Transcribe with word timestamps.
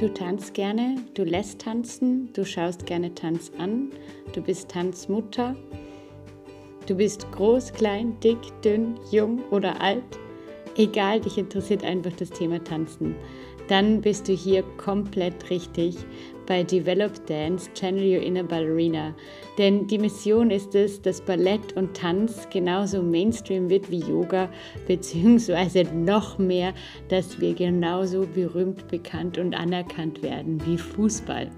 Du 0.00 0.12
tanzt 0.12 0.54
gerne, 0.54 0.96
du 1.14 1.22
lässt 1.22 1.60
tanzen, 1.60 2.28
du 2.32 2.44
schaust 2.44 2.84
gerne 2.84 3.14
Tanz 3.14 3.52
an, 3.58 3.92
du 4.34 4.42
bist 4.42 4.68
Tanzmutter, 4.68 5.54
du 6.88 6.96
bist 6.96 7.30
groß, 7.30 7.72
klein, 7.72 8.18
dick, 8.18 8.38
dünn, 8.64 8.98
jung 9.12 9.40
oder 9.52 9.80
alt. 9.80 10.02
Egal, 10.76 11.20
dich 11.20 11.38
interessiert 11.38 11.84
einfach 11.84 12.10
das 12.16 12.30
Thema 12.30 12.62
Tanzen. 12.64 13.14
Dann 13.68 14.00
bist 14.00 14.26
du 14.26 14.32
hier 14.32 14.64
komplett 14.78 15.48
richtig 15.48 15.96
bei 16.46 16.62
Develop 16.62 17.26
Dance 17.26 17.70
Channel 17.74 18.16
Your 18.16 18.22
Inner 18.22 18.44
Ballerina. 18.44 19.14
Denn 19.58 19.86
die 19.86 19.98
Mission 19.98 20.50
ist 20.50 20.74
es, 20.74 21.00
dass 21.00 21.20
Ballett 21.20 21.76
und 21.76 21.96
Tanz 21.96 22.48
genauso 22.50 23.02
Mainstream 23.02 23.68
wird 23.70 23.90
wie 23.90 24.00
Yoga, 24.00 24.48
beziehungsweise 24.86 25.84
noch 25.84 26.38
mehr, 26.38 26.74
dass 27.08 27.40
wir 27.40 27.54
genauso 27.54 28.26
berühmt, 28.26 28.88
bekannt 28.88 29.38
und 29.38 29.54
anerkannt 29.54 30.22
werden 30.22 30.60
wie 30.66 30.78
Fußball. 30.78 31.50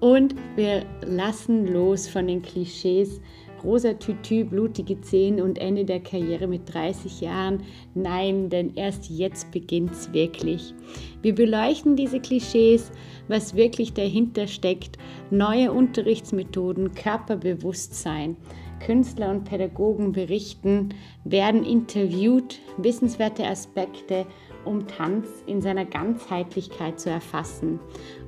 Und 0.00 0.34
wir 0.56 0.84
lassen 1.04 1.66
los 1.66 2.08
von 2.08 2.26
den 2.26 2.40
Klischees, 2.40 3.20
rosa 3.64 3.94
Tütü, 3.94 4.44
blutige 4.44 5.00
Zehen 5.00 5.40
und 5.40 5.58
Ende 5.58 5.84
der 5.84 6.00
Karriere 6.00 6.46
mit 6.46 6.72
30 6.72 7.20
Jahren. 7.20 7.62
Nein, 7.94 8.48
denn 8.50 8.74
erst 8.74 9.10
jetzt 9.10 9.50
beginnt 9.50 9.92
es 9.92 10.12
wirklich. 10.12 10.74
Wir 11.22 11.34
beleuchten 11.34 11.96
diese 11.96 12.20
Klischees, 12.20 12.90
was 13.28 13.54
wirklich 13.54 13.92
dahinter 13.92 14.46
steckt, 14.46 14.98
neue 15.30 15.72
Unterrichtsmethoden, 15.72 16.94
Körperbewusstsein. 16.94 18.36
Künstler 18.80 19.30
und 19.30 19.44
Pädagogen 19.44 20.12
berichten, 20.12 20.94
werden 21.24 21.64
interviewt, 21.64 22.58
wissenswerte 22.78 23.46
Aspekte 23.46 24.26
um 24.64 24.86
Tanz 24.86 25.26
in 25.46 25.60
seiner 25.60 25.84
Ganzheitlichkeit 25.84 27.00
zu 27.00 27.10
erfassen. 27.10 27.80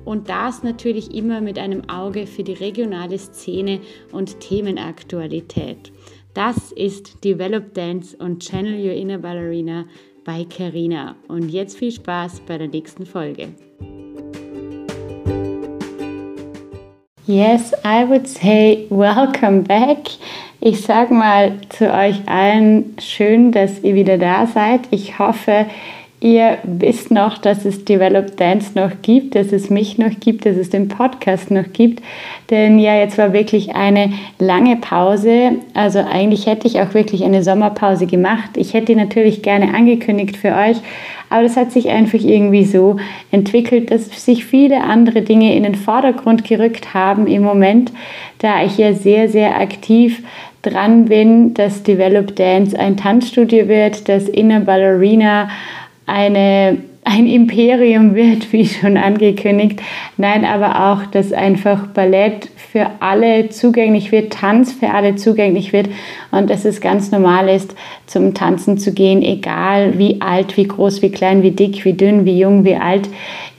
Und 0.05 0.29
das 0.29 0.63
natürlich 0.63 1.13
immer 1.15 1.41
mit 1.41 1.57
einem 1.57 1.89
Auge 1.89 2.27
für 2.27 2.43
die 2.43 2.53
regionale 2.53 3.17
Szene 3.17 3.79
und 4.11 4.39
Themenaktualität. 4.39 5.91
Das 6.33 6.71
ist 6.71 7.23
Develop 7.23 7.73
Dance 7.73 8.17
und 8.17 8.39
Channel 8.41 8.73
Your 8.73 8.93
Inner 8.93 9.19
Ballerina 9.19 9.85
bei 10.25 10.45
Carina. 10.45 11.15
Und 11.27 11.49
jetzt 11.49 11.77
viel 11.77 11.91
Spaß 11.91 12.41
bei 12.47 12.57
der 12.57 12.67
nächsten 12.67 13.05
Folge. 13.05 13.49
Yes, 17.25 17.73
I 17.85 18.03
would 18.05 18.27
say 18.27 18.85
welcome 18.89 19.61
back. 19.61 20.09
Ich 20.59 20.81
sag 20.81 21.09
mal 21.09 21.53
zu 21.69 21.89
euch 21.89 22.27
allen 22.27 22.95
schön, 22.99 23.51
dass 23.51 23.81
ihr 23.83 23.95
wieder 23.95 24.17
da 24.17 24.45
seid. 24.47 24.81
Ich 24.91 25.19
hoffe, 25.19 25.67
ihr 26.23 26.57
wisst 26.63 27.11
noch, 27.11 27.37
dass 27.37 27.65
es 27.65 27.83
Develop 27.83 28.37
Dance 28.37 28.71
noch 28.75 28.91
gibt, 29.01 29.35
dass 29.35 29.51
es 29.51 29.69
mich 29.69 29.97
noch 29.97 30.19
gibt, 30.21 30.45
dass 30.45 30.55
es 30.55 30.69
den 30.69 30.87
Podcast 30.87 31.51
noch 31.51 31.73
gibt. 31.73 32.01
Denn 32.49 32.79
ja, 32.79 32.95
jetzt 32.95 33.17
war 33.17 33.33
wirklich 33.33 33.75
eine 33.75 34.13
lange 34.39 34.77
Pause. 34.77 35.57
Also 35.73 35.99
eigentlich 35.99 36.47
hätte 36.47 36.67
ich 36.67 36.79
auch 36.79 36.93
wirklich 36.93 37.25
eine 37.25 37.43
Sommerpause 37.43 38.07
gemacht. 38.07 38.51
Ich 38.55 38.73
hätte 38.73 38.87
die 38.87 38.95
natürlich 38.95 39.41
gerne 39.41 39.73
angekündigt 39.73 40.37
für 40.37 40.55
euch. 40.55 40.77
Aber 41.29 41.43
das 41.43 41.57
hat 41.57 41.71
sich 41.71 41.89
einfach 41.89 42.19
irgendwie 42.19 42.63
so 42.63 42.97
entwickelt, 43.31 43.91
dass 43.91 44.23
sich 44.23 44.45
viele 44.45 44.81
andere 44.81 45.23
Dinge 45.23 45.55
in 45.55 45.63
den 45.63 45.75
Vordergrund 45.75 46.47
gerückt 46.47 46.93
haben 46.93 47.27
im 47.27 47.41
Moment, 47.41 47.91
da 48.37 48.63
ich 48.63 48.77
ja 48.77 48.93
sehr, 48.93 49.27
sehr 49.27 49.59
aktiv 49.59 50.23
dran 50.61 51.05
bin, 51.05 51.53
dass 51.53 51.83
Develop 51.83 52.35
Dance 52.35 52.77
ein 52.79 52.97
Tanzstudio 52.97 53.67
wird, 53.67 54.07
das 54.07 54.29
Inner 54.29 54.61
Ballerina 54.61 55.49
eine, 56.05 56.77
ein 57.03 57.27
Imperium 57.27 58.15
wird, 58.15 58.51
wie 58.53 58.65
schon 58.65 58.97
angekündigt. 58.97 59.81
Nein, 60.17 60.45
aber 60.45 60.91
auch, 60.91 61.05
dass 61.07 61.31
einfach 61.31 61.87
Ballett 61.87 62.49
für 62.71 62.89
alle 62.99 63.49
zugänglich 63.49 64.11
wird, 64.11 64.33
Tanz 64.33 64.73
für 64.73 64.89
alle 64.89 65.15
zugänglich 65.15 65.73
wird 65.73 65.89
und 66.31 66.49
dass 66.49 66.65
es 66.65 66.81
ganz 66.81 67.11
normal 67.11 67.49
ist, 67.49 67.75
zum 68.07 68.33
Tanzen 68.33 68.77
zu 68.77 68.93
gehen, 68.93 69.21
egal 69.21 69.99
wie 69.99 70.21
alt, 70.21 70.57
wie 70.57 70.67
groß, 70.67 71.01
wie 71.01 71.11
klein, 71.11 71.43
wie 71.43 71.51
dick, 71.51 71.85
wie 71.85 71.93
dünn, 71.93 72.25
wie 72.25 72.39
jung, 72.39 72.65
wie 72.65 72.75
alt 72.75 73.07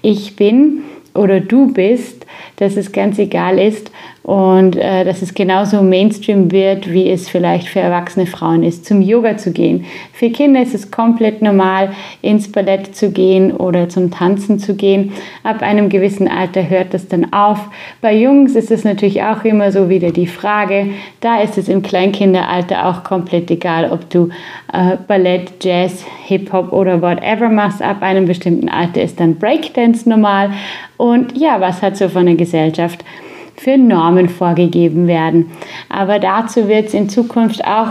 ich 0.02 0.36
bin 0.36 0.82
oder 1.14 1.40
du 1.40 1.72
bist, 1.72 2.26
dass 2.56 2.76
es 2.76 2.92
ganz 2.92 3.18
egal 3.18 3.58
ist 3.58 3.90
und 4.24 4.74
äh, 4.76 5.04
dass 5.04 5.20
es 5.20 5.34
genauso 5.34 5.82
Mainstream 5.82 6.50
wird, 6.50 6.90
wie 6.90 7.10
es 7.10 7.28
vielleicht 7.28 7.68
für 7.68 7.80
erwachsene 7.80 8.24
Frauen 8.24 8.62
ist, 8.62 8.86
zum 8.86 9.02
Yoga 9.02 9.36
zu 9.36 9.52
gehen. 9.52 9.84
Für 10.14 10.30
Kinder 10.30 10.62
ist 10.62 10.74
es 10.74 10.90
komplett 10.90 11.42
normal, 11.42 11.90
ins 12.22 12.50
Ballett 12.50 12.96
zu 12.96 13.10
gehen 13.10 13.52
oder 13.52 13.90
zum 13.90 14.10
Tanzen 14.10 14.58
zu 14.58 14.76
gehen. 14.76 15.12
Ab 15.42 15.60
einem 15.60 15.90
gewissen 15.90 16.26
Alter 16.26 16.70
hört 16.70 16.94
das 16.94 17.06
dann 17.06 17.34
auf. 17.34 17.68
Bei 18.00 18.16
Jungs 18.16 18.56
ist 18.56 18.70
es 18.70 18.82
natürlich 18.82 19.22
auch 19.22 19.44
immer 19.44 19.70
so 19.70 19.90
wieder 19.90 20.10
die 20.10 20.26
Frage. 20.26 20.86
Da 21.20 21.42
ist 21.42 21.58
es 21.58 21.68
im 21.68 21.82
Kleinkinderalter 21.82 22.86
auch 22.86 23.04
komplett 23.04 23.50
egal, 23.50 23.92
ob 23.92 24.08
du 24.08 24.30
äh, 24.72 24.96
Ballett, 25.06 25.62
Jazz, 25.62 26.02
Hip-Hop 26.24 26.72
oder 26.72 27.02
whatever 27.02 27.50
machst. 27.50 27.82
Ab 27.82 28.00
einem 28.00 28.24
bestimmten 28.24 28.70
Alter 28.70 29.02
ist 29.02 29.20
dann 29.20 29.34
Breakdance 29.34 30.08
normal. 30.08 30.50
Und 30.96 31.36
ja, 31.36 31.60
was 31.60 31.82
hat 31.82 31.98
so 31.98 32.08
von 32.08 32.24
der 32.24 32.36
Gesellschaft? 32.36 33.04
Für 33.56 33.78
Normen 33.78 34.28
vorgegeben 34.28 35.06
werden. 35.06 35.50
Aber 35.88 36.18
dazu 36.18 36.68
wird 36.68 36.88
es 36.88 36.94
in 36.94 37.08
Zukunft 37.08 37.64
auch 37.64 37.88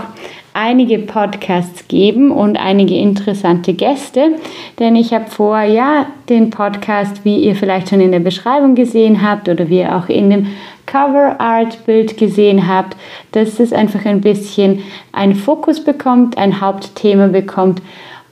einige 0.54 1.00
Podcasts 1.00 1.88
geben 1.88 2.32
und 2.32 2.58
einige 2.58 2.96
interessante 2.96 3.74
Gäste, 3.74 4.36
denn 4.80 4.96
ich 4.96 5.14
habe 5.14 5.30
vor, 5.30 5.62
ja, 5.62 6.06
den 6.30 6.52
Podcast, 6.52 7.26
wie 7.26 7.38
ihr 7.38 7.56
vielleicht 7.56 7.90
schon 7.90 8.02
in 8.02 8.12
der 8.12 8.20
Beschreibung 8.20 8.76
gesehen 8.76 9.28
habt 9.28 9.50
oder 9.50 9.70
wie 9.70 9.80
ihr 9.80 9.96
auch 9.96 10.10
in 10.10 10.30
dem 10.30 10.48
Cover 10.86 11.40
Art 11.40 11.86
Bild 11.86 12.18
gesehen 12.18 12.68
habt, 12.68 12.96
dass 13.32 13.60
es 13.60 13.74
einfach 13.74 14.06
ein 14.06 14.22
bisschen 14.22 14.84
einen 15.12 15.36
Fokus 15.36 15.84
bekommt, 15.84 16.38
ein 16.38 16.62
Hauptthema 16.62 17.28
bekommt 17.28 17.82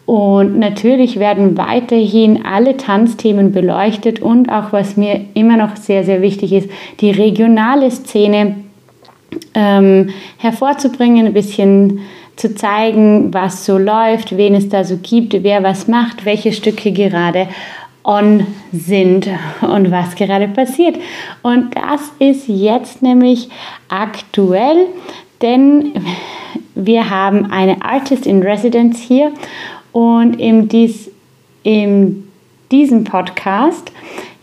und 0.06 0.60
natürlich 0.60 1.20
werden 1.20 1.58
weiterhin 1.58 2.46
alle 2.46 2.76
Tanzthemen 2.76 3.52
beleuchtet 3.52 4.22
und 4.22 4.50
auch, 4.52 4.74
was 4.74 4.98
mir 4.98 5.22
immer 5.36 5.58
noch 5.58 5.76
sehr, 5.76 6.04
sehr 6.04 6.22
wichtig 6.22 6.54
ist, 6.54 6.70
die 7.00 7.12
regionale 7.12 7.90
Szene 7.92 8.56
ähm, 9.54 10.10
hervorzubringen, 10.38 11.28
ein 11.28 11.34
bisschen 11.34 12.00
zu 12.36 12.56
zeigen, 12.56 13.34
was 13.34 13.66
so 13.66 13.78
läuft, 13.78 14.36
wen 14.36 14.56
es 14.56 14.70
da 14.70 14.84
so 14.84 14.98
gibt, 14.98 15.44
wer 15.44 15.64
was 15.64 15.88
macht, 15.88 16.26
welche 16.26 16.52
Stücke 16.52 16.92
gerade 16.92 17.48
on 18.04 18.48
sind 18.72 19.30
und 19.62 19.92
was 19.92 20.16
gerade 20.16 20.48
passiert. 20.48 20.98
Und 21.44 21.76
das 21.76 22.02
ist 22.20 22.48
jetzt 22.48 23.02
nämlich 23.02 23.50
aktuell, 23.90 24.88
denn 25.42 25.94
wir 26.74 27.10
haben 27.10 27.52
eine 27.52 27.82
Artist 27.84 28.26
in 28.26 28.42
Residence 28.42 29.00
hier 29.00 29.32
und 29.92 30.40
in, 30.40 30.68
dies, 30.68 31.12
in 31.64 32.28
diesem 32.72 33.04
Podcast, 33.04 33.92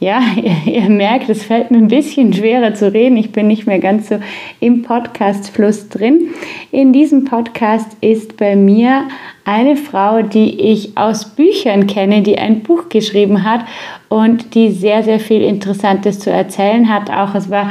ja, 0.00 0.20
ihr, 0.36 0.72
ihr, 0.72 0.88
merkt, 0.88 1.28
es 1.28 1.42
fällt 1.42 1.70
mir 1.70 1.78
ein 1.78 1.88
bisschen 1.88 2.32
schwerer 2.32 2.74
zu 2.74 2.92
reden. 2.92 3.16
Ich 3.16 3.32
bin 3.32 3.48
nicht 3.48 3.66
mehr 3.66 3.78
ganz 3.78 4.08
so 4.08 4.18
im 4.60 4.82
Podcast-Fluss 4.82 5.88
drin. 5.88 6.28
In 6.70 6.92
diesem 6.92 7.24
Podcast 7.24 7.96
ist 8.00 8.36
bei 8.36 8.54
mir 8.54 9.08
eine 9.44 9.76
Frau, 9.76 10.22
die 10.22 10.60
ich 10.60 10.96
aus 10.96 11.24
Büchern 11.34 11.86
kenne, 11.86 12.22
die 12.22 12.38
ein 12.38 12.60
Buch 12.60 12.88
geschrieben 12.88 13.44
hat 13.44 13.62
und 14.08 14.54
die 14.54 14.70
sehr, 14.70 15.02
sehr 15.02 15.18
viel 15.18 15.42
Interessantes 15.42 16.20
zu 16.20 16.30
erzählen 16.30 16.92
hat. 16.92 17.10
Auch 17.10 17.34
es 17.34 17.50
war 17.50 17.70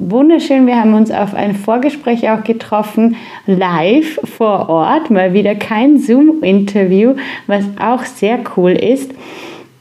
wunderschön. 0.00 0.66
Wir 0.66 0.80
haben 0.80 0.94
uns 0.94 1.10
auf 1.10 1.34
ein 1.34 1.54
Vorgespräch 1.54 2.28
auch 2.30 2.42
getroffen, 2.42 3.16
live 3.46 4.18
vor 4.24 4.68
Ort, 4.68 5.10
mal 5.10 5.34
wieder 5.34 5.54
kein 5.54 5.98
Zoom-Interview, 5.98 7.14
was 7.46 7.64
auch 7.78 8.04
sehr 8.04 8.40
cool 8.56 8.72
ist. 8.72 9.12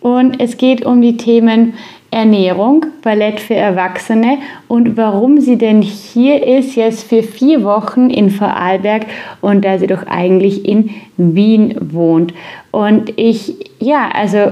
Und 0.02 0.40
es 0.40 0.58
geht 0.58 0.86
um 0.86 1.02
die 1.02 1.18
Themen 1.18 1.74
Ernährung, 2.12 2.86
Ballett 3.02 3.40
für 3.40 3.56
Erwachsene 3.56 4.40
und 4.68 4.98
warum 4.98 5.40
sie 5.40 5.58
denn 5.58 5.82
hier 5.82 6.46
ist, 6.46 6.76
jetzt 6.76 7.08
für 7.08 7.22
vier 7.22 7.64
Wochen 7.64 8.10
in 8.10 8.30
Vorarlberg 8.30 9.06
und 9.42 9.64
da 9.64 9.78
sie 9.78 9.88
doch 9.88 10.08
eigentlich 10.08 10.68
in 10.68 10.90
Wien 11.18 11.76
wohnt. 11.80 12.34
Und 12.72 13.14
ich, 13.18 13.72
ja, 13.80 14.10
also 14.12 14.52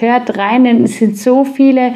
hört 0.00 0.36
rein, 0.36 0.64
denn 0.64 0.84
es 0.84 0.98
sind 0.98 1.16
so 1.16 1.44
viele 1.44 1.92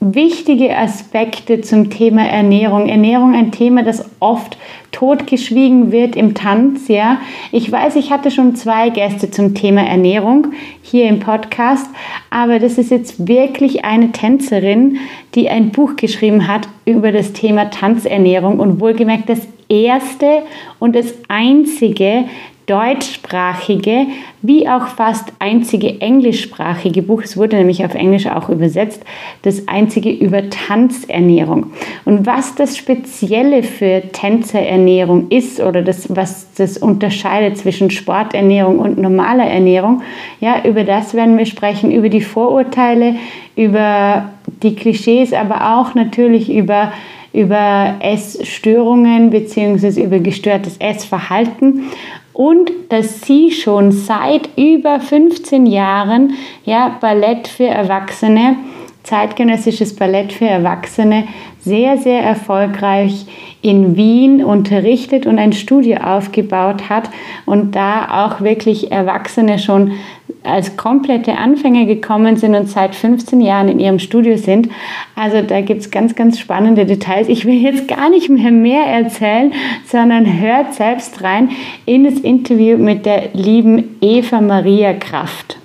wichtige 0.00 0.76
Aspekte 0.76 1.60
zum 1.60 1.90
Thema 1.90 2.26
Ernährung. 2.26 2.88
Ernährung 2.88 3.34
ein 3.34 3.52
Thema, 3.52 3.82
das 3.82 4.04
oft 4.18 4.56
totgeschwiegen 4.92 5.92
wird 5.92 6.16
im 6.16 6.34
Tanz, 6.34 6.88
ja. 6.88 7.20
Ich 7.52 7.70
weiß, 7.70 7.96
ich 7.96 8.10
hatte 8.10 8.30
schon 8.30 8.56
zwei 8.56 8.88
Gäste 8.88 9.30
zum 9.30 9.54
Thema 9.54 9.82
Ernährung 9.82 10.48
hier 10.82 11.06
im 11.06 11.20
Podcast, 11.20 11.86
aber 12.30 12.58
das 12.58 12.78
ist 12.78 12.90
jetzt 12.90 13.28
wirklich 13.28 13.84
eine 13.84 14.10
Tänzerin, 14.10 14.98
die 15.34 15.50
ein 15.50 15.70
Buch 15.70 15.96
geschrieben 15.96 16.48
hat 16.48 16.68
über 16.86 17.12
das 17.12 17.34
Thema 17.34 17.70
Tanzernährung 17.70 18.58
und 18.58 18.80
wohlgemerkt 18.80 19.28
das 19.28 19.46
erste 19.68 20.42
und 20.78 20.96
das 20.96 21.14
einzige 21.28 22.24
deutschsprachige 22.66 24.06
wie 24.42 24.68
auch 24.68 24.86
fast 24.86 25.32
einzige 25.38 26.00
englischsprachige 26.00 27.02
Buch, 27.02 27.22
es 27.22 27.36
wurde 27.36 27.56
nämlich 27.56 27.84
auf 27.84 27.94
Englisch 27.94 28.26
auch 28.26 28.48
übersetzt, 28.48 29.02
das 29.42 29.68
einzige 29.68 30.10
über 30.10 30.48
Tanzernährung. 30.48 31.72
Und 32.04 32.26
was 32.26 32.54
das 32.54 32.76
Spezielle 32.76 33.62
für 33.62 34.02
Tänzerernährung 34.12 35.28
ist 35.30 35.60
oder 35.60 35.82
das, 35.82 36.14
was 36.14 36.52
das 36.54 36.78
unterscheidet 36.78 37.58
zwischen 37.58 37.90
Sporternährung 37.90 38.78
und 38.78 38.98
normaler 38.98 39.44
Ernährung, 39.44 40.02
ja, 40.40 40.64
über 40.64 40.84
das 40.84 41.14
werden 41.14 41.36
wir 41.36 41.46
sprechen, 41.46 41.90
über 41.90 42.08
die 42.08 42.22
Vorurteile, 42.22 43.16
über 43.56 44.30
die 44.62 44.74
Klischees, 44.74 45.32
aber 45.32 45.76
auch 45.76 45.94
natürlich 45.94 46.52
über 46.52 46.92
über 47.32 47.94
Essstörungen 48.00 49.30
bzw. 49.30 50.02
über 50.02 50.18
gestörtes 50.18 50.76
Essverhalten 50.78 51.84
und 52.32 52.70
dass 52.88 53.22
sie 53.22 53.50
schon 53.50 53.92
seit 53.92 54.48
über 54.56 55.00
15 55.00 55.66
Jahren 55.66 56.34
ja, 56.64 56.96
Ballett 57.00 57.48
für 57.48 57.66
Erwachsene, 57.66 58.56
zeitgenössisches 59.02 59.96
Ballett 59.96 60.32
für 60.32 60.46
Erwachsene, 60.46 61.24
sehr, 61.60 61.98
sehr 61.98 62.22
erfolgreich 62.22 63.26
in 63.62 63.96
Wien 63.96 64.42
unterrichtet 64.42 65.26
und 65.26 65.38
ein 65.38 65.52
Studio 65.52 65.98
aufgebaut 65.98 66.88
hat 66.88 67.10
und 67.44 67.76
da 67.76 68.24
auch 68.24 68.40
wirklich 68.40 68.90
Erwachsene 68.90 69.58
schon 69.58 69.92
als 70.42 70.76
komplette 70.76 71.36
Anfänger 71.36 71.84
gekommen 71.84 72.36
sind 72.36 72.54
und 72.54 72.68
seit 72.68 72.94
15 72.94 73.40
Jahren 73.40 73.68
in 73.68 73.78
ihrem 73.78 73.98
Studio 73.98 74.36
sind. 74.36 74.68
Also 75.14 75.42
da 75.42 75.60
gibt 75.60 75.80
es 75.80 75.90
ganz, 75.90 76.14
ganz 76.14 76.38
spannende 76.38 76.86
Details. 76.86 77.28
Ich 77.28 77.44
will 77.44 77.54
jetzt 77.54 77.88
gar 77.88 78.08
nicht 78.08 78.28
mehr 78.30 78.50
mehr 78.50 78.84
erzählen, 78.84 79.52
sondern 79.86 80.40
hört 80.40 80.74
selbst 80.74 81.22
rein 81.22 81.50
in 81.84 82.04
das 82.04 82.20
Interview 82.20 82.78
mit 82.78 83.06
der 83.06 83.30
lieben 83.34 83.96
Eva 84.00 84.40
Maria 84.40 84.94
Kraft. 84.94 85.58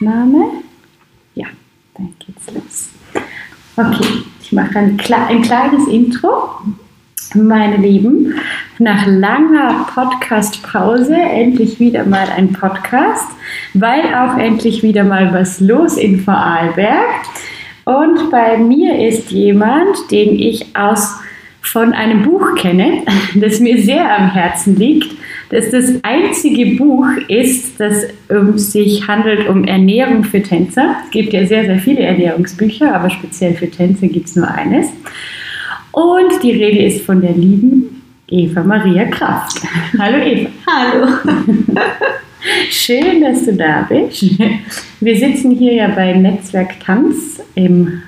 Name? 0.00 0.62
Ja, 1.34 1.46
dann 1.94 2.14
geht's 2.18 2.52
los. 2.52 2.90
Okay, 3.76 4.24
ich 4.42 4.52
mache 4.52 4.78
ein, 4.78 5.00
ein 5.28 5.42
kleines 5.42 5.88
Intro. 5.88 6.50
Meine 7.34 7.76
Lieben, 7.76 8.34
nach 8.78 9.06
langer 9.06 9.86
Podcast-Pause 9.92 11.14
endlich 11.14 11.80
wieder 11.80 12.04
mal 12.04 12.28
ein 12.36 12.52
Podcast, 12.52 13.28
weil 13.74 14.02
auch 14.14 14.38
endlich 14.38 14.82
wieder 14.82 15.02
mal 15.02 15.32
was 15.34 15.60
los 15.60 15.96
in 15.96 16.20
Vorarlberg. 16.20 17.24
Und 17.84 18.30
bei 18.30 18.58
mir 18.58 19.08
ist 19.08 19.30
jemand, 19.30 20.10
den 20.10 20.38
ich 20.38 20.76
aus 20.76 21.16
von 21.60 21.92
einem 21.92 22.22
Buch 22.22 22.54
kenne, 22.54 23.02
das 23.34 23.60
mir 23.60 23.82
sehr 23.82 24.18
am 24.18 24.30
Herzen 24.30 24.76
liegt, 24.76 25.12
das 25.50 25.70
das 25.70 25.92
einzige 26.02 26.76
Buch 26.76 27.06
ist, 27.28 27.80
das 27.80 28.06
um 28.28 28.56
sich 28.56 29.06
handelt 29.08 29.48
um 29.48 29.64
Ernährung 29.64 30.24
für 30.24 30.42
Tänzer. 30.42 30.96
Es 31.04 31.10
gibt 31.10 31.32
ja 31.32 31.46
sehr, 31.46 31.64
sehr 31.64 31.78
viele 31.78 32.00
Ernährungsbücher, 32.00 32.94
aber 32.94 33.10
speziell 33.10 33.54
für 33.54 33.70
Tänzer 33.70 34.08
gibt 34.08 34.26
es 34.26 34.36
nur 34.36 34.48
eines. 34.48 34.88
Und 35.96 36.42
die 36.42 36.50
Rede 36.50 36.84
ist 36.84 37.06
von 37.06 37.22
der 37.22 37.32
lieben 37.32 38.02
Eva 38.28 38.62
Maria 38.62 39.06
Kraft. 39.06 39.62
Hallo 39.98 40.18
Eva. 40.18 40.50
Hallo. 40.66 41.06
Schön, 42.70 43.22
dass 43.22 43.46
du 43.46 43.54
da 43.54 43.86
bist. 43.88 44.38
Wir 45.00 45.16
sitzen 45.16 45.52
hier 45.52 45.72
ja 45.72 45.88
bei 45.88 46.12
Netzwerk 46.12 46.78
Tanz 46.80 47.42
im 47.54 48.02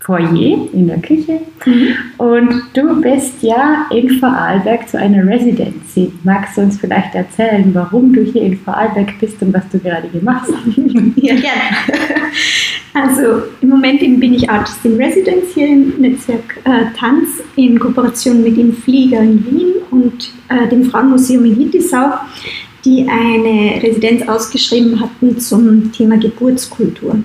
Foyer 0.00 0.68
in 0.72 0.88
der 0.88 0.98
Küche. 0.98 1.38
Mhm. 1.64 1.94
Und 2.18 2.62
du 2.74 3.00
bist 3.00 3.40
ja 3.42 3.86
in 3.92 4.10
Vorarlberg 4.18 4.88
zu 4.88 4.98
einer 4.98 5.24
Residency. 5.24 6.12
Magst 6.24 6.56
du 6.56 6.62
uns 6.62 6.80
vielleicht 6.80 7.14
erzählen, 7.14 7.72
warum 7.74 8.12
du 8.12 8.24
hier 8.24 8.42
in 8.42 8.58
Vorarlberg 8.58 9.20
bist 9.20 9.40
und 9.40 9.54
was 9.54 9.68
du 9.70 9.78
gerade 9.78 10.08
gemacht 10.08 10.48
hast? 10.48 10.76
Ja, 11.14 11.34
gerne. 11.34 11.76
Also 12.94 13.42
im 13.60 13.70
Moment 13.70 13.98
bin 13.98 14.34
ich 14.34 14.48
Artist 14.48 14.84
in 14.84 14.94
Residence 14.94 15.52
hier 15.52 15.66
im 15.66 15.94
Netzwerk 15.98 16.60
äh, 16.62 16.96
Tanz 16.96 17.42
in 17.56 17.78
Kooperation 17.78 18.44
mit 18.44 18.56
dem 18.56 18.72
Flieger 18.72 19.20
in 19.20 19.44
Wien 19.44 19.72
und 19.90 20.30
äh, 20.48 20.68
dem 20.68 20.84
Frauenmuseum 20.84 21.44
in 21.44 21.56
Hittisau, 21.56 22.12
die 22.84 23.04
eine 23.08 23.82
Residenz 23.82 24.28
ausgeschrieben 24.28 25.00
hatten 25.00 25.40
zum 25.40 25.90
Thema 25.90 26.18
Geburtskultur. 26.18 27.16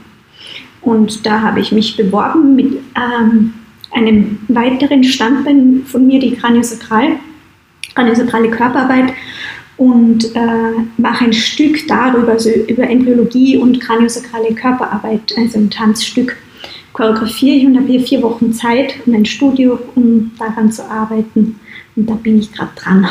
Und 0.81 1.23
da 1.23 1.41
habe 1.41 1.59
ich 1.59 1.71
mich 1.71 1.95
beworben 1.95 2.55
mit 2.55 2.79
ähm, 2.95 3.53
einem 3.91 4.39
weiteren 4.47 5.03
Standbein 5.03 5.83
von 5.85 6.07
mir, 6.07 6.19
die 6.19 6.31
Kraniosakral, 6.31 7.17
kraniosakrale 7.93 8.49
Körperarbeit 8.49 9.13
und 9.79 10.35
äh, 10.35 10.73
mache 10.97 11.25
ein 11.25 11.33
Stück 11.33 11.87
darüber, 11.87 12.33
also 12.33 12.49
über 12.49 12.83
Embryologie 12.83 13.57
und 13.57 13.79
kraniosakrale 13.79 14.53
Körperarbeit, 14.53 15.33
also 15.37 15.57
ein 15.57 15.69
Tanzstück. 15.69 16.35
Choreografiere 16.91 17.55
ich 17.55 17.65
und 17.65 17.77
habe 17.77 17.87
hier 17.87 18.01
vier 18.01 18.21
Wochen 18.21 18.51
Zeit 18.51 18.95
und 19.05 19.15
ein 19.15 19.25
Studio, 19.25 19.79
um 19.95 20.31
daran 20.37 20.69
zu 20.69 20.83
arbeiten. 20.83 21.59
Und 21.95 22.09
da 22.09 22.15
bin 22.15 22.39
ich 22.39 22.51
gerade 22.51 22.71
dran. 22.75 23.07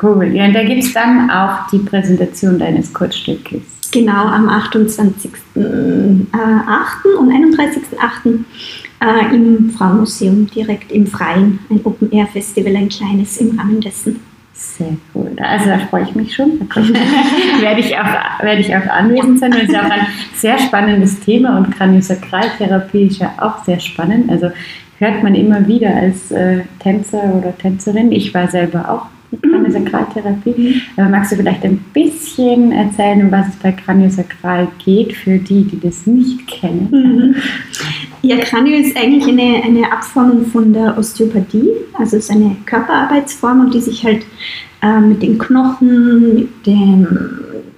Cool. 0.00 0.26
Ja, 0.34 0.44
und 0.44 0.52
da 0.52 0.62
gibt 0.62 0.84
es 0.84 0.92
dann 0.92 1.30
auch 1.30 1.68
die 1.72 1.78
Präsentation 1.78 2.58
deines 2.58 2.92
Kurzstückes. 2.92 3.62
Genau, 3.90 4.26
am 4.26 4.46
28.08. 4.46 5.28
Äh, 5.54 5.60
und 7.18 7.32
31.08. 7.32 8.44
Äh, 9.00 9.34
im 9.34 9.70
Frauenmuseum, 9.70 10.48
direkt 10.48 10.92
im 10.92 11.06
Freien. 11.06 11.60
Ein 11.70 11.80
Open-Air-Festival, 11.84 12.76
ein 12.76 12.90
kleines 12.90 13.38
im 13.38 13.58
Rahmen 13.58 13.80
dessen. 13.80 14.20
Sehr 14.58 14.96
cool. 15.14 15.30
Also 15.40 15.66
da 15.66 15.78
freue 15.78 16.02
ich 16.02 16.16
mich 16.16 16.34
schon. 16.34 16.58
Werde, 17.60 17.80
ich 17.80 17.96
auch, 17.96 18.42
werde 18.42 18.60
ich 18.60 18.74
auch 18.74 18.86
anwesend 18.88 19.38
sein. 19.38 19.52
Es 19.52 19.68
ist 19.68 19.76
auch 19.76 19.88
ein 19.88 20.06
sehr 20.34 20.58
spannendes 20.58 21.20
Thema 21.20 21.58
und 21.58 21.70
Kraniosakraltherapie 21.76 23.06
ist 23.06 23.18
ja 23.18 23.32
auch 23.38 23.64
sehr 23.64 23.78
spannend. 23.78 24.28
Also 24.30 24.50
hört 24.98 25.22
man 25.22 25.36
immer 25.36 25.66
wieder 25.68 25.94
als 25.94 26.32
äh, 26.32 26.62
Tänzer 26.80 27.36
oder 27.36 27.56
Tänzerin. 27.56 28.10
Ich 28.10 28.34
war 28.34 28.48
selber 28.48 28.90
auch 28.90 29.06
mit 29.30 29.42
Kraniosakraltherapie. 29.42 30.54
Mhm. 30.56 30.82
Aber 30.96 31.08
magst 31.08 31.30
du 31.30 31.36
vielleicht 31.36 31.64
ein 31.64 31.78
bisschen 31.92 32.72
erzählen, 32.72 33.22
um 33.22 33.30
was 33.30 33.48
es 33.48 33.56
bei 33.56 33.70
Kraniosakral 33.70 34.66
geht, 34.84 35.12
für 35.12 35.38
die, 35.38 35.62
die 35.64 35.78
das 35.78 36.04
nicht 36.04 36.48
kennen? 36.48 37.36
Ja, 38.22 38.36
Kranio 38.38 38.76
ist 38.78 38.96
eigentlich 38.96 39.26
eine, 39.28 39.62
eine 39.62 39.92
Abformung 39.92 40.46
von 40.46 40.72
der 40.72 40.96
Osteopathie. 40.98 41.70
Also 41.94 42.16
es 42.16 42.24
ist 42.24 42.30
eine 42.30 42.56
Körperarbeitsform 42.66 43.70
die 43.70 43.80
sich 43.80 44.04
halt 44.04 44.24
äh, 44.82 45.00
mit 45.00 45.22
den 45.22 45.38
Knochen, 45.38 46.34
mit 46.34 46.66
dem 46.66 47.06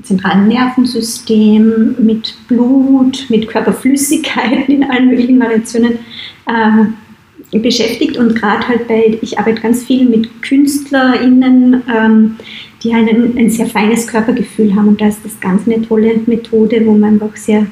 zentralen 0.02 0.48
Nervensystem, 0.48 1.94
mit 1.98 2.34
Blut, 2.48 3.26
mit 3.28 3.48
Körperflüssigkeiten 3.48 4.74
in 4.74 4.84
allen 4.84 5.08
möglichen 5.08 5.38
Variationen 5.38 5.98
äh, 6.46 7.58
beschäftigt 7.58 8.16
und 8.16 8.34
gerade 8.34 8.66
halt 8.66 8.88
bei, 8.88 9.18
ich 9.20 9.38
arbeite 9.38 9.60
ganz 9.60 9.84
viel 9.84 10.08
mit 10.08 10.42
KünstlerInnen, 10.42 11.82
ähm, 11.92 12.36
die 12.82 12.94
halt 12.94 13.08
ein, 13.08 13.36
ein, 13.36 13.50
sehr 13.50 13.66
feines 13.66 14.06
Körpergefühl 14.06 14.74
haben 14.74 14.88
und 14.88 15.00
da 15.00 15.08
ist 15.08 15.24
das 15.24 15.38
ganz 15.40 15.66
eine 15.66 15.82
tolle 15.82 16.20
Methode, 16.26 16.84
wo 16.86 16.92
man 16.92 17.14
einfach 17.14 17.36
sehr 17.36 17.66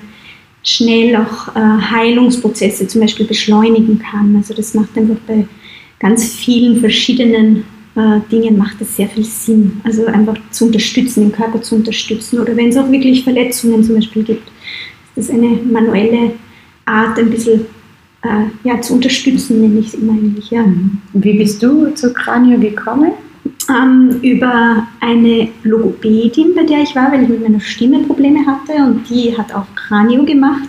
schnell 0.68 1.16
auch 1.16 1.48
äh, 1.56 1.60
Heilungsprozesse 1.60 2.86
zum 2.86 3.00
Beispiel 3.00 3.26
beschleunigen 3.26 3.98
kann. 3.98 4.36
Also 4.36 4.52
das 4.54 4.74
macht 4.74 4.96
einfach 4.96 5.16
bei 5.26 5.46
ganz 5.98 6.34
vielen 6.34 6.78
verschiedenen 6.80 7.64
äh, 7.96 8.20
Dingen 8.30 8.58
macht 8.58 8.80
das 8.80 8.94
sehr 8.94 9.08
viel 9.08 9.24
Sinn. 9.24 9.80
Also 9.84 10.06
einfach 10.06 10.36
zu 10.50 10.66
unterstützen, 10.66 11.22
den 11.22 11.32
Körper 11.32 11.62
zu 11.62 11.74
unterstützen 11.74 12.38
oder 12.38 12.54
wenn 12.56 12.68
es 12.68 12.76
auch 12.76 12.90
wirklich 12.90 13.24
Verletzungen 13.24 13.82
zum 13.82 13.94
Beispiel 13.94 14.22
gibt, 14.22 14.48
ist 15.16 15.28
das 15.28 15.30
eine 15.30 15.58
manuelle 15.70 16.32
Art, 16.84 17.18
ein 17.18 17.30
bisschen 17.30 17.62
äh, 18.22 18.68
ja, 18.68 18.80
zu 18.80 18.94
unterstützen, 18.94 19.62
nenne 19.62 19.80
ich 19.80 19.88
es 19.88 19.94
immer 19.94 20.12
eigentlich. 20.12 20.50
Ja. 20.50 20.62
Mhm. 20.62 20.98
Wie 21.14 21.38
bist 21.38 21.62
du 21.62 21.94
zu 21.94 22.12
Kranio 22.12 22.58
gekommen? 22.58 23.12
Ähm, 23.68 24.20
über 24.22 24.86
eine 25.00 25.48
Logopädin, 25.62 26.54
bei 26.54 26.62
der 26.62 26.82
ich 26.82 26.94
war, 26.96 27.12
weil 27.12 27.22
ich 27.22 27.28
mit 27.28 27.42
meiner 27.42 27.60
Stimme 27.60 28.00
Probleme 28.00 28.46
hatte 28.46 28.72
und 28.82 29.08
die 29.10 29.36
hat 29.36 29.54
auch 29.54 29.66
Kranio 29.74 30.24
gemacht. 30.24 30.68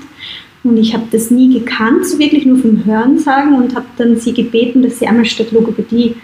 Und 0.63 0.75
ich 0.75 0.93
habe 0.93 1.05
das 1.09 1.31
nie 1.31 1.59
gekannt, 1.59 2.05
so 2.05 2.19
wirklich 2.19 2.45
nur 2.45 2.57
vom 2.57 2.83
Hören 2.83 3.17
sagen 3.17 3.55
und 3.55 3.73
habe 3.75 3.85
dann 3.97 4.17
sie 4.17 4.33
gebeten, 4.33 4.81
dass 4.81 4.99
sie 4.99 5.07
einmal 5.07 5.23
statt 5.23 5.51
Logopädie 5.51 6.15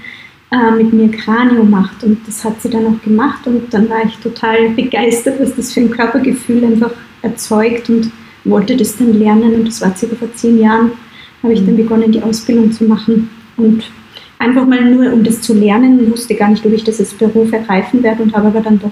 äh, 0.51 0.71
mit 0.71 0.91
mir 0.91 1.09
Kranio 1.09 1.63
macht. 1.63 2.03
Und 2.03 2.19
das 2.27 2.43
hat 2.43 2.61
sie 2.61 2.69
dann 2.69 2.87
auch 2.87 3.01
gemacht 3.03 3.47
und 3.47 3.73
dann 3.73 3.89
war 3.89 4.03
ich 4.05 4.17
total 4.17 4.69
begeistert, 4.75 5.39
was 5.39 5.55
das 5.55 5.73
für 5.73 5.79
ein 5.79 5.91
Körpergefühl 5.91 6.65
einfach 6.65 6.91
erzeugt 7.21 7.89
und 7.89 8.11
wollte 8.43 8.75
das 8.75 8.97
dann 8.97 9.17
lernen. 9.17 9.55
Und 9.55 9.67
das 9.69 9.81
war 9.81 9.95
circa 9.95 10.15
vor 10.17 10.33
zehn 10.33 10.59
Jahren 10.59 10.91
habe 11.45 11.53
ich 11.53 11.65
dann 11.65 11.77
begonnen, 11.77 12.11
die 12.11 12.21
Ausbildung 12.21 12.71
zu 12.71 12.85
machen. 12.85 13.29
Und 13.55 13.83
einfach 14.45 14.65
mal 14.65 14.81
nur, 14.83 15.11
um 15.11 15.23
das 15.23 15.41
zu 15.41 15.53
lernen, 15.53 16.11
wusste 16.11 16.35
gar 16.35 16.49
nicht, 16.49 16.65
ob 16.65 16.73
ich 16.73 16.83
das 16.83 16.99
als 16.99 17.13
Beruf 17.13 17.51
ergreifen 17.51 18.03
werde 18.03 18.23
und 18.23 18.35
habe 18.35 18.47
aber 18.47 18.61
dann 18.61 18.79
doch 18.79 18.91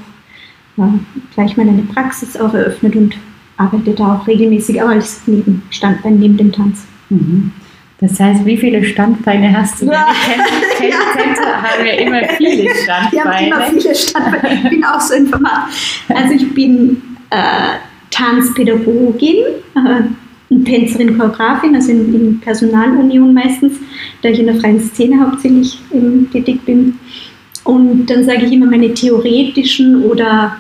ja, 0.78 0.94
gleich 1.36 1.56
mal 1.56 1.68
eine 1.68 1.84
Praxis 1.84 2.36
auch 2.36 2.54
eröffnet 2.54 2.96
und 2.96 3.16
arbeite 3.58 3.92
da 3.92 4.16
auch 4.16 4.28
regelmäßig 4.28 4.82
auch 4.82 4.90
als 4.90 5.22
Nebenstandbein 5.28 6.20
neben 6.20 6.38
dem 6.38 6.52
Tanz. 6.52 6.86
Mhm. 7.10 7.52
Das 8.00 8.20
heißt, 8.20 8.46
wie 8.46 8.58
viele 8.58 8.84
Standbeine 8.84 9.58
hast 9.58 9.82
du? 9.82 9.86
Ja. 9.86 10.08
Denn 10.80 10.90
ja. 10.90 11.64
haben 11.64 11.86
ja 11.86 11.94
immer 11.94 12.22
viele 12.36 12.76
Standbeine. 12.76 13.12
Wir 13.12 13.24
haben 13.24 13.46
immer 13.46 13.82
viele 13.82 13.96
Standbeine. 13.96 14.62
Ich 14.64 14.70
bin 14.70 14.84
auch 14.84 15.00
so 15.00 15.14
informat. 15.14 15.70
Also 16.10 16.34
ich 16.34 16.54
bin 16.54 17.02
äh, 17.30 17.78
Tanzpädagogin, 18.12 19.38
äh, 19.76 20.02
Tänzerin, 20.50 21.18
Choreografin, 21.18 21.76
also 21.76 21.92
in, 21.92 22.14
in, 22.14 22.40
Personalunion 22.40 23.34
meistens, 23.34 23.74
da 24.22 24.30
ich 24.30 24.40
in 24.40 24.46
der 24.46 24.56
freien 24.56 24.80
Szene 24.80 25.20
hauptsächlich 25.20 25.80
tätig 26.32 26.64
bin. 26.66 26.96
Und 27.64 28.08
dann 28.08 28.24
sage 28.24 28.46
ich 28.46 28.52
immer 28.52 28.66
meine 28.66 28.94
theoretischen 28.94 30.04
oder 30.04 30.58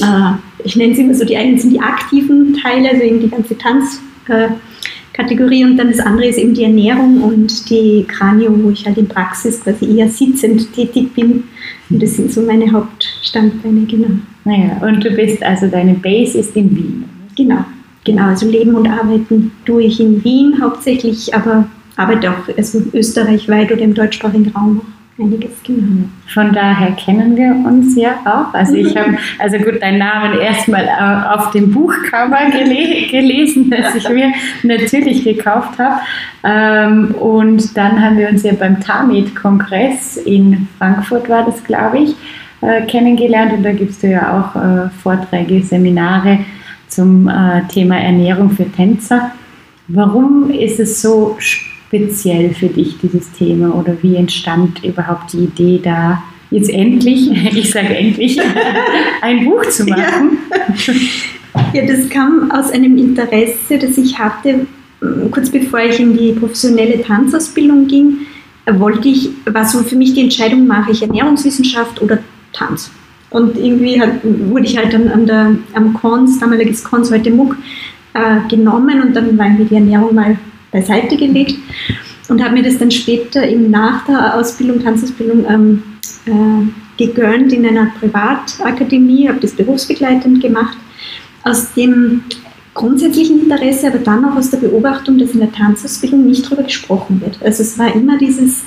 äh, 0.00 0.32
ich 0.64 0.76
nenne 0.76 0.92
es 0.92 0.98
immer 0.98 1.14
so, 1.14 1.24
die 1.24 1.36
einen 1.36 1.58
sind 1.58 1.72
die 1.72 1.80
aktiven 1.80 2.54
Teile, 2.54 2.90
also 2.90 3.02
eben 3.02 3.20
die 3.20 3.28
ganze 3.28 3.56
Tanzkategorie 3.58 5.62
äh, 5.62 5.64
und 5.64 5.76
dann 5.76 5.88
das 5.88 6.00
andere 6.00 6.26
ist 6.26 6.38
eben 6.38 6.54
die 6.54 6.64
Ernährung 6.64 7.22
und 7.22 7.70
die 7.70 8.04
Kranio, 8.06 8.52
wo 8.62 8.70
ich 8.70 8.86
halt 8.86 8.98
in 8.98 9.08
Praxis 9.08 9.62
quasi 9.62 9.98
eher 9.98 10.08
sitzend 10.08 10.72
tätig 10.72 11.12
bin. 11.14 11.44
Und 11.90 12.02
das 12.02 12.14
sind 12.14 12.32
so 12.32 12.42
meine 12.42 12.70
Hauptstandbeine, 12.70 13.84
genau. 13.86 14.10
Naja, 14.44 14.80
und 14.82 15.04
du 15.04 15.10
bist 15.10 15.42
also, 15.42 15.66
deine 15.66 15.94
Base 15.94 16.38
ist 16.38 16.56
in 16.56 16.76
Wien. 16.76 17.04
Genau, 17.36 17.64
genau. 18.04 18.28
Also 18.28 18.48
Leben 18.48 18.74
und 18.74 18.88
Arbeiten 18.88 19.52
tue 19.64 19.84
ich 19.84 20.00
in 20.00 20.22
Wien 20.24 20.60
hauptsächlich, 20.62 21.34
aber 21.34 21.66
arbeite 21.96 22.30
auch 22.30 22.56
also 22.56 22.82
österreichweit 22.92 23.72
oder 23.72 23.82
im 23.82 23.94
deutschsprachigen 23.94 24.52
Raum 24.54 24.80
auch 24.80 24.94
einiges 25.22 25.62
genommen. 25.62 26.12
Von 26.26 26.52
daher 26.52 26.92
kennen 26.92 27.36
wir 27.36 27.50
uns 27.52 27.96
ja 27.96 28.16
auch. 28.24 28.52
Also 28.52 28.74
ich 28.74 28.96
habe, 28.96 29.16
also 29.38 29.58
gut, 29.58 29.80
deinen 29.80 29.98
Namen 29.98 30.40
erstmal 30.40 30.88
auf 31.32 31.52
dem 31.52 31.70
Buchcover 31.70 32.50
gele 32.50 33.06
gelesen, 33.06 33.70
das 33.70 33.94
ich 33.94 34.08
mir 34.08 34.32
natürlich 34.64 35.22
gekauft 35.22 35.78
habe. 35.78 36.00
Ähm, 36.42 37.14
und 37.14 37.76
dann 37.76 38.02
haben 38.02 38.18
wir 38.18 38.28
uns 38.28 38.42
ja 38.42 38.54
beim 38.54 38.80
TAMID-Kongress 38.80 40.16
in 40.16 40.66
Frankfurt, 40.78 41.28
war 41.28 41.44
das, 41.44 41.62
glaube 41.62 41.98
ich, 42.00 42.16
äh, 42.60 42.82
kennengelernt. 42.86 43.52
Und 43.52 43.62
da 43.62 43.72
gibst 43.72 44.02
du 44.02 44.08
ja 44.08 44.36
auch 44.36 44.56
äh, 44.56 44.88
Vorträge, 45.00 45.62
Seminare 45.62 46.40
zum 46.88 47.30
Thema 47.68 47.98
Ernährung 47.98 48.50
für 48.50 48.70
Tänzer. 48.70 49.32
Warum 49.88 50.50
ist 50.50 50.80
es 50.80 51.02
so 51.02 51.36
speziell 51.38 52.54
für 52.54 52.68
dich, 52.68 52.96
dieses 53.02 53.30
Thema? 53.32 53.74
Oder 53.74 53.96
wie 54.02 54.16
entstand 54.16 54.82
überhaupt 54.84 55.32
die 55.32 55.44
Idee 55.44 55.80
da, 55.82 56.22
jetzt 56.50 56.70
endlich, 56.70 57.30
ich 57.56 57.70
sage 57.70 57.96
endlich, 57.96 58.40
ein 59.20 59.44
Buch 59.44 59.66
zu 59.68 59.84
machen? 59.84 60.38
Ja. 60.86 61.80
ja, 61.80 61.86
das 61.86 62.08
kam 62.08 62.50
aus 62.50 62.70
einem 62.70 62.96
Interesse, 62.96 63.78
das 63.78 63.98
ich 63.98 64.18
hatte, 64.18 64.66
kurz 65.30 65.50
bevor 65.50 65.80
ich 65.80 66.00
in 66.00 66.16
die 66.16 66.32
professionelle 66.32 67.02
Tanzausbildung 67.02 67.86
ging, 67.86 68.18
wollte 68.66 69.08
ich, 69.08 69.28
war 69.44 69.66
so 69.66 69.82
für 69.82 69.96
mich 69.96 70.14
die 70.14 70.22
Entscheidung, 70.22 70.66
mache 70.66 70.92
ich 70.92 71.02
Ernährungswissenschaft 71.02 72.00
oder 72.00 72.18
Tanz. 72.52 72.90
Und 73.34 73.58
irgendwie 73.58 74.00
hat, 74.00 74.20
wurde 74.22 74.64
ich 74.64 74.78
halt 74.78 74.92
dann 74.92 75.08
an 75.08 75.26
der, 75.26 75.56
am 75.74 75.92
Kons, 75.92 76.38
damaliges 76.38 76.84
Kons, 76.84 77.10
heute 77.10 77.32
MOOC, 77.32 77.56
äh, 78.14 78.48
genommen 78.48 79.02
und 79.02 79.16
dann 79.16 79.36
war 79.36 79.48
mir 79.48 79.64
die 79.64 79.74
Ernährung 79.74 80.14
mal 80.14 80.38
beiseite 80.70 81.16
gelegt 81.16 81.56
und 82.28 82.40
habe 82.40 82.54
mir 82.54 82.62
das 82.62 82.78
dann 82.78 82.92
später 82.92 83.44
eben 83.44 83.72
nach 83.72 84.06
der 84.06 84.36
Ausbildung, 84.36 84.80
Tanzausbildung 84.80 85.44
ähm, 85.48 85.82
äh, 86.26 87.04
gegönnt 87.04 87.52
in 87.52 87.66
einer 87.66 87.90
Privatakademie, 87.98 89.28
habe 89.28 89.40
das 89.40 89.50
berufsbegleitend 89.50 90.40
gemacht, 90.40 90.76
aus 91.42 91.74
dem 91.74 92.22
grundsätzlichen 92.72 93.42
Interesse, 93.42 93.88
aber 93.88 93.98
dann 93.98 94.24
auch 94.24 94.36
aus 94.36 94.50
der 94.50 94.58
Beobachtung, 94.58 95.18
dass 95.18 95.32
in 95.32 95.40
der 95.40 95.50
Tanzausbildung 95.50 96.24
nicht 96.24 96.46
darüber 96.46 96.62
gesprochen 96.62 97.20
wird. 97.20 97.40
Also 97.42 97.64
es 97.64 97.76
war 97.80 97.92
immer 97.92 98.16
dieses, 98.16 98.62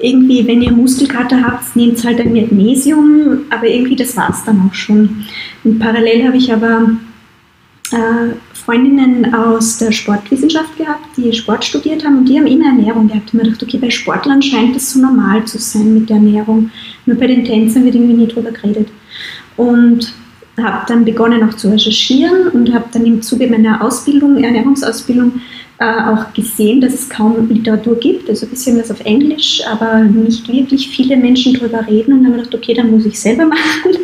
irgendwie, 0.00 0.46
wenn 0.46 0.62
ihr 0.62 0.72
Muskelkater 0.72 1.42
habt, 1.42 1.74
nehmt 1.76 2.02
halt 2.04 2.20
ein 2.20 2.32
Magnesium, 2.32 3.40
aber 3.50 3.66
irgendwie 3.66 3.96
das 3.96 4.16
war 4.16 4.30
es 4.30 4.44
dann 4.44 4.68
auch 4.68 4.74
schon. 4.74 5.24
Und 5.64 5.78
parallel 5.78 6.26
habe 6.26 6.36
ich 6.36 6.52
aber 6.52 6.90
äh, 7.90 8.34
Freundinnen 8.52 9.34
aus 9.34 9.78
der 9.78 9.92
Sportwissenschaft 9.92 10.76
gehabt, 10.76 11.16
die 11.16 11.32
Sport 11.32 11.64
studiert 11.64 12.04
haben 12.04 12.18
und 12.18 12.28
die 12.28 12.38
haben 12.38 12.46
immer 12.46 12.66
Ernährung 12.66 13.08
gehabt. 13.08 13.32
Und 13.32 13.40
ich 13.40 13.48
dachte, 13.48 13.66
okay, 13.66 13.78
bei 13.78 13.90
Sportlern 13.90 14.42
scheint 14.42 14.76
es 14.76 14.92
so 14.92 15.00
normal 15.00 15.44
zu 15.46 15.58
sein 15.58 15.94
mit 15.94 16.08
der 16.08 16.16
Ernährung. 16.16 16.70
Nur 17.06 17.16
bei 17.16 17.26
den 17.26 17.44
Tänzern 17.44 17.84
wird 17.84 17.94
irgendwie 17.94 18.14
nie 18.14 18.28
drüber 18.28 18.52
geredet. 18.52 18.88
Und 19.56 20.12
habe 20.62 20.84
dann 20.86 21.04
begonnen 21.04 21.48
auch 21.48 21.54
zu 21.54 21.70
recherchieren 21.70 22.48
und 22.48 22.72
habe 22.74 22.86
dann 22.92 23.06
im 23.06 23.22
Zuge 23.22 23.46
meiner 23.46 23.82
Ausbildung, 23.82 24.42
Ernährungsausbildung, 24.42 25.40
äh, 25.80 25.84
auch 25.84 26.32
gesehen, 26.34 26.80
dass 26.80 26.92
es 26.92 27.08
kaum 27.08 27.48
Literatur 27.48 27.96
gibt, 27.96 28.28
also 28.28 28.46
ein 28.46 28.50
bisschen 28.50 28.78
was 28.78 28.90
auf 28.90 29.00
Englisch, 29.04 29.62
aber 29.70 30.00
nicht 30.00 30.48
wirklich. 30.48 30.88
Viele 30.88 31.16
Menschen 31.16 31.54
darüber 31.54 31.86
reden 31.86 32.18
und 32.18 32.26
habe 32.26 32.36
gedacht, 32.38 32.54
okay, 32.54 32.74
dann 32.74 32.90
muss 32.90 33.06
ich 33.06 33.18
selber 33.18 33.46
machen. 33.46 33.96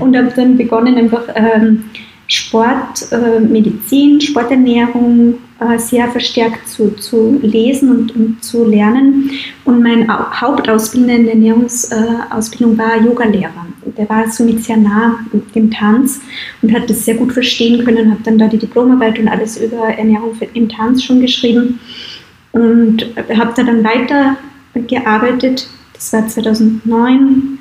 Und 0.00 0.16
habe 0.16 0.32
dann 0.36 0.56
begonnen 0.56 0.96
einfach 0.96 1.24
ähm, 1.34 1.84
Sport, 2.26 3.10
äh, 3.10 3.40
Medizin, 3.40 4.20
Sporternährung 4.20 5.38
äh, 5.72 5.78
sehr 5.78 6.08
verstärkt 6.08 6.68
zu, 6.68 6.90
zu 6.96 7.38
lesen 7.42 7.90
und, 7.90 8.16
und 8.16 8.44
zu 8.44 8.64
lernen. 8.64 9.30
Und 9.64 9.82
mein 9.82 10.08
Hauptausbildner 10.08 11.14
in 11.14 11.24
der 11.24 11.34
Ernährungsausbildung 11.34 12.76
war 12.78 13.00
Yogalehrer. 13.00 13.66
Der 13.96 14.08
war 14.08 14.28
somit 14.30 14.64
sehr 14.64 14.76
nah 14.76 15.20
dem 15.54 15.70
Tanz 15.70 16.20
und 16.62 16.72
hat 16.72 16.88
das 16.88 17.04
sehr 17.04 17.14
gut 17.14 17.32
verstehen 17.32 17.84
können, 17.84 18.10
hat 18.10 18.26
dann 18.26 18.38
da 18.38 18.48
die 18.48 18.58
Diplomarbeit 18.58 19.18
und 19.18 19.28
alles 19.28 19.56
über 19.58 19.88
Ernährung 19.88 20.36
im 20.54 20.68
Tanz 20.68 21.02
schon 21.02 21.20
geschrieben 21.20 21.78
und 22.52 23.06
habe 23.36 23.52
da 23.56 23.62
dann 23.62 23.84
weiter 23.84 24.36
gearbeitet. 24.74 25.68
Das 25.92 26.12
war 26.12 26.26
2009 26.26 27.58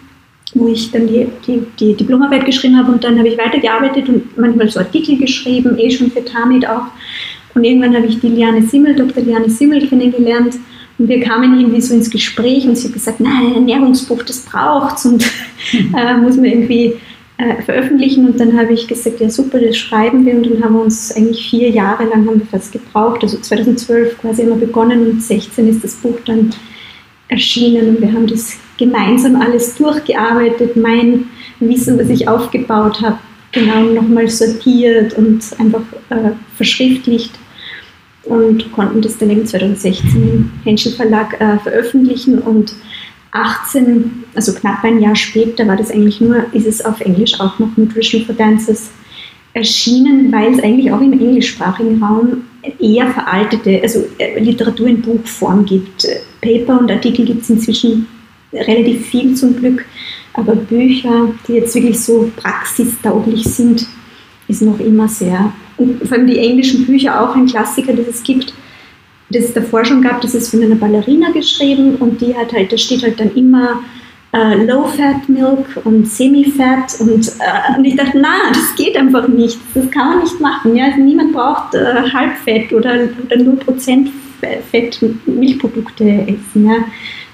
wo 0.55 0.67
ich 0.67 0.91
dann 0.91 1.07
die, 1.07 1.27
die, 1.47 1.65
die 1.79 1.95
Diplomarbeit 1.95 2.45
geschrieben 2.45 2.77
habe 2.77 2.91
und 2.91 3.03
dann 3.03 3.17
habe 3.17 3.27
ich 3.27 3.37
weitergearbeitet 3.37 4.07
und 4.09 4.37
manchmal 4.37 4.69
so 4.69 4.79
Artikel 4.79 5.17
geschrieben, 5.17 5.77
eh 5.77 5.89
schon 5.89 6.11
für 6.11 6.23
Tamid 6.23 6.67
auch. 6.67 6.85
Und 7.55 7.63
irgendwann 7.63 7.95
habe 7.95 8.07
ich 8.07 8.19
die 8.19 8.29
Liane 8.29 8.63
Simmel, 8.63 8.95
Dr. 8.95 9.23
Liane 9.23 9.49
Simmel 9.49 9.87
kennengelernt 9.87 10.55
und 10.97 11.07
wir 11.07 11.19
kamen 11.21 11.59
irgendwie 11.59 11.81
so 11.81 11.93
ins 11.93 12.09
Gespräch 12.09 12.67
und 12.67 12.77
sie 12.77 12.87
hat 12.87 12.93
gesagt, 12.93 13.19
nein, 13.19 13.47
ein 13.47 13.53
Ernährungsbuch, 13.55 14.23
das 14.23 14.41
braucht 14.41 15.05
und 15.05 15.23
äh, 15.97 16.17
muss 16.17 16.35
man 16.35 16.45
irgendwie 16.45 16.95
äh, 17.37 17.61
veröffentlichen. 17.63 18.27
Und 18.27 18.39
dann 18.39 18.57
habe 18.57 18.73
ich 18.73 18.87
gesagt, 18.87 19.19
ja 19.19 19.29
super, 19.29 19.59
das 19.59 19.77
schreiben 19.77 20.25
wir 20.25 20.35
und 20.35 20.49
dann 20.49 20.63
haben 20.63 20.75
wir 20.75 20.83
uns 20.83 21.11
eigentlich 21.15 21.49
vier 21.49 21.69
Jahre 21.69 22.05
lang 22.05 22.27
haben 22.27 22.39
wir 22.39 22.45
fast 22.45 22.71
gebraucht, 22.71 23.23
also 23.23 23.37
2012 23.37 24.19
quasi 24.19 24.43
immer 24.43 24.55
begonnen 24.55 25.11
und 25.11 25.23
16 25.23 25.67
ist 25.67 25.83
das 25.83 25.95
Buch 25.95 26.19
dann 26.25 26.51
erschienen 27.27 27.89
und 27.89 28.01
wir 28.01 28.11
haben 28.11 28.27
das 28.27 28.57
gemeinsam 28.77 29.35
alles 29.35 29.75
durchgearbeitet, 29.75 30.75
mein 30.75 31.25
Wissen, 31.59 31.97
was 31.97 32.09
ich 32.09 32.27
aufgebaut 32.27 33.01
habe, 33.01 33.17
genau 33.51 33.81
nochmal 33.81 34.27
sortiert 34.27 35.13
und 35.17 35.41
einfach 35.57 35.83
äh, 36.09 36.31
verschriftlicht 36.55 37.31
und 38.25 38.71
konnten 38.71 39.01
das 39.01 39.17
dann 39.17 39.29
eben 39.29 39.45
2016 39.45 40.11
im 40.15 40.51
Henschel 40.63 40.93
Verlag 40.93 41.39
äh, 41.39 41.59
veröffentlichen 41.59 42.39
und 42.39 42.73
18, 43.31 44.25
also 44.35 44.53
knapp 44.53 44.83
ein 44.83 45.01
Jahr 45.01 45.15
später, 45.15 45.67
war 45.67 45.75
das 45.75 45.91
eigentlich 45.91 46.21
nur, 46.21 46.45
ist 46.53 46.67
es 46.67 46.85
auf 46.85 47.01
Englisch 47.01 47.39
auch 47.39 47.57
noch 47.59 47.75
Nutrition 47.75 48.25
for 48.25 48.35
Dancers 48.35 48.91
erschienen, 49.53 50.31
weil 50.31 50.53
es 50.53 50.63
eigentlich 50.63 50.91
auch 50.91 51.01
im 51.01 51.13
englischsprachigen 51.13 52.01
Raum 52.01 52.43
eher 52.79 53.07
veraltete, 53.07 53.81
also 53.81 54.05
äh, 54.17 54.39
Literatur 54.39 54.87
in 54.87 55.01
Buchform 55.01 55.65
gibt. 55.65 56.07
Paper 56.41 56.79
und 56.79 56.91
Artikel 56.91 57.25
gibt 57.25 57.43
es 57.43 57.49
inzwischen 57.49 58.07
relativ 58.53 59.07
viel 59.07 59.35
zum 59.35 59.55
Glück, 59.55 59.85
aber 60.33 60.55
Bücher, 60.55 61.29
die 61.47 61.53
jetzt 61.53 61.75
wirklich 61.75 61.99
so 61.99 62.31
praxistauglich 62.35 63.43
sind, 63.43 63.85
ist 64.47 64.61
noch 64.61 64.79
immer 64.79 65.07
sehr. 65.07 65.53
Vor 65.77 66.17
allem 66.17 66.27
die 66.27 66.39
englischen 66.39 66.85
Bücher 66.85 67.21
auch 67.21 67.35
ein 67.35 67.45
Klassiker, 67.45 67.93
das 67.93 68.07
es 68.07 68.23
gibt, 68.23 68.53
das 69.29 69.45
es 69.45 69.53
davor 69.53 69.83
schon 69.83 70.01
gab, 70.01 70.21
das 70.21 70.35
ist 70.35 70.49
von 70.49 70.61
einer 70.63 70.75
Ballerina 70.75 71.31
geschrieben 71.31 71.95
und 71.95 72.21
die 72.21 72.35
hat 72.35 72.53
halt, 72.53 72.71
da 72.71 72.77
steht 72.77 73.03
halt 73.03 73.19
dann 73.19 73.33
immer 73.35 73.83
äh, 74.33 74.65
Low-Fat 74.65 75.29
Milk 75.29 75.79
und 75.83 76.07
Semi-Fat 76.07 76.99
und, 76.99 77.27
äh, 77.27 77.77
und 77.77 77.85
ich 77.85 77.95
dachte, 77.95 78.19
na, 78.19 78.49
das 78.49 78.75
geht 78.75 78.97
einfach 78.97 79.27
nicht, 79.27 79.57
das 79.73 79.89
kann 79.91 80.09
man 80.09 80.19
nicht 80.23 80.39
machen. 80.39 80.75
Ja? 80.75 80.85
Also 80.85 81.01
niemand 81.01 81.33
braucht 81.33 81.75
äh, 81.75 82.11
Halbfett 82.11 82.73
oder, 82.73 83.07
oder 83.25 83.35
0% 83.35 84.07
Fett 84.71 84.99
Milchprodukte 85.25 86.03
essen. 86.03 86.65
Ja? 86.65 86.75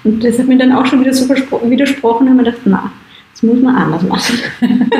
Und 0.04 0.22
das 0.22 0.38
hat 0.38 0.46
mir 0.46 0.58
dann 0.58 0.72
auch 0.72 0.86
schon 0.86 1.00
wieder 1.00 1.12
so 1.12 1.28
widersprochen 1.28 2.28
und 2.28 2.32
ich 2.32 2.38
mir 2.38 2.44
gedacht, 2.44 2.62
na, 2.64 2.92
das 3.32 3.42
muss 3.42 3.60
man 3.60 3.74
anders 3.74 4.02
machen. 4.02 4.38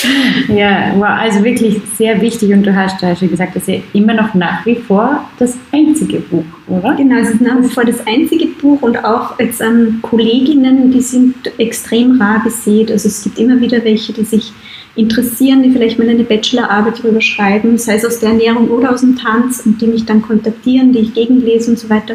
ja, 0.48 0.92
wow, 0.96 1.04
also 1.04 1.44
wirklich 1.44 1.80
sehr 1.96 2.20
wichtig 2.20 2.52
und 2.52 2.64
du 2.64 2.74
hast 2.74 3.00
ja 3.02 3.14
schon 3.14 3.30
gesagt, 3.30 3.56
das 3.56 3.62
ist 3.62 3.68
ja 3.68 3.80
immer 3.92 4.14
noch 4.14 4.34
nach 4.34 4.64
wie 4.66 4.76
vor 4.76 5.28
das 5.38 5.56
einzige 5.72 6.20
Buch, 6.20 6.44
oder? 6.66 6.94
Genau, 6.94 7.16
es 7.16 7.30
ist 7.30 7.40
nach 7.40 7.62
wie 7.62 7.68
vor 7.68 7.84
das 7.84 8.06
einzige 8.06 8.46
Buch 8.46 8.82
und 8.82 9.04
auch 9.04 9.38
jetzt 9.38 9.62
an 9.62 10.00
Kolleginnen, 10.02 10.90
die 10.90 11.00
sind 11.00 11.34
extrem 11.58 12.20
rar 12.20 12.42
gesät. 12.42 12.90
Also 12.90 13.08
es 13.08 13.22
gibt 13.22 13.38
immer 13.38 13.60
wieder 13.60 13.84
welche, 13.84 14.12
die 14.12 14.24
sich 14.24 14.52
interessieren, 14.94 15.62
die 15.62 15.70
vielleicht 15.70 15.98
mal 15.98 16.08
eine 16.08 16.24
Bachelorarbeit 16.24 16.98
darüber 16.98 17.20
schreiben, 17.20 17.78
sei 17.78 17.94
es 17.94 18.04
aus 18.04 18.20
der 18.20 18.30
Ernährung 18.30 18.68
oder 18.68 18.92
aus 18.92 19.00
dem 19.00 19.16
Tanz 19.16 19.62
und 19.64 19.80
die 19.80 19.86
mich 19.86 20.04
dann 20.04 20.22
kontaktieren, 20.22 20.92
die 20.92 21.00
ich 21.00 21.14
gegenlese 21.14 21.70
und 21.70 21.78
so 21.78 21.88
weiter. 21.88 22.14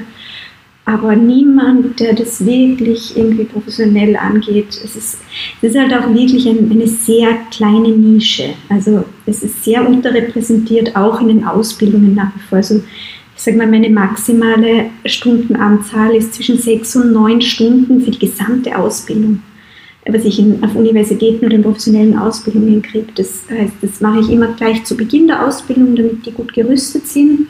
Aber 0.87 1.17
niemand, 1.17 1.99
der 1.99 2.13
das 2.13 2.45
wirklich 2.45 3.17
irgendwie 3.17 3.43
professionell 3.43 4.15
angeht. 4.15 4.69
Es 4.69 4.95
ist, 4.95 5.17
es 5.61 5.71
ist 5.71 5.77
halt 5.77 5.93
auch 5.93 6.13
wirklich 6.13 6.47
ein, 6.47 6.71
eine 6.71 6.87
sehr 6.87 7.27
kleine 7.51 7.89
Nische. 7.89 8.53
Also 8.69 9.03
es 9.25 9.43
ist 9.43 9.65
sehr 9.65 9.85
unterrepräsentiert, 9.85 10.95
auch 10.95 11.19
in 11.19 11.27
den 11.27 11.43
Ausbildungen 11.43 12.15
nach 12.15 12.33
wie 12.33 12.39
vor. 12.47 12.59
Also 12.59 12.81
ich 13.35 13.43
sage 13.43 13.57
mal, 13.57 13.67
meine 13.67 13.89
maximale 13.89 14.85
Stundenanzahl 15.05 16.15
ist 16.15 16.35
zwischen 16.35 16.57
sechs 16.57 16.95
und 16.95 17.11
neun 17.11 17.41
Stunden 17.41 17.99
für 17.99 18.11
die 18.11 18.19
gesamte 18.19 18.77
Ausbildung 18.77 19.41
was 20.09 20.23
ich 20.23 20.39
in, 20.39 20.63
auf 20.63 20.73
Universitäten 20.73 21.45
oder 21.45 21.55
in 21.55 21.63
professionellen 21.63 22.17
Ausbildungen 22.17 22.81
kriege. 22.81 23.07
Das 23.15 23.41
heißt, 23.49 23.73
das 23.81 23.99
mache 23.99 24.21
ich 24.21 24.29
immer 24.29 24.53
gleich 24.53 24.85
zu 24.85 24.95
Beginn 24.95 25.27
der 25.27 25.45
Ausbildung, 25.45 25.97
damit 25.97 26.25
die 26.25 26.31
gut 26.31 26.53
gerüstet 26.53 27.05
sind. 27.07 27.47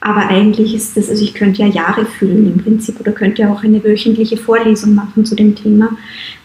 Aber 0.00 0.28
eigentlich 0.28 0.74
ist 0.74 0.96
das, 0.96 1.08
also 1.08 1.24
ich 1.24 1.34
könnte 1.34 1.62
ja 1.62 1.68
Jahre 1.68 2.06
füllen 2.06 2.52
im 2.52 2.62
Prinzip 2.62 3.00
oder 3.00 3.12
könnte 3.12 3.42
ja 3.42 3.52
auch 3.52 3.64
eine 3.64 3.82
wöchentliche 3.82 4.36
Vorlesung 4.36 4.94
machen 4.94 5.24
zu 5.24 5.34
dem 5.34 5.56
Thema. 5.56 5.90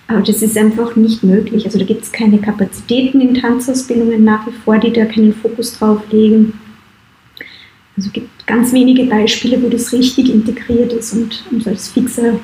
Aber 0.08 0.22
das 0.22 0.42
ist 0.42 0.58
einfach 0.58 0.96
nicht 0.96 1.24
möglich. 1.24 1.66
Also 1.66 1.80
da 1.80 1.86
gibt 1.86 2.04
es 2.04 2.12
keine 2.12 2.40
Kapazitäten 2.40 3.22
in 3.22 3.36
Tanzausbildungen 3.36 4.24
nach 4.24 4.48
wie 4.48 4.52
vor, 4.66 4.78
die 4.80 4.92
da 4.92 5.06
keinen 5.06 5.34
Fokus 5.34 5.78
drauf 5.78 6.02
legen. 6.12 6.54
Also 7.96 8.08
es 8.08 8.14
gibt 8.14 8.48
ganz 8.48 8.74
wenige 8.74 9.06
Beispiele, 9.06 9.62
wo 9.62 9.70
das 9.70 9.94
richtig 9.94 10.34
integriert 10.34 10.92
ist 10.94 11.14
und, 11.14 11.44
und 11.52 11.68
als 11.68 11.90
fixer 11.90 12.40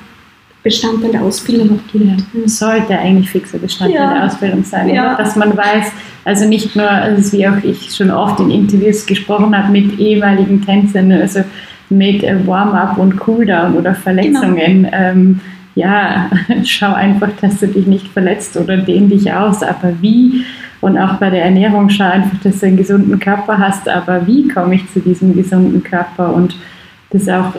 Bestandteil 0.63 1.12
der 1.12 1.22
Ausbildung 1.22 1.80
auch 1.80 1.92
gilt. 1.92 2.20
Ja, 2.34 2.48
sollte 2.48 2.98
eigentlich 2.98 3.30
fixer 3.30 3.60
Bestandteil 3.60 4.01
ja. 4.01 4.13
der 4.13 4.25
Ausbildung 4.25 4.63
sein, 4.63 4.89
ja. 4.89 5.16
dass 5.16 5.36
man 5.36 5.56
weiß, 5.56 5.92
also 6.25 6.48
nicht 6.48 6.75
nur, 6.75 6.89
also 6.89 7.32
wie 7.32 7.48
auch 7.48 7.63
ich 7.63 7.96
schon 7.96 8.12
oft 8.12 8.39
in 8.42 8.51
Interviews 8.51 9.06
gesprochen 9.06 9.58
habe 9.58 9.72
mit 9.72 9.98
ehemaligen 10.00 10.63
Tänzern, 10.66 11.12
also 11.13 11.44
mit 11.89 12.24
äh, 12.24 12.46
Warm-up 12.46 12.98
und 12.98 13.18
Cooldown 13.18 13.75
oder 13.75 13.96
Verletzungen. 13.96 14.84
Genau. 14.84 14.89
Ähm, 14.92 15.39
ja, 15.75 16.30
schau 16.66 16.94
einfach, 16.94 17.30
dass 17.42 17.60
du 17.62 17.68
dich 17.68 17.88
nicht 17.88 18.08
verletzt 18.08 18.58
oder 18.58 18.78
dehn 18.78 19.10
dich 19.10 19.32
aus, 19.32 19.63
aber 19.63 19.94
wie? 20.01 20.44
Und 20.82 20.98
auch 20.98 21.16
bei 21.16 21.30
der 21.30 21.44
Ernährung 21.44 21.89
schau 21.89 22.06
einfach, 22.06 22.38
dass 22.44 22.60
du 22.60 22.68
einen 22.68 22.78
gesunden 22.78 23.20
Körper 23.20 23.58
hast, 23.58 23.88
aber 23.88 24.28
wie 24.28 24.48
komme 24.48 24.75
ich 24.75 24.92
zu 24.92 25.00
diesem 25.00 25.36
gesunden 25.36 25.84
Körper? 25.84 26.34
Und 26.34 26.56
das 27.12 27.28
auch, 27.30 27.54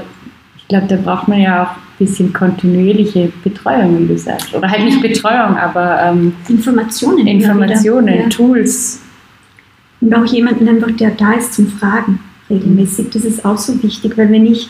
ich 0.57 0.69
glaube, 0.69 0.87
da 0.87 0.97
braucht 0.97 1.29
man 1.29 1.41
ja 1.41 1.65
auch 1.65 1.90
bisschen 2.01 2.33
kontinuierliche 2.33 3.31
Betreuung, 3.45 4.01
wie 4.01 4.07
du 4.09 4.19
sagst. 4.19 4.53
Oder 4.55 4.69
halt 4.69 4.85
nicht 4.85 5.01
Betreuung, 5.03 5.57
aber 5.57 6.01
ähm, 6.03 6.33
Informationen. 6.49 7.27
Informationen, 7.27 8.23
ja. 8.23 8.29
Tools. 8.29 9.03
Und 10.01 10.15
auch 10.15 10.25
jemanden 10.25 10.67
einfach, 10.67 10.91
der 10.93 11.11
da 11.11 11.35
ist 11.35 11.53
zum 11.53 11.69
Fragen 11.69 12.19
regelmäßig. 12.49 13.11
Das 13.11 13.25
ist 13.25 13.45
auch 13.45 13.59
so 13.59 13.81
wichtig, 13.83 14.17
weil 14.17 14.33
wenn 14.33 14.47
ich, 14.47 14.69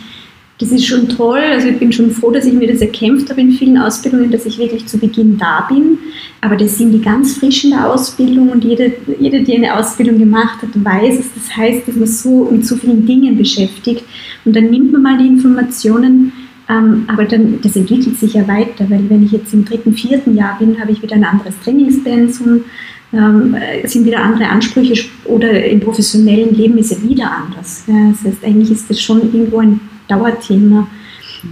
das 0.59 0.73
ist 0.73 0.85
schon 0.85 1.09
toll, 1.09 1.39
also 1.39 1.69
ich 1.69 1.79
bin 1.79 1.93
schon 1.93 2.11
froh, 2.11 2.33
dass 2.33 2.47
ich 2.47 2.53
mir 2.53 2.67
das 2.67 2.81
erkämpft 2.81 3.31
habe 3.31 3.41
in 3.41 3.53
vielen 3.53 3.79
Ausbildungen, 3.79 4.33
dass 4.33 4.45
ich 4.45 4.59
wirklich 4.59 4.87
zu 4.87 4.99
Beginn 4.99 5.39
da 5.39 5.69
bin. 5.69 5.99
Aber 6.41 6.57
das 6.57 6.79
sind 6.79 6.91
die 6.91 7.01
ganz 7.01 7.37
frisch 7.37 7.63
in 7.63 7.71
der 7.71 7.89
Ausbildung 7.89 8.49
und 8.49 8.65
jede, 8.65 8.93
jede, 9.21 9.45
die 9.45 9.55
eine 9.57 9.79
Ausbildung 9.79 10.19
gemacht 10.19 10.63
hat, 10.63 10.71
weiß 10.75 11.21
es. 11.21 11.33
Das 11.33 11.57
heißt, 11.57 11.87
dass 11.87 11.95
man 11.95 12.09
so 12.09 12.49
mit 12.51 12.67
so 12.67 12.75
vielen 12.75 13.07
Dingen 13.07 13.39
beschäftigt. 13.39 14.05
Und 14.45 14.57
dann 14.57 14.69
nimmt 14.69 14.91
man 14.91 15.03
mal 15.03 15.17
die 15.17 15.29
Informationen 15.29 16.33
ähm, 16.71 17.05
aber 17.09 17.25
dann, 17.25 17.61
das 17.63 17.75
entwickelt 17.75 18.17
sich 18.19 18.35
ja 18.35 18.47
weiter, 18.47 18.89
weil 18.89 19.11
wenn 19.11 19.25
ich 19.25 19.33
jetzt 19.33 19.53
im 19.53 19.65
dritten, 19.65 19.93
vierten 19.93 20.37
Jahr 20.37 20.57
bin, 20.59 20.81
habe 20.81 20.93
ich 20.93 21.03
wieder 21.03 21.17
ein 21.17 21.25
anderes 21.25 21.55
Trainingspensum, 21.65 22.65
ähm, 23.13 23.57
sind 23.85 24.07
wieder 24.07 24.23
andere 24.23 24.49
Ansprüche 24.49 25.09
oder 25.25 25.65
im 25.65 25.81
professionellen 25.81 26.55
Leben 26.55 26.79
ist 26.79 26.93
ja 26.93 27.03
wieder 27.03 27.31
anders. 27.33 27.85
Ja, 27.89 28.13
das 28.13 28.25
heißt, 28.25 28.45
eigentlich 28.45 28.71
ist 28.71 28.89
das 28.89 29.01
schon 29.01 29.21
irgendwo 29.21 29.59
ein 29.59 29.81
Dauerthema. 30.07 30.87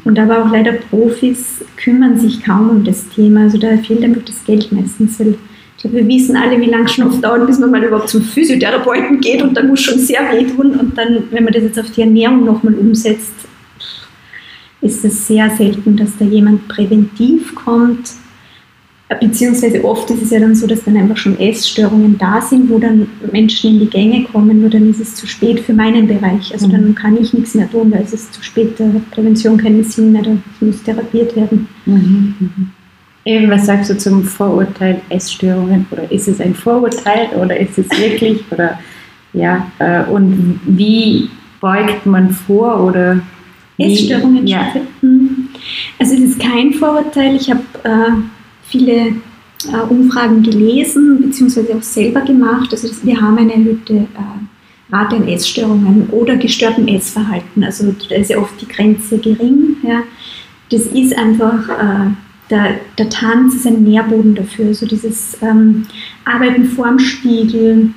Und 0.04 0.18
aber 0.18 0.44
auch 0.44 0.52
leider 0.52 0.72
Profis 0.72 1.64
kümmern 1.76 2.20
sich 2.20 2.44
kaum 2.44 2.70
um 2.70 2.84
das 2.84 3.08
Thema. 3.08 3.42
Also 3.42 3.58
da 3.58 3.76
fehlt 3.78 4.04
einfach 4.04 4.22
das 4.24 4.44
Geld 4.44 4.70
meistens, 4.70 5.18
weil 5.18 5.34
ich 5.76 5.82
glaube, 5.82 5.96
wir 5.96 6.08
wissen 6.08 6.36
alle, 6.36 6.60
wie 6.60 6.70
lange 6.70 6.86
oft 7.06 7.24
dauert, 7.24 7.46
bis 7.46 7.58
man 7.58 7.70
mal 7.70 7.82
überhaupt 7.82 8.08
zum 8.08 8.22
Physiotherapeuten 8.22 9.20
geht 9.20 9.42
und 9.42 9.56
da 9.56 9.62
muss 9.62 9.80
schon 9.80 9.98
sehr 9.98 10.20
wehtun. 10.32 10.72
Und 10.72 10.96
dann, 10.98 11.24
wenn 11.30 11.44
man 11.44 11.52
das 11.52 11.62
jetzt 11.62 11.78
auf 11.78 11.90
die 11.90 12.02
Ernährung 12.02 12.44
nochmal 12.44 12.74
umsetzt, 12.74 13.32
ist 14.80 15.04
es 15.04 15.26
sehr 15.26 15.50
selten, 15.50 15.96
dass 15.96 16.16
da 16.18 16.24
jemand 16.24 16.68
präventiv 16.68 17.54
kommt. 17.54 18.12
Beziehungsweise 19.20 19.82
oft 19.84 20.10
ist 20.10 20.22
es 20.22 20.30
ja 20.30 20.38
dann 20.38 20.54
so, 20.54 20.66
dass 20.66 20.84
dann 20.84 20.96
einfach 20.96 21.16
schon 21.16 21.38
Essstörungen 21.40 22.18
da 22.18 22.42
sind, 22.42 22.68
wo 22.68 22.78
dann 22.78 23.06
Menschen 23.32 23.70
in 23.70 23.80
die 23.80 23.88
Gänge 23.88 24.24
kommen, 24.24 24.60
nur 24.60 24.68
dann 24.68 24.90
ist 24.90 25.00
es 25.00 25.14
zu 25.14 25.26
spät 25.26 25.60
für 25.60 25.72
meinen 25.72 26.06
Bereich. 26.06 26.52
Also 26.52 26.68
dann 26.68 26.88
mhm. 26.88 26.94
kann 26.94 27.16
ich 27.16 27.32
nichts 27.32 27.54
mehr 27.54 27.70
tun, 27.70 27.90
weil 27.90 28.02
es 28.02 28.12
ist 28.12 28.34
zu 28.34 28.42
spät, 28.42 28.78
da 28.78 28.84
hat 28.84 29.10
Prävention 29.10 29.56
keinen 29.56 29.82
Sinn 29.82 30.12
mehr, 30.12 30.22
da 30.22 30.36
muss 30.60 30.82
therapiert 30.82 31.34
werden. 31.34 31.66
Mhm. 31.86 32.34
Eben, 33.24 33.50
was 33.50 33.66
sagst 33.66 33.90
du 33.90 33.96
zum 33.96 34.24
Vorurteil 34.24 35.00
Essstörungen? 35.08 35.86
Oder 35.90 36.10
ist 36.12 36.28
es 36.28 36.40
ein 36.40 36.54
Vorurteil 36.54 37.28
oder 37.36 37.58
ist 37.58 37.78
es 37.78 37.88
wirklich? 37.98 38.42
Oder 38.50 38.78
ja, 39.32 39.70
äh, 39.78 40.04
und 40.04 40.60
wie 40.66 41.30
beugt 41.60 42.06
man 42.06 42.30
vor 42.30 42.84
oder 42.84 43.20
Essstörungen 43.78 44.46
ja. 44.46 44.70
stattfinden. 44.70 45.48
Also 45.98 46.14
es 46.14 46.20
ist 46.20 46.40
kein 46.40 46.72
Vorurteil. 46.74 47.36
Ich 47.36 47.50
habe 47.50 47.62
äh, 47.84 48.12
viele 48.64 49.14
äh, 49.72 49.80
Umfragen 49.88 50.42
gelesen 50.42 51.20
bzw. 51.22 51.74
auch 51.74 51.82
selber 51.82 52.20
gemacht. 52.22 52.68
Also 52.72 52.88
wir 53.02 53.20
haben 53.20 53.38
eine 53.38 53.54
erhöhte 53.54 53.94
äh, 53.94 54.94
Rate 54.94 55.16
an 55.16 55.28
Essstörungen 55.28 56.08
oder 56.10 56.36
gestörtem 56.36 56.88
Essverhalten. 56.88 57.62
Also 57.64 57.94
da 58.08 58.16
ist 58.16 58.30
ja 58.30 58.38
oft 58.38 58.60
die 58.60 58.68
Grenze 58.68 59.18
gering. 59.18 59.76
Ja. 59.82 60.02
Das 60.70 60.86
ist 60.86 61.16
einfach, 61.16 61.68
äh, 61.68 62.10
der, 62.50 62.80
der, 62.96 63.08
Tanz 63.08 63.54
ist 63.54 63.66
ein 63.66 63.84
Nährboden 63.84 64.34
dafür. 64.34 64.66
Also 64.66 64.86
dieses 64.86 65.36
ähm, 65.42 65.86
Arbeiten 66.24 66.64
vorm 66.64 66.98
Spiegel, 66.98 67.90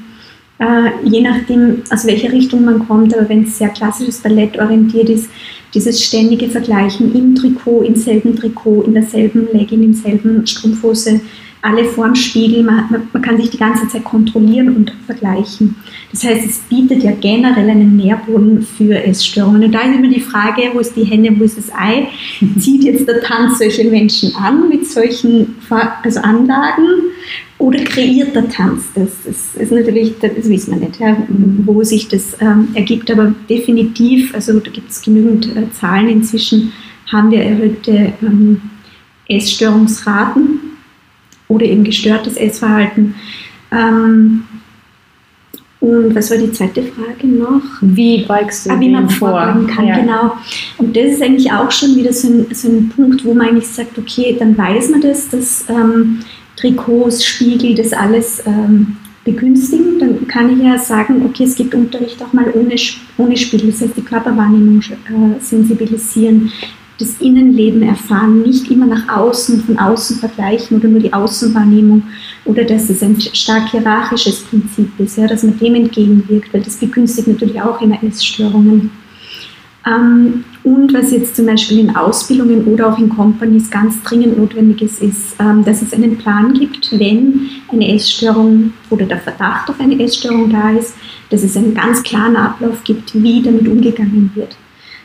äh, 0.59 0.89
je 1.03 1.21
nachdem, 1.21 1.83
aus 1.89 2.05
welcher 2.05 2.31
Richtung 2.31 2.65
man 2.65 2.87
kommt, 2.87 3.15
aber 3.15 3.27
wenn 3.29 3.43
es 3.43 3.57
sehr 3.57 3.69
klassisches 3.69 4.19
Ballett 4.19 4.59
orientiert 4.59 5.09
ist, 5.09 5.29
dieses 5.73 6.03
ständige 6.03 6.49
Vergleichen 6.49 7.15
im 7.15 7.35
Trikot, 7.35 7.83
im 7.83 7.95
selben 7.95 8.35
Trikot, 8.35 8.83
in 8.83 8.93
derselben 8.93 9.47
Legging, 9.53 9.83
im 9.83 9.93
selben 9.93 10.45
Strumpfhose, 10.45 11.21
alle 11.61 11.85
vorm 11.85 12.15
Spiegel, 12.15 12.63
man, 12.63 12.85
man, 12.89 13.07
man, 13.13 13.21
kann 13.21 13.37
sich 13.37 13.51
die 13.51 13.57
ganze 13.57 13.87
Zeit 13.87 14.03
kontrollieren 14.03 14.75
und 14.75 14.91
vergleichen. 15.05 15.75
Das 16.11 16.23
heißt, 16.23 16.45
es 16.45 16.59
bietet 16.59 17.03
ja 17.03 17.11
generell 17.11 17.69
einen 17.69 17.97
Nährboden 17.97 18.63
für 18.63 18.95
Essstörungen. 19.03 19.63
Und 19.63 19.71
da 19.71 19.81
ist 19.81 19.95
immer 19.95 20.09
die 20.09 20.19
Frage, 20.19 20.71
wo 20.73 20.79
ist 20.79 20.95
die 20.95 21.03
Henne, 21.03 21.33
wo 21.37 21.43
ist 21.43 21.57
das 21.57 21.71
Ei? 21.73 22.07
Zieht 22.57 22.83
jetzt 22.83 23.07
der 23.07 23.21
Tanz 23.21 23.59
solche 23.59 23.89
Menschen 23.89 24.35
an 24.35 24.69
mit 24.69 24.87
solchen 24.87 25.55
also 25.69 26.19
Anlagen 26.21 26.87
oder 27.59 27.83
kreiert 27.83 28.35
der 28.35 28.49
Tanz 28.49 28.85
das? 28.95 29.09
Das 29.23 29.55
ist 29.55 29.71
natürlich, 29.71 30.15
das 30.19 30.31
wissen 30.49 30.79
wir 30.79 30.87
nicht, 30.87 30.99
ja, 30.99 31.15
wo 31.65 31.83
sich 31.83 32.07
das 32.07 32.35
ähm, 32.41 32.69
ergibt, 32.73 33.11
aber 33.11 33.35
definitiv, 33.47 34.33
also 34.33 34.59
da 34.59 34.71
gibt 34.71 34.89
es 34.89 35.01
genügend 35.03 35.55
äh, 35.55 35.71
Zahlen 35.71 36.09
inzwischen, 36.09 36.73
haben 37.11 37.29
wir 37.29 37.43
erhöhte 37.43 38.13
ähm, 38.23 38.61
Essstörungsraten 39.27 40.70
oder 41.51 41.65
eben 41.65 41.83
gestörtes 41.83 42.35
Essverhalten. 42.37 43.15
Ähm, 43.71 44.43
und 45.79 46.13
was 46.13 46.29
war 46.29 46.37
die 46.37 46.51
zweite 46.51 46.83
Frage 46.83 47.27
noch? 47.27 47.61
Wie 47.81 48.23
beugst 48.23 48.67
du 48.67 48.69
ah, 48.69 48.79
wie 48.79 48.89
man 48.89 49.09
vor? 49.09 49.65
kann, 49.75 49.87
ja. 49.87 49.99
genau. 49.99 50.33
Und 50.77 50.95
das 50.95 51.13
ist 51.13 51.23
eigentlich 51.23 51.51
auch 51.51 51.71
schon 51.71 51.95
wieder 51.95 52.13
so 52.13 52.27
ein, 52.27 52.45
so 52.53 52.67
ein 52.69 52.89
Punkt, 52.89 53.25
wo 53.25 53.33
man 53.33 53.47
eigentlich 53.47 53.67
sagt, 53.67 53.97
okay, 53.97 54.35
dann 54.37 54.55
weiß 54.55 54.89
man 54.91 55.01
das, 55.01 55.29
dass 55.29 55.65
ähm, 55.69 56.19
Trikots, 56.55 57.25
Spiegel, 57.25 57.73
das 57.73 57.93
alles 57.93 58.43
ähm, 58.45 58.97
begünstigen. 59.25 59.97
Dann 59.97 60.27
kann 60.27 60.55
ich 60.55 60.63
ja 60.63 60.77
sagen, 60.77 61.23
okay, 61.25 61.45
es 61.45 61.55
gibt 61.55 61.73
Unterricht 61.73 62.21
auch 62.21 62.31
mal 62.31 62.51
ohne, 62.53 62.75
ohne 63.17 63.35
Spiegel, 63.35 63.71
das 63.71 63.81
heißt 63.81 63.97
die 63.97 64.03
Körperwahrnehmung 64.03 64.81
äh, 64.81 65.39
sensibilisieren 65.39 66.51
das 67.01 67.19
Innenleben 67.19 67.81
erfahren, 67.83 68.43
nicht 68.43 68.69
immer 68.69 68.85
nach 68.85 69.09
außen, 69.09 69.63
von 69.63 69.77
außen 69.77 70.17
vergleichen 70.17 70.77
oder 70.77 70.87
nur 70.87 70.99
die 70.99 71.13
Außenwahrnehmung 71.13 72.03
oder 72.45 72.63
dass 72.63 72.89
es 72.89 73.03
ein 73.03 73.19
stark 73.19 73.69
hierarchisches 73.69 74.41
Prinzip 74.41 74.91
ist, 74.99 75.17
ja, 75.17 75.27
dass 75.27 75.43
man 75.43 75.57
dem 75.59 75.75
entgegenwirkt, 75.75 76.53
weil 76.53 76.61
das 76.61 76.77
begünstigt 76.77 77.27
natürlich 77.27 77.61
auch 77.61 77.81
immer 77.81 78.01
Essstörungen. 78.03 78.91
Ähm, 79.85 80.43
und 80.63 80.93
was 80.93 81.11
jetzt 81.11 81.35
zum 81.35 81.47
Beispiel 81.47 81.79
in 81.79 81.95
Ausbildungen 81.95 82.65
oder 82.65 82.93
auch 82.93 82.99
in 82.99 83.09
Companies 83.09 83.69
ganz 83.71 84.01
dringend 84.03 84.37
notwendig 84.37 84.81
ist, 84.83 85.01
ist, 85.01 85.35
ähm, 85.39 85.65
dass 85.65 85.81
es 85.81 85.93
einen 85.93 86.17
Plan 86.17 86.53
gibt, 86.53 86.91
wenn 86.99 87.49
eine 87.71 87.95
Essstörung 87.95 88.73
oder 88.91 89.05
der 89.05 89.17
Verdacht 89.17 89.69
auf 89.69 89.79
eine 89.79 89.99
Essstörung 89.99 90.51
da 90.51 90.71
ist, 90.71 90.95
dass 91.29 91.41
es 91.41 91.57
einen 91.57 91.73
ganz 91.73 92.03
klaren 92.03 92.35
Ablauf 92.35 92.83
gibt, 92.83 93.15
wie 93.21 93.41
damit 93.41 93.67
umgegangen 93.67 94.29
wird. 94.35 94.55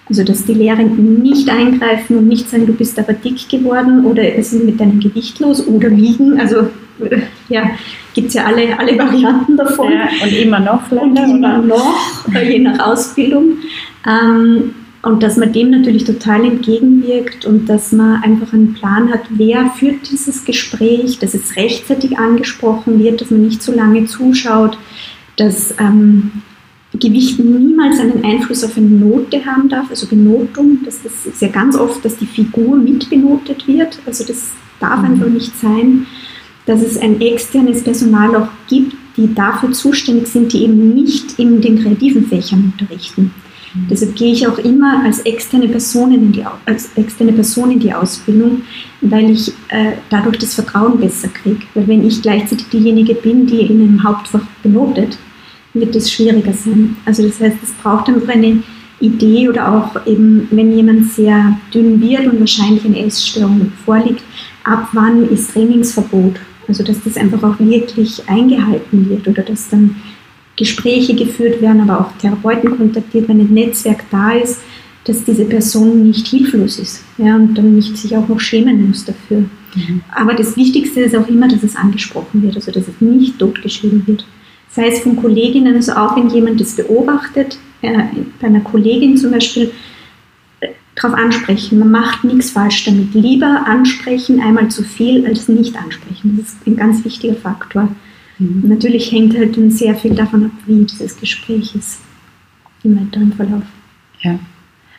Also 0.08 0.22
dass 0.22 0.44
die 0.44 0.54
Lehrenden 0.54 1.20
nicht 1.20 1.48
eingreifen 1.48 2.18
und 2.18 2.28
nicht 2.28 2.48
sagen, 2.48 2.66
du 2.66 2.72
bist 2.72 2.98
aber 2.98 3.12
dick 3.12 3.48
geworden 3.48 4.04
oder 4.04 4.22
es 4.36 4.52
ist 4.52 4.64
mit 4.64 4.78
deinem 4.78 5.00
Gewicht 5.00 5.40
los 5.40 5.66
oder 5.66 5.90
wiegen. 5.90 6.38
Also 6.38 6.68
äh, 7.00 7.22
ja, 7.48 7.70
gibt 8.14 8.28
es 8.28 8.34
ja 8.34 8.44
alle, 8.44 8.78
alle 8.78 8.96
Varianten 8.96 9.56
davon. 9.56 9.92
Ja, 9.92 10.08
und 10.22 10.32
immer 10.32 10.60
noch 10.60 10.90
leider, 10.90 11.02
Und 11.02 11.16
immer 11.16 11.58
oder? 11.58 11.62
noch, 11.62 12.28
je 12.40 12.60
nach 12.60 12.78
Ausbildung. 12.78 13.58
Ähm, 14.06 14.74
und 15.02 15.22
dass 15.22 15.36
man 15.36 15.52
dem 15.52 15.70
natürlich 15.70 16.04
total 16.04 16.44
entgegenwirkt 16.44 17.44
und 17.44 17.68
dass 17.68 17.92
man 17.92 18.22
einfach 18.24 18.52
einen 18.52 18.74
Plan 18.74 19.12
hat, 19.12 19.20
wer 19.30 19.70
führt 19.70 20.10
dieses 20.10 20.44
Gespräch, 20.44 21.20
dass 21.20 21.34
es 21.34 21.54
rechtzeitig 21.54 22.18
angesprochen 22.18 22.98
wird, 22.98 23.20
dass 23.20 23.30
man 23.30 23.42
nicht 23.42 23.62
zu 23.62 23.72
lange 23.72 24.06
zuschaut, 24.06 24.76
dass 25.36 25.74
ähm, 25.78 26.42
Gewicht 26.98 27.38
niemals 27.38 28.00
einen 28.00 28.24
Einfluss 28.24 28.64
auf 28.64 28.76
eine 28.76 28.86
Note 28.86 29.44
haben 29.44 29.68
darf, 29.68 29.90
also 29.90 30.06
Benotung. 30.06 30.78
Das, 30.84 31.02
das 31.02 31.26
ist 31.26 31.42
ja 31.42 31.48
ganz 31.48 31.76
oft, 31.76 32.04
dass 32.04 32.16
die 32.16 32.26
Figur 32.26 32.76
mitbenotet 32.76 33.66
wird. 33.66 33.98
Also 34.06 34.24
das 34.24 34.52
darf 34.80 35.00
mhm. 35.00 35.04
einfach 35.06 35.28
nicht 35.28 35.56
sein, 35.58 36.06
dass 36.66 36.82
es 36.82 36.98
ein 36.98 37.20
externes 37.20 37.82
Personal 37.82 38.34
auch 38.36 38.48
gibt, 38.68 38.94
die 39.16 39.32
dafür 39.34 39.72
zuständig 39.72 40.26
sind, 40.26 40.52
die 40.52 40.64
eben 40.64 40.94
nicht 40.94 41.38
in 41.38 41.60
den 41.60 41.80
kreativen 41.82 42.26
Fächern 42.26 42.72
unterrichten. 42.72 43.30
Mhm. 43.74 43.88
Deshalb 43.90 44.14
gehe 44.16 44.32
ich 44.32 44.46
auch 44.46 44.58
immer 44.58 45.04
als 45.04 45.20
externe 45.20 45.68
Person 45.68 46.12
in 46.12 46.32
die, 46.32 46.44
als 46.66 46.90
externe 46.96 47.32
Person 47.32 47.70
in 47.70 47.80
die 47.80 47.94
Ausbildung, 47.94 48.62
weil 49.00 49.30
ich 49.30 49.48
äh, 49.68 49.92
dadurch 50.10 50.38
das 50.38 50.54
Vertrauen 50.54 50.98
besser 50.98 51.28
kriege. 51.28 51.62
Weil 51.74 51.88
wenn 51.88 52.06
ich 52.06 52.20
gleichzeitig 52.20 52.68
diejenige 52.68 53.14
bin, 53.14 53.46
die 53.46 53.60
in 53.60 53.80
einem 53.80 54.02
Hauptfach 54.02 54.42
benotet, 54.62 55.18
wird 55.80 55.94
es 55.96 56.10
schwieriger 56.10 56.52
sein. 56.52 56.96
Also 57.04 57.26
das 57.26 57.40
heißt, 57.40 57.56
es 57.62 57.72
braucht 57.72 58.08
einfach 58.08 58.28
eine 58.28 58.62
Idee 59.00 59.48
oder 59.48 59.72
auch 59.72 60.06
eben, 60.06 60.48
wenn 60.50 60.76
jemand 60.76 61.10
sehr 61.10 61.58
dünn 61.72 62.00
wird 62.00 62.26
und 62.26 62.40
wahrscheinlich 62.40 62.84
eine 62.84 63.04
Essstörung 63.04 63.72
vorliegt, 63.84 64.22
ab 64.64 64.88
wann 64.92 65.28
ist 65.28 65.52
Trainingsverbot? 65.52 66.36
Also 66.68 66.82
dass 66.82 67.02
das 67.04 67.16
einfach 67.16 67.42
auch 67.42 67.58
wirklich 67.60 68.28
eingehalten 68.28 69.08
wird 69.08 69.28
oder 69.28 69.42
dass 69.42 69.68
dann 69.68 69.96
Gespräche 70.56 71.14
geführt 71.14 71.60
werden, 71.60 71.88
aber 71.88 72.00
auch 72.00 72.12
Therapeuten 72.18 72.76
kontaktiert, 72.76 73.28
wenn 73.28 73.40
ein 73.40 73.52
Netzwerk 73.52 74.04
da 74.10 74.32
ist, 74.32 74.60
dass 75.04 75.22
diese 75.22 75.44
Person 75.44 76.02
nicht 76.02 76.26
hilflos 76.26 76.78
ist 76.78 77.04
ja, 77.18 77.36
und 77.36 77.54
dann 77.54 77.76
nicht 77.76 77.96
sich 77.96 78.16
auch 78.16 78.26
noch 78.26 78.40
schämen 78.40 78.88
muss 78.88 79.04
dafür. 79.04 79.44
Mhm. 79.74 80.00
Aber 80.12 80.34
das 80.34 80.56
Wichtigste 80.56 81.00
ist 81.00 81.14
auch 81.14 81.28
immer, 81.28 81.46
dass 81.46 81.62
es 81.62 81.76
angesprochen 81.76 82.42
wird, 82.42 82.56
also 82.56 82.72
dass 82.72 82.88
es 82.88 83.00
nicht 83.00 83.38
totgeschrieben 83.38 84.04
wird 84.06 84.26
sei 84.76 84.88
es 84.88 85.00
von 85.00 85.16
Kolleginnen, 85.16 85.74
also 85.74 85.92
auch 85.92 86.16
wenn 86.16 86.28
jemand 86.28 86.60
das 86.60 86.76
beobachtet, 86.76 87.58
äh, 87.80 87.98
bei 88.40 88.46
einer 88.46 88.60
Kollegin 88.60 89.16
zum 89.16 89.30
Beispiel, 89.30 89.72
äh, 90.60 90.68
darauf 90.94 91.14
ansprechen. 91.18 91.78
Man 91.78 91.90
macht 91.90 92.24
nichts 92.24 92.50
falsch 92.50 92.84
damit. 92.84 93.14
Lieber 93.14 93.64
ansprechen, 93.66 94.38
einmal 94.40 94.68
zu 94.68 94.84
viel, 94.84 95.26
als 95.26 95.48
nicht 95.48 95.74
ansprechen. 95.76 96.36
Das 96.38 96.48
ist 96.48 96.66
ein 96.66 96.76
ganz 96.76 97.02
wichtiger 97.06 97.36
Faktor. 97.36 97.88
Mhm. 98.38 98.64
Natürlich 98.68 99.10
hängt 99.10 99.34
halt 99.36 99.56
dann 99.56 99.70
sehr 99.70 99.94
viel 99.94 100.14
davon 100.14 100.44
ab, 100.44 100.50
wie 100.66 100.84
dieses 100.84 101.18
Gespräch 101.18 101.74
ist 101.74 102.00
im 102.84 103.00
weiteren 103.00 103.32
Verlauf. 103.32 103.62
Ja. 104.20 104.38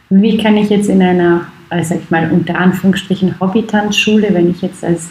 Wie 0.10 0.38
kann 0.38 0.58
ich 0.58 0.70
jetzt 0.72 0.90
in 0.90 1.04
einer, 1.04 1.48
äh, 1.70 1.84
sag 1.84 2.00
ich 2.00 2.10
mal, 2.10 2.32
unter 2.32 2.58
Anführungsstrichen 2.58 3.40
Hobbytanzschule, 3.40 4.34
wenn 4.34 4.50
ich 4.50 4.64
jetzt 4.64 4.84
als 4.84 5.10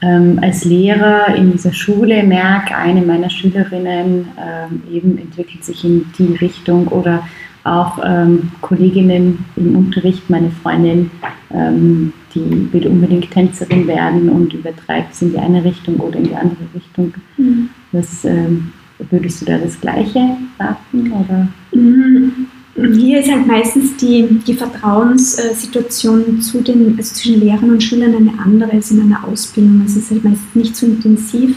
ähm, 0.00 0.38
als 0.42 0.64
Lehrer 0.64 1.34
in 1.34 1.52
dieser 1.52 1.72
Schule 1.72 2.22
merke, 2.22 2.76
eine 2.76 3.02
meiner 3.02 3.30
Schülerinnen 3.30 4.28
ähm, 4.38 4.82
eben 4.92 5.18
entwickelt 5.18 5.64
sich 5.64 5.84
in 5.84 6.06
die 6.18 6.36
Richtung 6.36 6.88
oder 6.88 7.26
auch 7.64 7.98
ähm, 8.04 8.50
Kolleginnen 8.60 9.44
im 9.56 9.76
Unterricht, 9.76 10.30
meine 10.30 10.50
Freundin, 10.50 11.10
ähm, 11.52 12.12
die 12.34 12.72
will 12.72 12.86
unbedingt 12.86 13.30
Tänzerin 13.30 13.86
werden 13.86 14.28
und 14.28 14.52
übertreibt 14.54 15.12
es 15.12 15.22
in 15.22 15.32
die 15.32 15.38
eine 15.38 15.64
Richtung 15.64 15.96
oder 15.96 16.18
in 16.18 16.24
die 16.24 16.36
andere 16.36 16.64
Richtung. 16.74 17.12
Mhm. 17.36 17.70
Was, 17.92 18.24
ähm, 18.24 18.72
würdest 19.10 19.42
du 19.42 19.46
da 19.46 19.58
das 19.58 19.80
Gleiche 19.80 20.36
raten? 20.58 21.12
Oder? 21.12 21.48
Mhm. 21.72 22.47
Hier 22.94 23.20
ist 23.20 23.30
halt 23.30 23.46
meistens 23.46 23.96
die, 23.96 24.40
die 24.46 24.54
Vertrauenssituation 24.54 26.40
zu 26.40 26.60
den, 26.60 26.96
also 26.96 27.14
zwischen 27.14 27.40
Lehrern 27.40 27.70
und 27.70 27.82
Schülern 27.82 28.14
eine 28.14 28.38
andere 28.38 28.72
als 28.72 28.92
in 28.92 29.00
einer 29.00 29.26
Ausbildung. 29.26 29.80
Also 29.82 29.98
es 29.98 30.04
ist 30.04 30.10
halt 30.12 30.24
meistens 30.24 30.54
nicht 30.54 30.76
so 30.76 30.86
intensiv. 30.86 31.56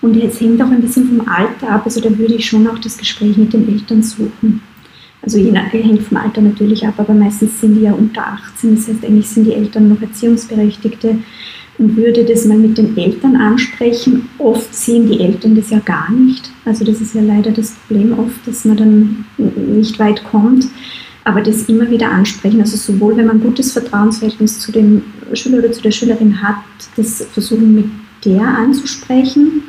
Und 0.00 0.14
jetzt 0.16 0.40
hängt 0.40 0.62
auch 0.62 0.70
ein 0.70 0.80
bisschen 0.80 1.06
vom 1.08 1.28
Alter 1.28 1.70
ab. 1.70 1.82
Also 1.84 2.00
da 2.00 2.16
würde 2.16 2.34
ich 2.34 2.46
schon 2.46 2.66
auch 2.66 2.78
das 2.78 2.96
Gespräch 2.96 3.36
mit 3.36 3.52
den 3.52 3.68
Eltern 3.68 4.02
suchen. 4.02 4.62
Also 5.22 5.38
je 5.38 5.50
nach, 5.50 5.72
hängt 5.72 6.02
vom 6.02 6.18
Alter 6.18 6.42
natürlich 6.42 6.86
ab, 6.86 6.94
aber 6.98 7.14
meistens 7.14 7.60
sind 7.60 7.76
die 7.76 7.82
ja 7.82 7.92
unter 7.92 8.26
18. 8.26 8.76
Das 8.76 8.88
heißt, 8.88 9.04
eigentlich 9.04 9.28
sind 9.28 9.44
die 9.44 9.54
Eltern 9.54 9.88
noch 9.88 10.00
Erziehungsberechtigte 10.00 11.18
und 11.78 11.96
würde 11.96 12.24
das 12.24 12.44
mal 12.44 12.58
mit 12.58 12.78
den 12.78 12.96
Eltern 12.96 13.36
ansprechen. 13.36 14.28
Oft 14.38 14.74
sehen 14.74 15.10
die 15.10 15.20
Eltern 15.20 15.56
das 15.56 15.70
ja 15.70 15.80
gar 15.80 16.10
nicht. 16.10 16.50
Also 16.64 16.84
das 16.84 17.00
ist 17.00 17.14
ja 17.14 17.22
leider 17.22 17.50
das 17.50 17.72
Problem 17.72 18.16
oft, 18.18 18.46
dass 18.46 18.64
man 18.64 18.76
dann 18.76 19.24
nicht 19.36 19.98
weit 19.98 20.22
kommt. 20.24 20.66
Aber 21.24 21.40
das 21.40 21.62
immer 21.62 21.90
wieder 21.90 22.10
ansprechen. 22.10 22.60
Also 22.60 22.76
sowohl 22.76 23.16
wenn 23.16 23.26
man 23.26 23.38
ein 23.38 23.42
gutes 23.42 23.72
Vertrauensverhältnis 23.72 24.60
zu 24.60 24.70
dem 24.70 25.02
Schüler 25.32 25.58
oder 25.58 25.72
zu 25.72 25.82
der 25.82 25.90
Schülerin 25.90 26.42
hat, 26.42 26.56
das 26.96 27.26
versuchen 27.32 27.74
mit 27.74 27.86
der 28.24 28.42
anzusprechen 28.42 29.62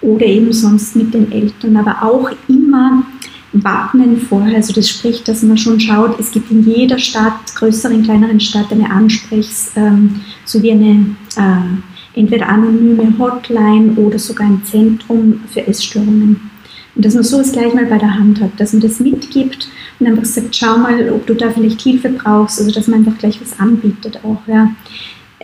oder 0.00 0.26
eben 0.26 0.52
sonst 0.52 0.96
mit 0.96 1.12
den 1.14 1.30
Eltern. 1.30 1.76
Aber 1.76 2.02
auch 2.02 2.30
immer 2.48 3.04
wappnen 3.52 4.18
vorher. 4.18 4.56
Also 4.56 4.72
das 4.72 4.88
spricht, 4.88 5.28
dass 5.28 5.42
man 5.42 5.58
schon 5.58 5.80
schaut, 5.80 6.18
es 6.18 6.30
gibt 6.30 6.50
in 6.50 6.64
jeder 6.64 6.98
Stadt, 6.98 7.54
größeren, 7.54 8.02
kleineren 8.02 8.40
Stadt, 8.40 8.70
eine 8.70 8.90
Ansprechs- 8.90 9.72
ähm, 9.76 10.20
sowie 10.44 10.72
eine 10.72 11.16
äh, 11.36 12.20
entweder 12.20 12.48
anonyme 12.48 13.12
Hotline 13.18 13.92
oder 13.96 14.18
sogar 14.18 14.46
ein 14.46 14.62
Zentrum 14.64 15.40
für 15.52 15.66
Essstörungen. 15.66 16.50
Und 16.94 17.04
dass 17.04 17.14
man 17.14 17.24
sowas 17.24 17.52
gleich 17.52 17.74
mal 17.74 17.84
bei 17.84 17.98
der 17.98 18.14
Hand 18.14 18.40
hat, 18.40 18.58
dass 18.58 18.72
man 18.72 18.80
das 18.80 19.00
mitgibt 19.00 19.68
und 20.00 20.06
einfach 20.06 20.24
sagt, 20.24 20.56
schau 20.56 20.78
mal, 20.78 21.10
ob 21.10 21.26
du 21.26 21.34
da 21.34 21.50
vielleicht 21.50 21.82
Hilfe 21.82 22.08
brauchst, 22.08 22.58
also 22.58 22.72
dass 22.72 22.86
man 22.86 23.00
einfach 23.00 23.18
gleich 23.18 23.38
was 23.40 23.58
anbietet 23.60 24.20
auch. 24.24 24.40
Ja. 24.46 24.70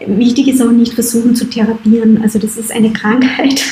Wichtig 0.06 0.48
ist 0.48 0.62
auch 0.62 0.70
nicht 0.70 0.94
versuchen 0.94 1.34
zu 1.34 1.48
therapieren. 1.48 2.22
Also 2.22 2.38
das 2.38 2.56
ist 2.56 2.72
eine 2.72 2.92
Krankheit 2.92 3.62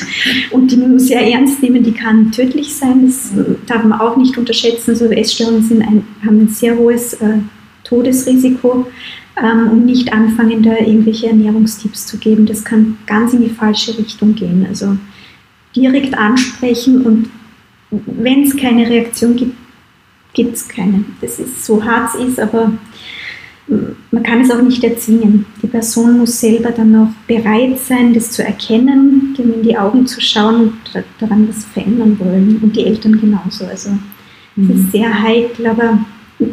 und 0.50 0.70
die 0.70 0.76
muss 0.76 0.88
man 0.88 0.98
sehr 0.98 1.26
ernst 1.26 1.62
nehmen. 1.62 1.82
Die 1.82 1.92
kann 1.92 2.32
tödlich 2.32 2.74
sein. 2.74 3.06
Das 3.06 3.30
darf 3.66 3.84
man 3.84 4.00
auch 4.00 4.16
nicht 4.16 4.36
unterschätzen. 4.36 4.90
Also 4.90 5.06
Essstörungen 5.06 5.62
sind 5.62 5.82
ein, 5.82 6.04
haben 6.24 6.40
ein 6.40 6.48
sehr 6.48 6.76
hohes 6.76 7.14
äh, 7.14 7.38
Todesrisiko 7.84 8.86
ähm, 9.36 9.70
und 9.70 9.86
nicht 9.86 10.12
anfangen, 10.12 10.62
da 10.62 10.76
irgendwelche 10.76 11.28
Ernährungstipps 11.28 12.06
zu 12.06 12.18
geben. 12.18 12.46
Das 12.46 12.64
kann 12.64 12.98
ganz 13.06 13.32
in 13.32 13.42
die 13.42 13.50
falsche 13.50 13.96
Richtung 13.98 14.34
gehen. 14.34 14.66
Also 14.68 14.96
direkt 15.74 16.16
ansprechen 16.16 17.02
und 17.02 17.30
wenn 17.90 18.44
es 18.44 18.56
keine 18.56 18.88
Reaktion 18.88 19.36
gibt, 19.36 19.56
gibt 20.32 20.54
es 20.54 20.68
keine. 20.68 21.04
Das 21.20 21.38
ist 21.38 21.64
so 21.64 21.84
hart 21.84 22.14
es 22.14 22.28
ist, 22.28 22.40
aber 22.40 22.72
man 24.10 24.22
kann 24.22 24.40
es 24.40 24.50
auch 24.50 24.60
nicht 24.60 24.82
erzwingen. 24.82 25.46
Die 25.62 25.68
Person 25.68 26.18
muss 26.18 26.40
selber 26.40 26.70
dann 26.72 26.94
auch 26.96 27.08
bereit 27.26 27.78
sein, 27.78 28.12
das 28.12 28.32
zu 28.32 28.44
erkennen, 28.44 29.34
dem 29.38 29.54
in 29.54 29.62
die 29.62 29.78
Augen 29.78 30.06
zu 30.06 30.20
schauen 30.20 30.60
und 30.60 30.72
daran 31.20 31.48
was 31.48 31.64
verändern 31.64 32.18
wollen. 32.18 32.58
Und 32.62 32.74
die 32.74 32.84
Eltern 32.84 33.20
genauso. 33.20 33.66
Also 33.66 33.90
es 34.56 34.62
mhm. 34.62 34.70
ist 34.70 34.92
sehr 34.92 35.22
heikel, 35.22 35.66
aber 35.68 35.98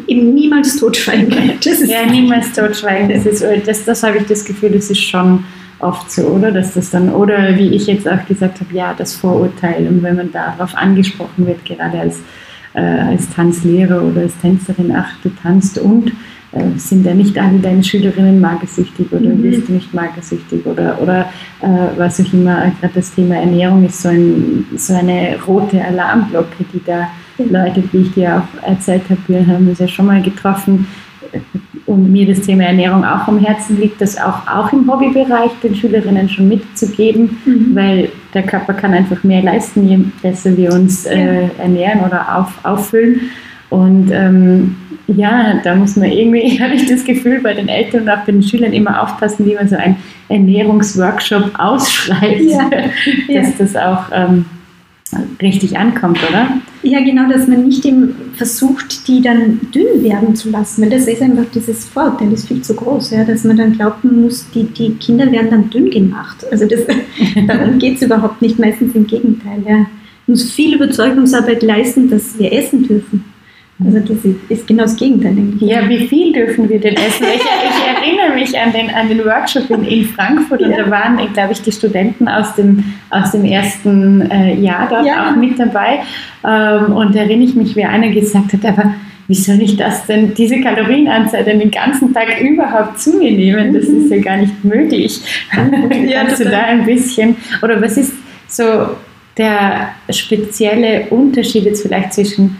eben 0.06 0.34
niemals 0.34 0.76
totschweigen. 0.76 1.58
ja, 1.86 2.06
niemals 2.10 2.52
totschweigen. 2.52 3.08
Das, 3.08 3.26
ist, 3.26 3.44
das, 3.66 3.84
das 3.84 4.02
habe 4.02 4.18
ich 4.18 4.26
das 4.26 4.44
Gefühl, 4.44 4.70
das 4.70 4.90
ist 4.90 5.02
schon 5.02 5.44
oft 5.80 6.10
so, 6.10 6.22
oder? 6.22 6.52
Dass 6.52 6.74
das 6.74 6.90
dann, 6.90 7.12
oder 7.12 7.56
wie 7.56 7.70
ich 7.74 7.86
jetzt 7.86 8.08
auch 8.08 8.24
gesagt 8.26 8.60
habe, 8.60 8.74
ja, 8.74 8.94
das 8.94 9.14
Vorurteil. 9.14 9.88
Und 9.88 10.02
wenn 10.02 10.16
man 10.16 10.30
darauf 10.30 10.76
angesprochen 10.76 11.46
wird, 11.46 11.64
gerade 11.64 11.98
als, 11.98 12.20
äh, 12.74 12.80
als 12.80 13.28
Tanzlehrer 13.30 14.02
oder 14.02 14.22
als 14.22 14.38
Tänzerin, 14.38 14.94
ach, 14.94 15.16
du 15.22 15.30
tanzt 15.42 15.78
und 15.78 16.12
äh, 16.52 16.78
sind 16.78 17.04
ja 17.04 17.14
nicht 17.14 17.36
alle 17.38 17.58
deine 17.58 17.84
Schülerinnen 17.84 18.40
magersüchtig 18.40 19.12
oder 19.12 19.28
mhm. 19.28 19.42
wirst 19.42 19.68
du 19.68 19.72
nicht 19.72 19.92
magersüchtig 19.92 20.64
oder, 20.64 21.00
oder 21.00 21.28
äh, 21.60 21.98
was 21.98 22.20
auch 22.20 22.32
immer, 22.32 22.72
gerade 22.80 22.94
das 22.94 23.14
Thema 23.14 23.36
Ernährung 23.36 23.84
ist 23.84 24.02
so, 24.02 24.08
ein, 24.08 24.66
so 24.76 24.94
eine 24.94 25.36
rote 25.46 25.84
Alarmglocke, 25.84 26.64
die 26.72 26.82
da 26.84 27.08
läutet, 27.38 27.92
wie 27.92 27.98
ich 27.98 28.12
dir 28.12 28.38
auch 28.38 28.66
erzählt 28.66 29.02
habe. 29.10 29.20
Wir 29.28 29.46
haben 29.46 29.68
uns 29.68 29.78
ja 29.78 29.88
schon 29.88 30.06
mal 30.06 30.22
getroffen 30.22 30.86
und 31.86 32.10
mir 32.10 32.26
das 32.26 32.40
Thema 32.40 32.64
Ernährung 32.64 33.04
auch 33.04 33.28
am 33.28 33.38
Herzen 33.38 33.78
liegt, 33.80 34.00
das 34.00 34.18
auch, 34.18 34.46
auch 34.46 34.72
im 34.72 34.90
Hobbybereich 34.90 35.50
den 35.62 35.74
Schülerinnen 35.74 36.28
schon 36.28 36.48
mitzugeben, 36.48 37.38
mhm. 37.44 37.74
weil 37.74 38.08
der 38.34 38.42
Körper 38.42 38.74
kann 38.74 38.92
einfach 38.92 39.22
mehr 39.24 39.42
leisten, 39.42 39.88
je 39.88 39.98
besser 40.22 40.56
wir 40.56 40.72
uns 40.72 41.06
äh, 41.06 41.48
ernähren 41.58 42.00
oder 42.00 42.38
auf, 42.38 42.64
auffüllen. 42.64 43.20
Und 43.70 44.10
ähm, 44.12 44.76
ja, 45.08 45.54
da 45.64 45.74
muss 45.74 45.96
man 45.96 46.10
irgendwie, 46.10 46.60
habe 46.62 46.74
ich 46.74 46.86
das 46.86 47.04
Gefühl, 47.04 47.40
bei 47.40 47.54
den 47.54 47.68
Eltern 47.68 48.02
und 48.02 48.10
auch 48.10 48.24
bei 48.24 48.32
den 48.32 48.42
Schülern 48.42 48.72
immer 48.72 49.02
aufpassen, 49.02 49.46
wie 49.46 49.54
man 49.54 49.68
so 49.68 49.76
einen 49.76 49.96
Ernährungsworkshop 50.28 51.52
ausschreibt, 51.58 52.42
ja. 52.42 52.70
dass 53.28 53.48
ja. 53.48 53.52
das 53.58 53.76
auch 53.76 54.04
ähm, 54.12 54.44
richtig 55.40 55.76
ankommt, 55.78 56.18
oder? 56.28 56.48
Ja, 56.82 57.00
genau, 57.00 57.28
dass 57.28 57.48
man 57.48 57.66
nicht 57.66 57.84
eben 57.86 58.14
versucht, 58.34 59.08
die 59.08 59.22
dann 59.22 59.60
dünn 59.74 60.02
werden 60.02 60.36
zu 60.36 60.50
lassen, 60.50 60.82
weil 60.82 60.90
das 60.90 61.08
ist 61.08 61.22
einfach 61.22 61.46
dieses 61.54 61.86
Vorurteil, 61.86 62.32
ist 62.32 62.46
viel 62.46 62.60
zu 62.60 62.74
groß, 62.74 63.10
ja, 63.12 63.24
dass 63.24 63.44
man 63.44 63.56
dann 63.56 63.72
glaubt, 63.72 64.04
man 64.04 64.22
muss, 64.22 64.48
die, 64.50 64.64
die 64.64 64.92
Kinder 64.96 65.32
werden 65.32 65.50
dann 65.50 65.70
dünn 65.70 65.90
gemacht. 65.90 66.44
Also 66.52 66.66
das, 66.66 66.80
darum 67.46 67.78
geht 67.78 67.96
es 67.96 68.02
überhaupt 68.02 68.42
nicht, 68.42 68.58
meistens 68.58 68.94
im 68.94 69.06
Gegenteil. 69.06 69.62
Ja. 69.66 69.76
Man 69.76 69.88
muss 70.26 70.52
viel 70.52 70.74
Überzeugungsarbeit 70.74 71.62
leisten, 71.62 72.10
dass 72.10 72.38
wir 72.38 72.52
essen 72.52 72.86
dürfen. 72.86 73.24
Also 73.84 74.00
das 74.00 74.18
ist 74.48 74.66
genau 74.66 74.82
das 74.82 74.96
Gegenteil. 74.96 75.36
Ja, 75.60 75.88
wie 75.88 76.08
viel 76.08 76.32
dürfen 76.32 76.68
wir 76.68 76.80
denn 76.80 76.96
essen? 76.96 77.26
Ich, 77.32 77.42
ich 77.42 78.12
erinnere 78.12 78.34
mich 78.34 78.58
an 78.58 78.72
den, 78.72 78.90
an 78.90 79.08
den 79.08 79.24
Workshop 79.24 79.70
in, 79.70 79.84
in 79.84 80.04
Frankfurt 80.04 80.62
und 80.62 80.72
ja. 80.72 80.78
da 80.78 80.90
waren, 80.90 81.16
glaube 81.32 81.52
ich, 81.52 81.62
die 81.62 81.70
Studenten 81.70 82.26
aus 82.26 82.56
dem, 82.56 82.82
aus 83.10 83.30
dem 83.30 83.44
ersten 83.44 84.28
äh, 84.32 84.54
Jahr 84.54 84.88
dort 84.88 85.06
ja. 85.06 85.30
auch 85.30 85.36
mit 85.36 85.60
dabei. 85.60 86.00
Ähm, 86.44 86.96
und 86.96 87.14
da 87.14 87.20
erinnere 87.20 87.48
ich 87.48 87.54
mich, 87.54 87.76
wie 87.76 87.84
einer 87.84 88.08
gesagt 88.08 88.52
hat, 88.52 88.64
aber 88.64 88.94
wie 89.28 89.34
soll 89.34 89.60
ich 89.60 89.76
das 89.76 90.06
denn, 90.06 90.34
diese 90.34 90.60
Kalorienanzahl 90.60 91.44
denn 91.44 91.60
den 91.60 91.70
ganzen 91.70 92.12
Tag 92.12 92.40
überhaupt 92.40 92.98
zu 92.98 93.18
mir 93.18 93.30
nehmen? 93.30 93.74
Das 93.74 93.84
ist 93.84 94.10
ja 94.10 94.18
gar 94.20 94.38
nicht 94.38 94.64
möglich. 94.64 95.20
Ja, 96.08 96.24
Kannst 96.24 96.40
du 96.40 96.44
da 96.44 96.62
ein 96.62 96.84
bisschen, 96.84 97.36
oder 97.62 97.80
was 97.80 97.96
ist 97.96 98.14
so 98.48 98.96
der 99.36 99.90
spezielle 100.10 101.06
Unterschied 101.10 101.64
jetzt 101.64 101.82
vielleicht 101.82 102.14
zwischen 102.14 102.56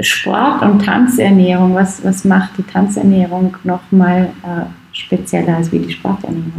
Sport 0.00 0.62
und 0.62 0.84
Tanzernährung, 0.84 1.74
was, 1.74 2.04
was 2.04 2.24
macht 2.24 2.58
die 2.58 2.62
Tanzernährung 2.62 3.56
nochmal 3.64 4.30
äh, 4.42 4.66
spezieller 4.92 5.56
als 5.56 5.72
wie 5.72 5.78
die 5.78 5.92
Sporternährung? 5.92 6.52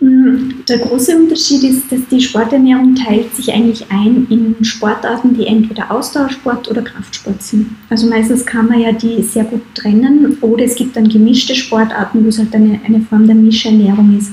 Mm, 0.00 0.64
der 0.68 0.78
große 0.78 1.16
Unterschied 1.16 1.62
ist, 1.62 1.90
dass 1.90 2.06
die 2.10 2.20
Sporternährung 2.20 2.94
teilt 2.94 3.34
sich 3.34 3.50
eigentlich 3.50 3.90
ein 3.90 4.26
in 4.28 4.62
Sportarten, 4.62 5.34
die 5.34 5.46
entweder 5.46 5.90
Ausdauersport 5.90 6.70
oder 6.70 6.82
Kraftsport 6.82 7.42
sind. 7.42 7.70
Also 7.88 8.08
meistens 8.08 8.44
kann 8.44 8.68
man 8.68 8.80
ja 8.80 8.92
die 8.92 9.22
sehr 9.22 9.44
gut 9.44 9.62
trennen 9.74 10.36
oder 10.42 10.64
es 10.64 10.74
gibt 10.74 10.96
dann 10.96 11.08
gemischte 11.08 11.54
Sportarten, 11.54 12.22
wo 12.22 12.28
es 12.28 12.38
halt 12.38 12.54
eine, 12.54 12.78
eine 12.84 13.00
Form 13.00 13.26
der 13.26 13.36
Mischernährung 13.36 14.18
ist. 14.18 14.32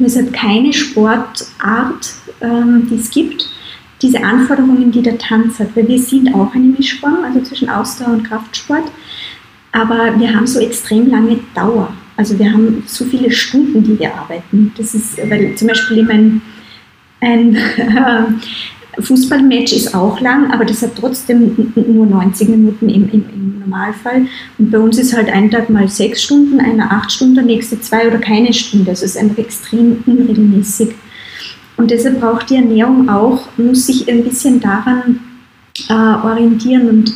Und 0.00 0.06
es 0.06 0.16
hat 0.16 0.32
keine 0.32 0.72
Sportart, 0.72 2.14
ähm, 2.40 2.88
die 2.90 2.96
es 2.96 3.10
gibt, 3.10 3.48
diese 4.02 4.22
Anforderungen, 4.22 4.90
die 4.90 5.02
der 5.02 5.18
Tanz 5.18 5.58
hat, 5.58 5.74
weil 5.74 5.88
wir 5.88 5.98
sind 5.98 6.34
auch 6.34 6.54
eine 6.54 6.66
Mischform, 6.66 7.24
also 7.24 7.40
zwischen 7.40 7.68
Ausdauer 7.68 8.14
und 8.14 8.24
Kraftsport, 8.24 8.90
aber 9.72 10.18
wir 10.18 10.34
haben 10.34 10.46
so 10.46 10.60
extrem 10.60 11.08
lange 11.08 11.38
Dauer. 11.54 11.92
Also 12.16 12.38
wir 12.38 12.52
haben 12.52 12.82
so 12.86 13.04
viele 13.04 13.30
Stunden, 13.30 13.82
die 13.82 13.98
wir 13.98 14.14
arbeiten. 14.14 14.72
Das 14.76 14.94
ist, 14.94 15.18
weil 15.30 15.54
zum 15.54 15.68
Beispiel 15.68 16.10
ein, 16.10 16.42
ein 17.20 17.56
Fußballmatch 19.00 19.72
ist 19.72 19.94
auch 19.94 20.20
lang, 20.20 20.50
aber 20.52 20.66
das 20.66 20.82
hat 20.82 20.92
trotzdem 20.98 21.72
nur 21.74 22.06
90 22.06 22.48
Minuten 22.50 22.88
im, 22.90 23.08
im, 23.10 23.24
im, 23.32 23.58
Normalfall. 23.60 24.26
Und 24.58 24.70
bei 24.70 24.78
uns 24.78 24.98
ist 24.98 25.16
halt 25.16 25.30
ein 25.30 25.50
Tag 25.50 25.70
mal 25.70 25.88
sechs 25.88 26.22
Stunden, 26.22 26.60
einer 26.60 26.92
acht 26.92 27.10
Stunden, 27.10 27.36
der 27.36 27.44
nächste 27.44 27.80
zwei 27.80 28.06
oder 28.06 28.18
keine 28.18 28.52
Stunde. 28.52 28.90
Also 28.90 29.04
es 29.04 29.12
ist 29.12 29.22
einfach 29.22 29.38
extrem 29.38 30.02
unregelmäßig. 30.04 30.90
Und 31.82 31.90
deshalb 31.90 32.20
braucht 32.20 32.48
die 32.48 32.54
Ernährung 32.54 33.08
auch, 33.08 33.40
muss 33.56 33.88
sich 33.88 34.08
ein 34.08 34.22
bisschen 34.22 34.60
daran 34.60 35.18
äh, 35.88 35.92
orientieren. 35.92 36.88
Und 36.88 37.12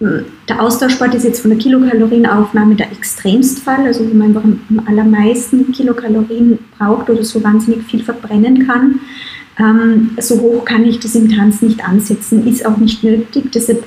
äh, 0.00 0.22
der 0.48 0.62
Austauschsport 0.62 1.14
ist 1.14 1.24
jetzt 1.24 1.42
von 1.42 1.50
der 1.50 1.58
Kilokalorienaufnahme 1.58 2.74
der 2.74 2.90
Extremstfall, 2.90 3.84
also 3.84 4.08
wo 4.08 4.14
man 4.14 4.28
einfach 4.28 4.44
am 4.44 4.82
allermeisten 4.86 5.72
Kilokalorien 5.72 6.58
braucht 6.78 7.10
oder 7.10 7.22
so 7.22 7.44
wahnsinnig 7.44 7.82
viel 7.82 8.02
verbrennen 8.02 8.66
kann. 8.66 9.00
Ähm, 9.58 10.12
so 10.20 10.40
hoch 10.40 10.64
kann 10.64 10.86
ich 10.86 10.98
das 10.98 11.14
im 11.14 11.28
Tanz 11.28 11.60
nicht 11.60 11.86
ansetzen, 11.86 12.46
ist 12.46 12.64
auch 12.64 12.78
nicht 12.78 13.04
nötig. 13.04 13.52
Deshalb 13.52 13.84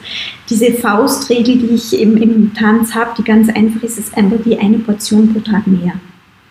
diese 0.51 0.71
Faustregel, 0.73 1.57
die 1.57 1.73
ich 1.73 1.99
eben 1.99 2.15
im 2.17 2.53
Tanz 2.53 2.93
habe, 2.93 3.09
die 3.17 3.23
ganz 3.23 3.49
einfach 3.49 3.81
ist, 3.81 3.97
ist 3.97 4.15
einfach 4.15 4.37
die 4.45 4.59
eine 4.59 4.77
Portion 4.77 5.33
pro 5.33 5.39
Tag 5.39 5.65
mehr. 5.65 5.93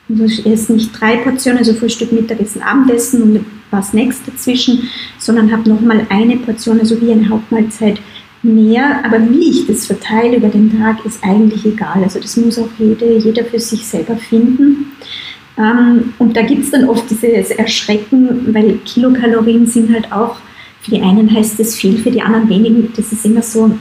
Also 0.09 0.25
ich 0.25 0.47
esse 0.47 0.73
nicht 0.73 0.99
drei 0.99 1.17
Portionen, 1.17 1.59
also 1.59 1.75
Frühstück, 1.75 2.13
Mittagessen, 2.13 2.63
Abendessen 2.63 3.23
und 3.23 3.47
was 3.71 3.91
Snacks 3.91 4.23
dazwischen, 4.25 4.89
sondern 5.19 5.53
habe 5.53 5.69
nochmal 5.69 6.07
eine 6.09 6.37
Portion, 6.39 6.81
also 6.81 7.01
wie 7.01 7.13
eine 7.13 7.29
Hauptmahlzeit 7.29 8.01
mehr. 8.43 9.05
Aber 9.05 9.21
wie 9.31 9.51
ich 9.51 9.67
das 9.67 9.87
verteile 9.87 10.37
über 10.37 10.49
den 10.49 10.79
Tag, 10.79 11.05
ist 11.05 11.23
eigentlich 11.23 11.67
egal. 11.67 12.03
Also 12.03 12.21
das 12.21 12.37
muss 12.37 12.59
auch 12.59 12.71
jede, 12.79 13.19
jeder 13.19 13.45
für 13.45 13.61
sich 13.61 13.87
selber 13.87 14.17
finden. 14.17 14.93
Ähm, 15.59 16.15
und 16.19 16.37
da 16.37 16.43
gibt 16.43 16.65
es 16.65 16.71
dann 16.71 16.89
oft 16.89 17.11
dieses 17.11 17.51
Erschrecken, 17.51 18.55
weil 18.55 18.79
Kilokalorien 18.85 19.67
sind 19.67 19.93
halt 19.93 20.11
auch, 20.13 20.37
für 20.81 20.93
die 20.93 21.03
einen 21.03 21.31
heißt 21.33 21.59
das 21.59 21.75
viel, 21.75 21.99
für 21.99 22.11
die 22.11 22.23
anderen 22.23 22.49
wenig. 22.49 22.91
Das 22.97 23.13
ist 23.13 23.27
immer 23.27 23.43
so 23.43 23.77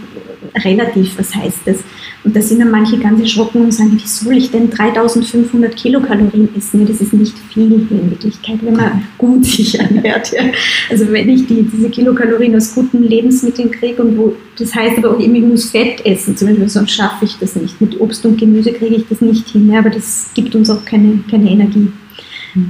relativ, 0.63 1.17
was 1.17 1.35
heißt 1.35 1.59
das? 1.65 1.77
Und 2.23 2.35
da 2.35 2.41
sind 2.41 2.59
dann 2.59 2.71
manche 2.71 2.97
ganz 2.97 3.21
erschrocken 3.21 3.61
und 3.61 3.73
sagen, 3.73 3.93
wie 3.93 4.07
soll 4.07 4.37
ich 4.37 4.51
denn 4.51 4.69
3500 4.69 5.75
Kilokalorien 5.75 6.49
essen? 6.55 6.81
Ja, 6.81 6.87
das 6.87 7.01
ist 7.01 7.13
nicht 7.13 7.37
viel 7.53 7.71
in 7.71 8.09
Wirklichkeit, 8.09 8.57
wenn 8.61 8.75
man 8.75 9.03
gut 9.17 9.45
sich 9.45 9.79
ernährt. 9.79 10.31
Ja. 10.31 10.43
Also 10.89 11.11
wenn 11.11 11.29
ich 11.29 11.47
die, 11.47 11.63
diese 11.63 11.89
Kilokalorien 11.89 12.55
aus 12.55 12.73
guten 12.73 13.03
Lebensmitteln 13.03 13.71
kriege 13.71 14.01
und 14.01 14.17
wo, 14.17 14.35
das 14.57 14.73
heißt 14.73 14.97
aber 14.97 15.11
auch 15.11 15.19
eben, 15.19 15.35
ich 15.35 15.43
muss 15.43 15.69
Fett 15.71 16.05
essen, 16.05 16.35
zum 16.35 16.49
Beispiel, 16.49 16.69
sonst 16.69 16.91
schaffe 16.91 17.25
ich 17.25 17.37
das 17.39 17.55
nicht. 17.55 17.79
Mit 17.79 17.99
Obst 17.99 18.25
und 18.25 18.37
Gemüse 18.37 18.73
kriege 18.73 18.95
ich 18.95 19.07
das 19.07 19.21
nicht 19.21 19.47
hin, 19.49 19.71
ja, 19.71 19.79
aber 19.79 19.89
das 19.89 20.29
gibt 20.33 20.55
uns 20.55 20.69
auch 20.69 20.83
keine, 20.85 21.19
keine 21.29 21.49
Energie. 21.49 21.91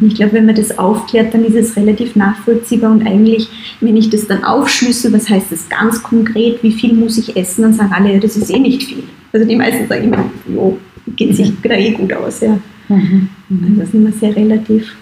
Und 0.02 0.08
ich 0.08 0.16
glaube, 0.16 0.34
wenn 0.34 0.46
man 0.46 0.56
das 0.56 0.78
aufklärt, 0.78 1.34
dann 1.34 1.46
ist 1.46 1.56
es 1.56 1.76
relativ 1.76 2.16
nachvollziehbar 2.16 2.92
und 2.92 3.08
eigentlich, 3.08 3.48
wenn 3.80 3.96
ich 3.96 4.10
das 4.10 4.28
dann 4.28 4.44
aufschlüssel, 4.44 5.14
was 5.14 5.30
heißt 5.30 5.52
das 5.52 5.70
ganz 5.70 6.04
konkret, 6.04 6.62
wie 6.62 6.72
viel 6.72 6.94
muss 6.94 7.18
ich 7.18 7.36
essen, 7.38 7.62
dann 7.62 7.74
sagen 7.74 7.94
alle, 7.94 8.20
das 8.20 8.36
ist 8.36 8.50
eh 8.50 8.60
nicht 8.60 8.84
viel. 8.84 9.04
Also 9.32 9.48
die 9.48 9.56
meisten 9.56 9.88
sagen 9.88 10.06
immer, 10.06 10.30
jo, 10.48 10.78
geht 11.16 11.36
sich 11.36 11.54
da 11.64 11.76
eh 11.76 11.92
gut 11.92 12.12
aus, 12.14 12.42
ja. 12.42 12.60
Mhm. 12.90 13.30
Also 13.50 13.74
das 13.80 13.88
ist 13.90 13.94
immer 13.94 14.12
sehr 14.12 14.36
relativ. 14.36 14.96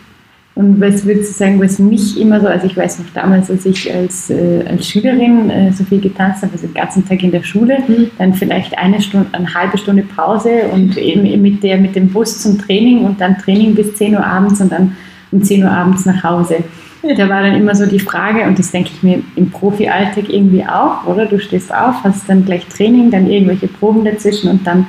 Und 0.55 0.79
was 0.79 1.05
würdest 1.05 1.31
du 1.31 1.37
sagen, 1.37 1.61
was 1.61 1.79
mich 1.79 2.17
immer 2.17 2.39
so, 2.39 2.47
also 2.47 2.65
ich 2.65 2.77
weiß 2.77 2.99
noch 2.99 3.09
damals, 3.13 3.51
als 3.51 3.65
ich 3.65 3.93
als, 3.93 4.29
äh, 4.29 4.63
als 4.65 4.87
Schülerin 4.87 5.49
äh, 5.49 5.73
so 5.73 5.83
viel 5.83 5.99
getanzt 5.99 6.43
habe, 6.43 6.53
also 6.53 6.65
den 6.65 6.73
ganzen 6.73 7.05
Tag 7.05 7.21
in 7.23 7.31
der 7.31 7.43
Schule, 7.43 7.79
mhm. 7.85 8.09
dann 8.17 8.33
vielleicht 8.33 8.77
eine 8.77 9.01
Stunde, 9.01 9.27
eine 9.33 9.53
halbe 9.53 9.77
Stunde 9.77 10.03
Pause 10.03 10.69
und 10.71 10.97
eben 10.97 11.41
mit, 11.41 11.61
der, 11.61 11.77
mit 11.77 11.97
dem 11.97 12.07
Bus 12.07 12.39
zum 12.39 12.57
Training 12.57 13.03
und 13.03 13.19
dann 13.19 13.37
Training 13.37 13.75
bis 13.75 13.95
10 13.95 14.15
Uhr 14.15 14.25
abends 14.25 14.61
und 14.61 14.71
dann 14.71 14.95
um 15.31 15.43
10 15.43 15.61
Uhr 15.61 15.71
abends 15.71 16.05
nach 16.05 16.23
Hause. 16.23 16.63
Da 17.01 17.29
war 17.29 17.43
dann 17.43 17.55
immer 17.55 17.75
so 17.75 17.85
die 17.85 17.99
Frage, 17.99 18.47
und 18.47 18.57
das 18.57 18.71
denke 18.71 18.91
ich 18.93 19.03
mir 19.03 19.21
im 19.35 19.51
Profi-Alltag 19.51 20.29
irgendwie 20.29 20.65
auch, 20.65 21.05
oder? 21.05 21.25
Du 21.25 21.37
stehst 21.37 21.71
auf, 21.71 22.01
hast 22.03 22.29
dann 22.29 22.45
gleich 22.45 22.65
Training, 22.67 23.11
dann 23.11 23.29
irgendwelche 23.29 23.67
Proben 23.67 24.05
dazwischen 24.05 24.49
und 24.49 24.65
dann 24.65 24.87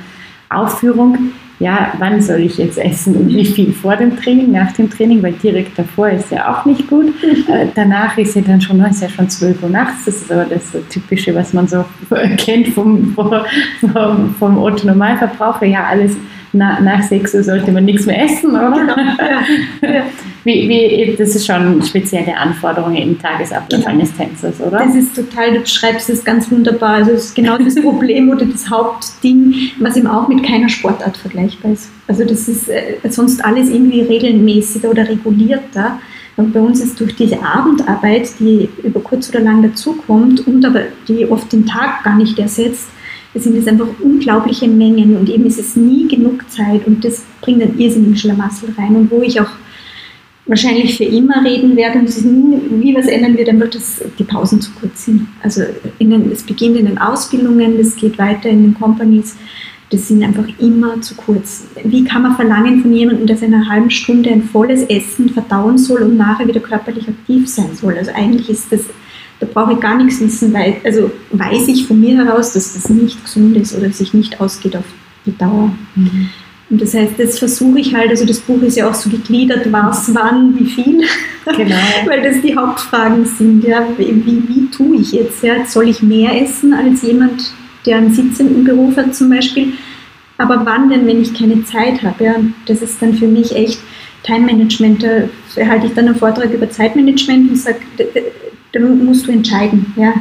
Aufführung 0.48 1.32
ja, 1.58 1.94
wann 1.98 2.20
soll 2.20 2.40
ich 2.40 2.58
jetzt 2.58 2.76
essen 2.76 3.16
und 3.16 3.28
wie 3.28 3.44
viel 3.44 3.72
vor 3.72 3.96
dem 3.96 4.16
Training, 4.16 4.52
nach 4.52 4.72
dem 4.72 4.90
Training, 4.90 5.22
weil 5.22 5.32
direkt 5.32 5.78
davor 5.78 6.10
ist 6.10 6.30
ja 6.30 6.52
auch 6.54 6.66
nicht 6.66 6.86
gut. 6.86 7.14
Äh, 7.48 7.68
danach 7.74 8.18
ist 8.18 8.36
ja 8.36 8.42
dann 8.42 8.60
schon, 8.60 8.80
ist 8.84 9.02
ja 9.02 9.08
schon 9.08 9.28
12 9.28 9.62
Uhr 9.62 9.70
nachts, 9.70 10.04
das 10.04 10.16
ist 10.16 10.32
aber 10.32 10.44
das 10.44 10.64
Typische, 10.90 11.34
was 11.34 11.52
man 11.52 11.66
so 11.66 11.84
kennt 12.36 12.68
vom, 12.68 13.14
vom, 13.14 14.34
vom 14.38 14.58
Otto-Normalverbraucher, 14.58 15.66
ja, 15.66 15.84
alles 15.84 16.16
na, 16.56 16.80
nach 16.80 17.02
6 17.02 17.34
Uhr 17.34 17.42
sollte 17.42 17.72
man 17.72 17.84
nichts 17.84 18.06
mehr 18.06 18.22
essen, 18.24 18.50
oder? 18.50 18.72
Genau. 18.72 18.96
Ja. 19.82 20.06
Wie, 20.44 20.68
wie, 20.68 21.16
das 21.18 21.34
ist 21.34 21.44
schon 21.44 21.82
spezielle 21.82 22.36
Anforderungen 22.36 22.96
im 22.96 23.18
Tagesablauf 23.20 23.80
genau. 23.80 23.86
eines 23.86 24.14
Tänzers, 24.16 24.60
oder? 24.60 24.78
Das 24.78 24.94
ist 24.94 25.16
total, 25.16 25.54
du 25.54 25.60
beschreibst 25.60 26.08
es 26.08 26.24
ganz 26.24 26.50
wunderbar. 26.50 26.94
Also 26.94 27.12
das 27.12 27.24
ist 27.26 27.34
genau 27.34 27.58
das 27.58 27.74
Problem 27.74 28.30
oder 28.30 28.46
das 28.46 28.70
Hauptding, 28.70 29.54
was 29.80 29.96
eben 29.96 30.06
auch 30.06 30.28
mit 30.28 30.44
keiner 30.44 30.68
Sportart 30.68 31.16
vergleichbar 31.16 31.72
ist. 31.72 31.90
Also 32.06 32.24
das 32.24 32.46
ist 32.46 32.68
äh, 32.68 32.98
sonst 33.08 33.44
alles 33.44 33.68
irgendwie 33.70 34.02
regelmäßiger 34.02 34.88
oder 34.88 35.08
regulierter. 35.08 35.98
Und 36.36 36.52
bei 36.52 36.60
uns 36.60 36.80
ist 36.80 37.00
durch 37.00 37.16
diese 37.16 37.42
Abendarbeit, 37.42 38.30
die 38.38 38.68
über 38.84 39.00
kurz 39.00 39.30
oder 39.30 39.40
lang 39.40 39.62
dazukommt 39.62 40.46
und 40.46 40.64
aber 40.64 40.82
die 41.08 41.28
oft 41.28 41.52
den 41.52 41.66
Tag 41.66 42.04
gar 42.04 42.16
nicht 42.16 42.38
ersetzt, 42.38 42.88
das 43.36 43.44
sind 43.44 43.58
es 43.58 43.66
einfach 43.66 43.88
unglaubliche 44.02 44.66
Mengen 44.66 45.14
und 45.14 45.28
eben 45.28 45.44
ist 45.44 45.58
es 45.58 45.76
nie 45.76 46.08
genug 46.08 46.50
Zeit 46.50 46.86
und 46.86 47.04
das 47.04 47.22
bringt 47.42 47.62
einen 47.62 47.78
irrsinnigen 47.78 48.16
Schlamassel 48.16 48.70
rein 48.78 48.96
und 48.96 49.10
wo 49.10 49.20
ich 49.20 49.38
auch 49.38 49.50
wahrscheinlich 50.46 50.96
für 50.96 51.04
immer 51.04 51.44
reden 51.44 51.76
werde 51.76 51.98
und 51.98 52.80
nie 52.80 52.94
was 52.96 53.08
ändern 53.08 53.36
wird, 53.36 53.48
dann 53.48 53.60
wird 53.60 53.74
das 53.74 54.02
die 54.18 54.24
Pausen 54.24 54.62
zu 54.62 54.70
kurz 54.80 55.04
sind. 55.04 55.26
Also 55.42 55.64
den, 56.00 56.32
es 56.32 56.44
beginnt 56.44 56.78
in 56.78 56.86
den 56.86 56.96
Ausbildungen, 56.96 57.76
das 57.76 57.94
geht 57.96 58.16
weiter 58.16 58.48
in 58.48 58.62
den 58.62 58.74
Companies, 58.74 59.36
das 59.90 60.08
sind 60.08 60.22
einfach 60.22 60.46
immer 60.58 60.98
zu 61.02 61.14
kurz. 61.14 61.66
Wie 61.84 62.04
kann 62.04 62.22
man 62.22 62.36
verlangen 62.36 62.80
von 62.80 62.94
jemandem, 62.94 63.26
dass 63.26 63.42
er 63.42 63.48
in 63.48 63.54
einer 63.54 63.68
halben 63.68 63.90
Stunde 63.90 64.30
ein 64.30 64.44
volles 64.44 64.84
Essen 64.84 65.28
verdauen 65.28 65.76
soll 65.76 66.02
und 66.04 66.16
nachher 66.16 66.48
wieder 66.48 66.60
körperlich 66.60 67.06
aktiv 67.06 67.46
sein 67.46 67.74
soll? 67.74 67.98
Also 67.98 68.12
eigentlich 68.14 68.48
ist 68.48 68.72
das 68.72 68.86
da 69.40 69.46
brauche 69.46 69.74
ich 69.74 69.80
gar 69.80 69.96
nichts 69.96 70.20
wissen, 70.20 70.52
weil, 70.52 70.76
also 70.84 71.10
weiß 71.32 71.68
ich 71.68 71.86
von 71.86 72.00
mir 72.00 72.16
heraus, 72.16 72.52
dass 72.52 72.74
das 72.74 72.88
nicht 72.88 73.22
gesund 73.22 73.56
ist 73.56 73.76
oder 73.76 73.90
sich 73.90 74.14
nicht 74.14 74.40
ausgeht 74.40 74.76
auf 74.76 74.84
die 75.26 75.36
Dauer. 75.36 75.72
Mhm. 75.94 76.30
Und 76.68 76.82
das 76.82 76.94
heißt, 76.94 77.12
das 77.18 77.38
versuche 77.38 77.78
ich 77.78 77.94
halt, 77.94 78.10
also 78.10 78.24
das 78.24 78.40
Buch 78.40 78.60
ist 78.62 78.76
ja 78.76 78.88
auch 78.88 78.94
so 78.94 79.08
gegliedert, 79.08 79.70
was, 79.70 80.12
wann, 80.14 80.58
wie 80.58 80.66
viel, 80.66 81.02
genau. 81.44 81.76
weil 82.06 82.22
das 82.22 82.40
die 82.42 82.56
Hauptfragen 82.56 83.24
sind. 83.24 83.62
Ja. 83.62 83.86
Wie, 83.96 84.24
wie, 84.24 84.66
tue 84.70 84.96
ich 84.96 85.12
jetzt? 85.12 85.44
Ja? 85.44 85.64
Soll 85.64 85.88
ich 85.88 86.02
mehr 86.02 86.42
essen 86.42 86.72
als 86.72 87.02
jemand, 87.02 87.52
der 87.84 87.98
einen 87.98 88.12
sitzenden 88.12 88.64
Beruf 88.64 88.96
hat 88.96 89.14
zum 89.14 89.30
Beispiel? 89.30 89.74
Aber 90.38 90.66
wann 90.66 90.90
denn, 90.90 91.06
wenn 91.06 91.22
ich 91.22 91.34
keine 91.34 91.64
Zeit 91.64 92.02
habe? 92.02 92.24
Ja? 92.24 92.34
Das 92.66 92.82
ist 92.82 93.00
dann 93.00 93.14
für 93.14 93.28
mich 93.28 93.54
echt 93.54 93.78
Time 94.24 94.46
Management. 94.46 95.04
Da 95.04 95.66
halte 95.68 95.86
ich 95.86 95.94
dann 95.94 96.06
einen 96.06 96.16
Vortrag 96.16 96.52
über 96.52 96.68
Zeitmanagement 96.68 97.50
und 97.50 97.56
sage, 97.56 97.78
da 98.78 98.86
musst 98.86 99.26
du 99.26 99.32
entscheiden. 99.32 99.94
Ja? 99.96 100.14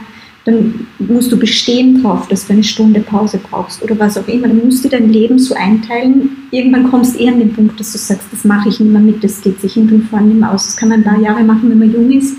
dann 0.46 0.88
musst 1.00 1.32
du 1.32 1.38
bestehen 1.38 2.02
drauf, 2.02 2.28
dass 2.28 2.46
du 2.46 2.54
eine 2.54 2.64
Stunde 2.64 3.00
Pause 3.00 3.40
brauchst 3.50 3.82
oder 3.82 3.98
was 3.98 4.16
auch 4.16 4.28
immer. 4.28 4.48
Dann 4.48 4.64
musst 4.64 4.86
du 4.86 4.90
dein 4.90 5.10
Leben 5.10 5.40
so 5.40 5.56
einteilen. 5.56 6.38
Irgendwann 6.52 6.90
kommst 6.90 7.16
du 7.16 7.24
eher 7.24 7.34
an 7.34 7.40
den 7.40 7.52
Punkt, 7.52 7.80
dass 7.80 7.92
du 7.92 7.98
sagst, 7.98 8.28
das 8.32 8.46
mache 8.46 8.70
ich 8.70 8.80
nicht 8.80 8.92
mehr 8.92 9.02
mit, 9.02 9.24
das 9.24 9.42
geht 9.42 9.60
sich 9.60 9.74
hinten 9.74 9.96
und 9.96 10.04
vorne 10.04 10.28
nicht 10.28 10.40
mehr 10.40 10.52
aus. 10.52 10.68
Das 10.68 10.78
kann 10.78 10.90
man 10.90 11.00
ein 11.00 11.04
paar 11.04 11.20
Jahre 11.20 11.44
machen, 11.44 11.70
wenn 11.72 11.80
man 11.80 11.92
jung 11.92 12.12
ist, 12.12 12.38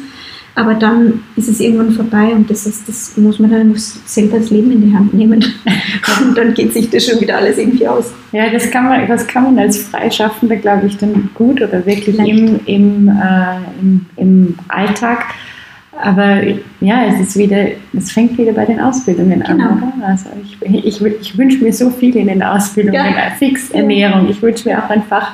aber 0.55 0.75
dann 0.75 1.25
ist 1.35 1.49
es 1.49 1.59
irgendwann 1.59 1.91
vorbei 1.91 2.33
und 2.33 2.49
das, 2.49 2.65
ist, 2.65 2.89
das 2.89 3.17
muss 3.17 3.41
man 3.41 3.51
dann 3.51 3.75
selber 3.77 4.39
das 4.39 4.51
Leben 4.51 4.71
in 4.71 4.89
die 4.89 4.97
Hand 4.97 5.13
nehmen. 5.13 5.45
und 6.23 6.39
dann 6.39 6.55
geht 6.55 6.75
sich 6.75 6.89
das 6.89 7.07
schon 7.07 7.21
wieder 7.21 7.39
alles 7.39 7.59
irgendwie 7.59 7.89
aus. 7.89 8.13
Ja, 8.31 8.49
das 8.51 8.71
kann 8.71 8.85
man, 8.85 9.09
das 9.09 9.27
kann 9.27 9.43
man 9.43 9.59
als 9.59 9.79
Freischaffender, 9.79 10.57
glaube 10.57 10.87
ich, 10.87 10.97
dann 10.97 11.29
gut 11.35 11.61
oder 11.61 11.85
wirklich 11.85 12.17
im, 12.21 12.61
im, 12.67 13.09
äh, 13.09 13.57
im, 13.81 14.07
im 14.17 14.55
Alltag 14.69 15.25
aber 16.03 16.43
ja, 16.81 17.07
es 17.07 17.21
ist 17.21 17.37
wieder, 17.37 17.67
es 17.97 18.13
fängt 18.13 18.37
wieder 18.39 18.53
bei 18.53 18.65
den 18.65 18.81
Ausbildungen 18.81 19.43
genau. 19.47 19.65
an, 19.65 19.93
oder? 19.97 20.07
Also 20.07 20.27
ich, 20.43 20.85
ich, 20.85 21.03
ich 21.03 21.39
wünsche 21.39 21.63
mir 21.63 21.73
so 21.73 21.91
viel 21.91 22.17
in 22.17 22.29
den 22.29 22.43
Ausbildungen, 22.43 22.95
ja. 22.95 23.31
Fixernährung. 23.39 24.29
Ich 24.29 24.41
wünsche 24.43 24.69
mir 24.69 24.83
auch 24.83 24.91
einfach 24.91 25.33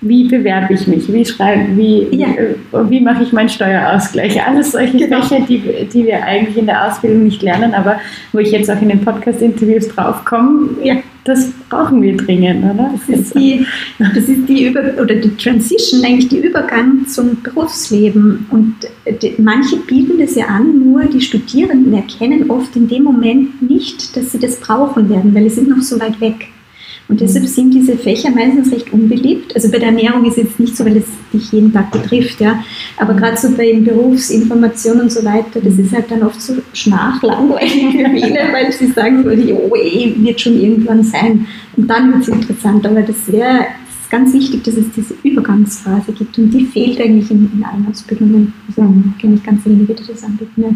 wie 0.00 0.28
bewerbe 0.28 0.74
ich 0.74 0.86
mich, 0.86 1.12
wie 1.12 1.24
schreibe, 1.24 1.76
wie, 1.76 2.06
ja. 2.12 2.28
Äh, 2.28 2.54
wie 2.88 3.00
mache 3.00 3.24
ich 3.24 3.32
meinen 3.32 3.48
Steuerausgleich. 3.48 4.40
Alles 4.46 4.72
solche 4.72 4.96
genau. 4.96 5.22
Fächer, 5.22 5.44
die, 5.48 5.60
die 5.92 6.06
wir 6.06 6.22
eigentlich 6.24 6.56
in 6.56 6.66
der 6.66 6.86
Ausbildung 6.86 7.24
nicht 7.24 7.42
lernen, 7.42 7.74
aber 7.74 8.00
wo 8.32 8.38
ich 8.38 8.52
jetzt 8.52 8.70
auch 8.70 8.80
in 8.80 8.90
den 8.90 9.00
Podcast-Interviews 9.00 9.88
draufkomme, 9.88 10.70
ja. 10.84 10.96
Das 11.24 11.50
brauchen 11.68 12.02
wir 12.02 12.16
dringend, 12.16 12.64
oder? 12.64 12.90
Das 12.92 13.18
ist 13.18 13.34
die, 13.34 13.66
das 13.98 14.28
ist 14.28 14.48
die 14.48 14.66
Über 14.66 14.80
oder 15.00 15.14
die 15.14 15.36
Transition, 15.36 16.04
eigentlich 16.04 16.28
die 16.28 16.38
Übergang 16.38 17.06
zum 17.06 17.42
Berufsleben. 17.42 18.46
Und 18.50 18.74
die, 19.22 19.34
manche 19.38 19.76
bieten 19.76 20.18
das 20.18 20.34
ja 20.34 20.46
an, 20.46 20.78
nur 20.78 21.04
die 21.04 21.20
Studierenden 21.20 21.92
erkennen 21.92 22.50
oft 22.50 22.74
in 22.76 22.88
dem 22.88 23.04
Moment 23.04 23.62
nicht, 23.62 24.16
dass 24.16 24.32
sie 24.32 24.38
das 24.38 24.58
brauchen 24.60 25.08
werden, 25.10 25.34
weil 25.34 25.48
sie 25.48 25.56
sind 25.56 25.68
noch 25.68 25.82
so 25.82 26.00
weit 26.00 26.20
weg. 26.20 26.48
Und 27.08 27.22
deshalb 27.22 27.46
sind 27.46 27.72
diese 27.72 27.96
Fächer 27.96 28.30
meistens 28.30 28.70
recht 28.70 28.92
unbeliebt. 28.92 29.54
Also 29.54 29.70
bei 29.70 29.78
der 29.78 29.88
Ernährung 29.88 30.26
ist 30.26 30.36
es 30.36 30.44
jetzt 30.44 30.60
nicht 30.60 30.76
so, 30.76 30.84
weil 30.84 30.98
es 30.98 31.06
dich 31.32 31.50
jeden 31.52 31.72
Tag 31.72 31.90
betrifft, 31.90 32.38
ja. 32.38 32.62
Aber 32.98 33.14
gerade 33.14 33.36
so 33.38 33.50
bei 33.56 33.72
Berufsinformation 33.72 35.00
und 35.00 35.10
so 35.10 35.24
weiter, 35.24 35.60
das 35.62 35.78
ist 35.78 35.92
halt 35.92 36.10
dann 36.10 36.22
oft 36.22 36.40
so 36.40 36.56
schnarchlangweilig 36.74 37.72
für 37.92 38.10
viele, 38.10 38.52
weil 38.52 38.70
sie 38.72 38.88
sagen, 38.88 39.24
oh, 39.24 39.74
eh, 39.74 40.14
wird 40.18 40.40
schon 40.40 40.60
irgendwann 40.60 41.02
sein. 41.02 41.46
Und 41.76 41.88
dann 41.88 42.12
wird 42.12 42.22
es 42.22 42.28
interessant. 42.28 42.86
Aber 42.86 43.00
das 43.00 43.32
wäre 43.32 43.66
ganz 44.10 44.34
wichtig, 44.34 44.64
dass 44.64 44.74
es 44.74 44.90
diese 44.94 45.14
Übergangsphase 45.22 46.12
gibt. 46.12 46.36
Und 46.36 46.50
die 46.50 46.66
fehlt 46.66 47.00
eigentlich 47.00 47.30
in, 47.30 47.50
in 47.54 47.64
allen 47.64 47.86
Ausbildungen. 47.88 48.52
Also 48.68 48.82
mhm. 48.82 49.14
kenne 49.18 49.36
ich 49.36 49.42
ganz 49.42 49.64
wenige, 49.64 49.94
die 49.94 50.06
das 50.06 50.24
anbieten. 50.24 50.62
Ja. 50.62 50.70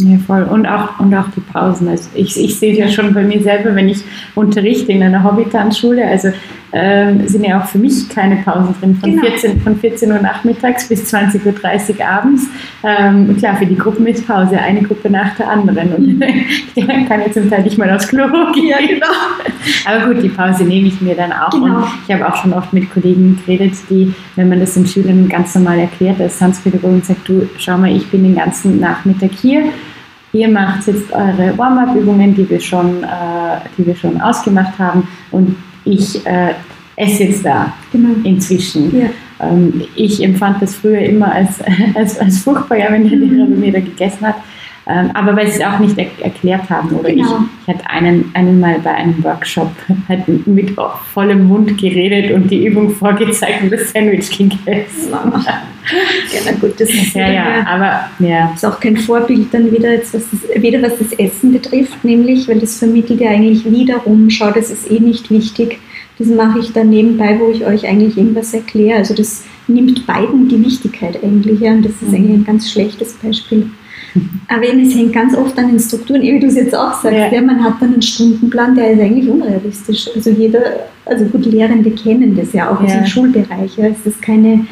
Ja, 0.00 0.18
voll. 0.18 0.42
Und 0.42 0.66
auch, 0.66 1.00
und 1.00 1.14
auch 1.14 1.28
die 1.34 1.40
Pausen. 1.40 1.88
Also 1.88 2.10
ich, 2.14 2.38
ich 2.38 2.58
sehe 2.58 2.76
ja 2.76 2.88
schon 2.88 3.14
bei 3.14 3.22
mir 3.22 3.42
selber, 3.42 3.74
wenn 3.74 3.88
ich 3.88 3.98
unterrichte 4.34 4.92
in 4.92 5.02
einer 5.02 5.24
Hobbytanzschule, 5.24 6.06
also 6.06 6.28
ähm, 6.78 7.26
sind 7.26 7.44
ja 7.44 7.58
auch 7.58 7.66
für 7.66 7.78
mich 7.78 8.06
keine 8.10 8.36
Pausen 8.36 8.74
drin, 8.78 8.96
von, 8.96 9.10
genau. 9.10 9.22
14, 9.22 9.60
von 9.62 9.78
14 9.78 10.12
Uhr 10.12 10.18
nachmittags 10.18 10.88
bis 10.88 11.12
20.30 11.12 11.98
Uhr 11.98 12.06
abends. 12.06 12.46
Ähm, 12.84 13.34
klar, 13.38 13.56
für 13.56 13.64
die 13.64 13.76
Gruppen 13.76 14.06
ist 14.06 14.26
Pause, 14.26 14.58
eine 14.58 14.82
Gruppe 14.82 15.08
nach 15.08 15.34
der 15.36 15.48
anderen. 15.48 15.94
Und 15.94 16.22
ich 16.74 16.86
kann 16.86 17.20
jetzt 17.20 17.34
zum 17.34 17.48
Teil 17.48 17.62
nicht 17.62 17.78
mal 17.78 17.90
aufs 17.90 18.08
Klo 18.08 18.26
gehen. 18.52 18.68
Ja, 18.68 18.78
genau. 18.78 19.06
Aber 19.86 20.12
gut, 20.12 20.22
die 20.22 20.28
Pause 20.28 20.64
nehme 20.64 20.88
ich 20.88 21.00
mir 21.00 21.14
dann 21.14 21.32
auch. 21.32 21.50
Genau. 21.50 21.78
Und 21.78 21.84
ich 22.06 22.14
habe 22.14 22.28
auch 22.28 22.36
schon 22.36 22.52
oft 22.52 22.72
mit 22.74 22.92
Kollegen 22.92 23.40
geredet, 23.46 23.72
die, 23.88 24.12
wenn 24.34 24.50
man 24.50 24.60
das 24.60 24.74
den 24.74 24.86
Schülern 24.86 25.28
ganz 25.30 25.54
normal 25.54 25.78
erklärt, 25.78 26.20
als 26.20 26.38
Tanzpädagogin 26.38 27.02
sagt, 27.02 27.26
du, 27.26 27.48
schau 27.56 27.78
mal, 27.78 27.90
ich 27.90 28.06
bin 28.10 28.22
den 28.22 28.36
ganzen 28.36 28.80
Nachmittag 28.80 29.30
hier 29.32 29.64
ihr 30.36 30.48
macht 30.48 30.86
jetzt 30.86 31.10
eure 31.12 31.56
Warm-up-Übungen, 31.56 32.34
die, 32.34 32.48
wir 32.48 32.60
schon, 32.60 33.02
äh, 33.02 33.60
die 33.76 33.86
wir 33.86 33.96
schon 33.96 34.20
ausgemacht 34.20 34.78
haben 34.78 35.08
und 35.30 35.56
ich 35.86 36.26
äh, 36.26 36.54
esse 36.96 37.24
jetzt 37.24 37.44
da 37.44 37.72
genau. 37.92 38.10
inzwischen. 38.24 38.98
Ja. 38.98 39.08
Ähm, 39.40 39.82
ich 39.94 40.22
empfand 40.22 40.60
das 40.60 40.74
früher 40.74 41.00
immer 41.00 41.32
als, 41.32 41.60
als, 41.94 42.18
als 42.18 42.40
furchtbar, 42.40 42.78
ja, 42.78 42.90
wenn 42.90 43.08
der 43.08 43.18
Lehrer 43.18 43.46
bei 43.46 43.56
mir 43.56 43.72
da 43.72 43.80
gegessen 43.80 44.26
hat. 44.26 44.36
Ähm, 44.88 45.10
aber 45.14 45.34
weil 45.34 45.48
sie 45.48 45.60
es 45.60 45.66
auch 45.66 45.80
nicht 45.80 45.98
er 45.98 46.06
erklärt 46.22 46.70
haben. 46.70 46.90
Oder 46.90 47.10
genau. 47.10 47.24
ich, 47.24 47.66
ich 47.66 47.74
hatte 47.74 47.90
einen, 47.90 48.30
einen 48.34 48.60
mal 48.60 48.78
bei 48.78 48.94
einem 48.94 49.22
Workshop 49.24 49.72
halt 50.08 50.46
mit 50.46 50.76
vollem 51.12 51.48
Mund 51.48 51.76
geredet 51.76 52.30
und 52.32 52.48
die 52.48 52.66
Übung 52.66 52.90
vorgezeigt 52.90 53.62
und 53.64 53.72
das 53.72 53.90
Sandwich 53.90 54.30
gegessen. 54.30 55.10
ja, 55.10 56.40
na 56.44 56.52
gut, 56.60 56.80
das 56.80 56.88
ist 56.88 57.14
ja, 57.14 57.28
ja, 57.28 57.66
aber 57.66 58.08
ja. 58.20 58.52
ist 58.54 58.64
auch 58.64 58.78
kein 58.78 58.96
Vorbild 58.96 59.52
dann 59.52 59.72
wieder, 59.72 59.90
jetzt, 59.90 60.14
was 60.14 60.22
das, 60.30 60.62
weder 60.62 60.80
was 60.82 60.96
das 60.98 61.12
Essen 61.14 61.52
betrifft, 61.52 62.04
nämlich, 62.04 62.46
weil 62.46 62.60
das 62.60 62.78
vermittelt 62.78 63.20
ja 63.20 63.30
eigentlich 63.30 63.64
wiederum, 63.64 64.30
schau, 64.30 64.52
das 64.52 64.70
ist 64.70 64.88
eh 64.88 65.00
nicht 65.00 65.30
wichtig. 65.30 65.80
Das 66.18 66.28
mache 66.28 66.60
ich 66.60 66.72
dann 66.72 66.90
nebenbei, 66.90 67.38
wo 67.40 67.50
ich 67.50 67.66
euch 67.66 67.86
eigentlich 67.86 68.16
irgendwas 68.16 68.54
erkläre. 68.54 68.98
Also 68.98 69.14
das 69.14 69.44
nimmt 69.66 70.06
beiden 70.06 70.48
die 70.48 70.64
Wichtigkeit 70.64 71.22
eigentlich. 71.22 71.60
Ja, 71.60 71.72
und 71.72 71.84
das 71.84 71.92
ist 71.92 72.08
mhm. 72.08 72.14
eigentlich 72.14 72.36
ein 72.36 72.44
ganz 72.44 72.70
schlechtes 72.70 73.14
Beispiel. 73.14 73.68
Aber 74.48 74.62
eben, 74.62 74.80
es 74.80 74.94
hängt 74.94 75.12
ganz 75.12 75.36
oft 75.36 75.58
an 75.58 75.68
den 75.68 75.78
Strukturen, 75.78 76.22
wie 76.22 76.38
du 76.38 76.46
es 76.46 76.54
jetzt 76.54 76.74
auch 76.74 76.94
sagst. 76.94 77.18
Ja. 77.18 77.32
ja. 77.32 77.42
man 77.42 77.62
hat 77.62 77.74
dann 77.80 77.94
einen 77.94 78.02
Stundenplan, 78.02 78.74
der 78.74 78.92
ist 78.92 79.00
eigentlich 79.00 79.28
unrealistisch. 79.28 80.08
Also 80.14 80.30
jeder, 80.30 80.60
also 81.04 81.24
gut, 81.26 81.46
Lehrende 81.46 81.90
kennen 81.90 82.36
das 82.36 82.52
ja 82.52 82.70
auch 82.70 82.80
ja. 82.80 82.86
aus 82.86 82.92
dem 82.92 83.06
Schulbereich. 83.06 83.76
Ja. 83.76 83.86
Es 83.88 84.06
ist 84.06 84.22
keine, 84.22 84.66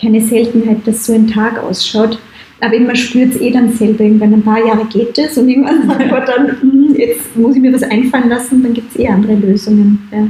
keine 0.00 0.20
Seltenheit, 0.20 0.86
dass 0.86 1.06
so 1.06 1.14
ein 1.14 1.28
Tag 1.28 1.62
ausschaut. 1.62 2.18
Aber 2.60 2.74
eben, 2.74 2.86
man 2.86 2.96
spürt 2.96 3.34
es 3.34 3.40
eh 3.40 3.50
dann 3.50 3.72
selber. 3.72 4.04
Irgendwann 4.04 4.34
ein 4.34 4.42
paar 4.42 4.64
Jahre 4.64 4.86
geht 4.86 5.16
es 5.18 5.36
und 5.36 5.48
irgendwann 5.48 5.86
sagt 5.86 6.10
man 6.10 6.22
dann, 6.26 6.60
hm, 6.60 6.94
jetzt 6.96 7.36
muss 7.36 7.56
ich 7.56 7.62
mir 7.62 7.72
was 7.72 7.82
einfallen 7.82 8.28
lassen, 8.28 8.62
dann 8.62 8.74
gibt 8.74 8.90
es 8.90 8.98
eh 8.98 9.08
andere 9.08 9.34
Lösungen. 9.34 10.08
Ja. 10.10 10.26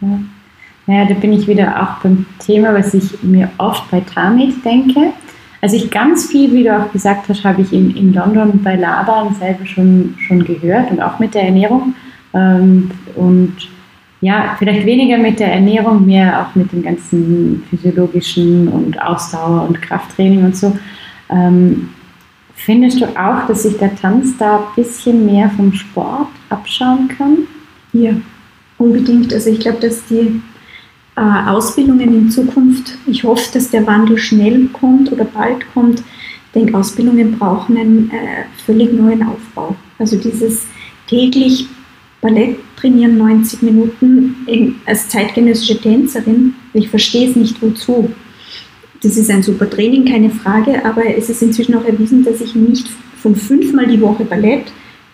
Ja. 0.00 0.20
Naja, 0.86 1.04
da 1.08 1.14
bin 1.14 1.32
ich 1.32 1.48
wieder 1.48 1.82
auch 1.82 2.02
beim 2.02 2.26
Thema, 2.38 2.72
was 2.72 2.94
ich 2.94 3.22
mir 3.22 3.50
oft 3.58 3.90
bei 3.90 4.00
Tamit 4.00 4.64
denke. 4.64 5.12
Also 5.66 5.78
ich 5.78 5.90
ganz 5.90 6.26
viel, 6.26 6.52
wie 6.52 6.62
du 6.62 6.78
auch 6.78 6.92
gesagt 6.92 7.28
hast, 7.28 7.42
habe 7.42 7.60
ich 7.60 7.72
in, 7.72 7.96
in 7.96 8.14
London 8.14 8.62
bei 8.62 8.76
Laban 8.76 9.34
selber 9.34 9.66
schon, 9.66 10.14
schon 10.16 10.44
gehört 10.44 10.92
und 10.92 11.02
auch 11.02 11.18
mit 11.18 11.34
der 11.34 11.42
Ernährung. 11.42 11.92
Ähm, 12.32 12.92
und 13.16 13.56
ja, 14.20 14.54
vielleicht 14.60 14.86
weniger 14.86 15.18
mit 15.18 15.40
der 15.40 15.52
Ernährung, 15.52 16.06
mehr 16.06 16.40
auch 16.40 16.54
mit 16.54 16.70
dem 16.70 16.84
ganzen 16.84 17.64
physiologischen 17.68 18.68
und 18.68 19.02
Ausdauer 19.02 19.66
und 19.66 19.82
Krafttraining 19.82 20.44
und 20.44 20.56
so. 20.56 20.78
Ähm, 21.30 21.88
findest 22.54 23.00
du 23.00 23.06
auch, 23.18 23.48
dass 23.48 23.64
sich 23.64 23.76
der 23.76 23.96
Tanz 23.96 24.38
da 24.38 24.58
ein 24.58 24.62
bisschen 24.76 25.26
mehr 25.26 25.50
vom 25.50 25.72
Sport 25.72 26.28
abschauen 26.48 27.08
kann? 27.08 27.38
Ja, 27.92 28.12
unbedingt. 28.78 29.34
Also 29.34 29.50
ich 29.50 29.58
glaube, 29.58 29.80
dass 29.80 30.06
die 30.06 30.40
äh, 31.16 31.20
Ausbildungen 31.20 32.14
in 32.14 32.30
Zukunft. 32.30 32.98
Ich 33.06 33.24
hoffe, 33.24 33.50
dass 33.54 33.70
der 33.70 33.86
Wandel 33.86 34.18
schnell 34.18 34.66
kommt 34.72 35.10
oder 35.12 35.24
bald 35.24 35.64
kommt. 35.72 36.02
Denke, 36.54 36.76
Ausbildungen 36.76 37.38
brauchen 37.38 37.76
einen 37.76 38.10
äh, 38.10 38.44
völlig 38.64 38.92
neuen 38.92 39.22
Aufbau. 39.22 39.74
Also 39.98 40.16
dieses 40.16 40.66
täglich 41.08 41.68
Ballett 42.20 42.58
trainieren, 42.76 43.16
90 43.18 43.62
Minuten 43.62 44.36
als 44.84 45.08
zeitgenössische 45.08 45.80
Tänzerin. 45.80 46.54
Ich 46.72 46.88
verstehe 46.88 47.30
es 47.30 47.36
nicht 47.36 47.60
wozu. 47.62 48.10
Das 49.02 49.16
ist 49.16 49.30
ein 49.30 49.42
super 49.42 49.68
Training, 49.68 50.04
keine 50.04 50.30
Frage, 50.30 50.84
aber 50.84 51.04
es 51.16 51.28
ist 51.28 51.42
inzwischen 51.42 51.74
auch 51.74 51.84
erwiesen, 51.84 52.24
dass 52.24 52.40
ich 52.40 52.54
nicht 52.54 52.88
von 53.22 53.36
fünfmal 53.36 53.86
die 53.86 54.00
Woche 54.00 54.24
Ballett 54.24 54.72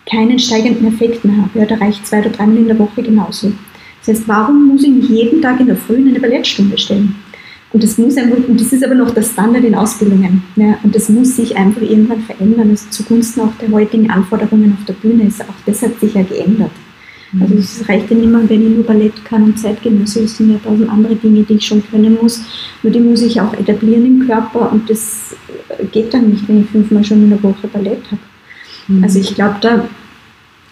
keinen 0.09 0.39
steigenden 0.39 0.87
Effekt 0.87 1.23
mehr 1.23 1.37
habe. 1.37 1.59
Ja, 1.59 1.65
da 1.65 1.75
reicht 1.75 2.05
zwei 2.07 2.19
oder 2.19 2.29
dreimal 2.29 2.57
in 2.57 2.67
der 2.67 2.79
Woche 2.79 3.03
genauso. 3.03 3.51
Das 4.05 4.17
heißt, 4.17 4.27
warum 4.27 4.67
muss 4.67 4.83
ich 4.83 4.91
mich 4.91 5.09
jeden 5.09 5.41
Tag 5.41 5.59
in 5.59 5.67
der 5.67 5.77
Früh 5.77 5.95
in 5.95 6.09
eine 6.09 6.19
Ballettstunde 6.19 6.77
stellen? 6.77 7.15
Und 7.71 7.81
das 7.81 7.97
muss 7.97 8.17
einfach, 8.17 8.37
und 8.47 8.59
das 8.59 8.71
ist 8.71 8.83
aber 8.83 8.93
noch 8.93 9.11
der 9.11 9.23
Standard 9.23 9.63
in 9.63 9.73
Ausbildungen. 9.73 10.43
Ja, 10.55 10.77
und 10.83 10.93
das 10.95 11.09
muss 11.09 11.35
sich 11.35 11.57
einfach 11.57 11.81
irgendwann 11.81 12.21
verändern. 12.21 12.69
Also 12.69 12.87
zugunsten 12.89 13.41
auch 13.41 13.53
der 13.59 13.71
heutigen 13.71 14.11
Anforderungen 14.11 14.77
auf 14.77 14.85
der 14.85 14.93
Bühne 14.93 15.23
ist 15.23 15.41
auch 15.41 15.55
das 15.65 15.81
hat 15.81 15.99
sich 15.99 16.13
ja 16.13 16.21
geändert. 16.21 16.71
Also 17.39 17.55
es 17.55 17.89
reicht 17.89 18.11
ja 18.11 18.17
nicht 18.17 18.29
mehr, 18.29 18.47
wenn 18.47 18.61
ich 18.61 18.75
nur 18.75 18.83
Ballett 18.83 19.25
kann 19.25 19.43
und 19.43 19.57
Zeitgenösse. 19.57 20.23
Es 20.23 20.37
sind 20.37 20.51
ja 20.51 20.59
tausend 20.63 20.87
andere 20.87 21.15
Dinge, 21.15 21.41
die 21.41 21.55
ich 21.55 21.65
schon 21.65 21.83
können 21.89 22.15
muss. 22.21 22.43
Nur 22.83 22.93
die 22.93 22.99
muss 22.99 23.23
ich 23.23 23.41
auch 23.41 23.53
etablieren 23.55 24.05
im 24.05 24.27
Körper 24.27 24.71
und 24.71 24.87
das 24.87 25.35
geht 25.91 26.13
dann 26.13 26.29
nicht, 26.29 26.47
wenn 26.47 26.61
ich 26.61 26.69
fünfmal 26.69 27.03
schon 27.03 27.23
in 27.23 27.29
der 27.31 27.41
Woche 27.41 27.67
Ballett 27.67 28.03
habe. 28.11 28.21
Mhm. 28.87 29.03
Also 29.03 29.19
ich 29.19 29.33
glaube, 29.33 29.55
da 29.61 29.89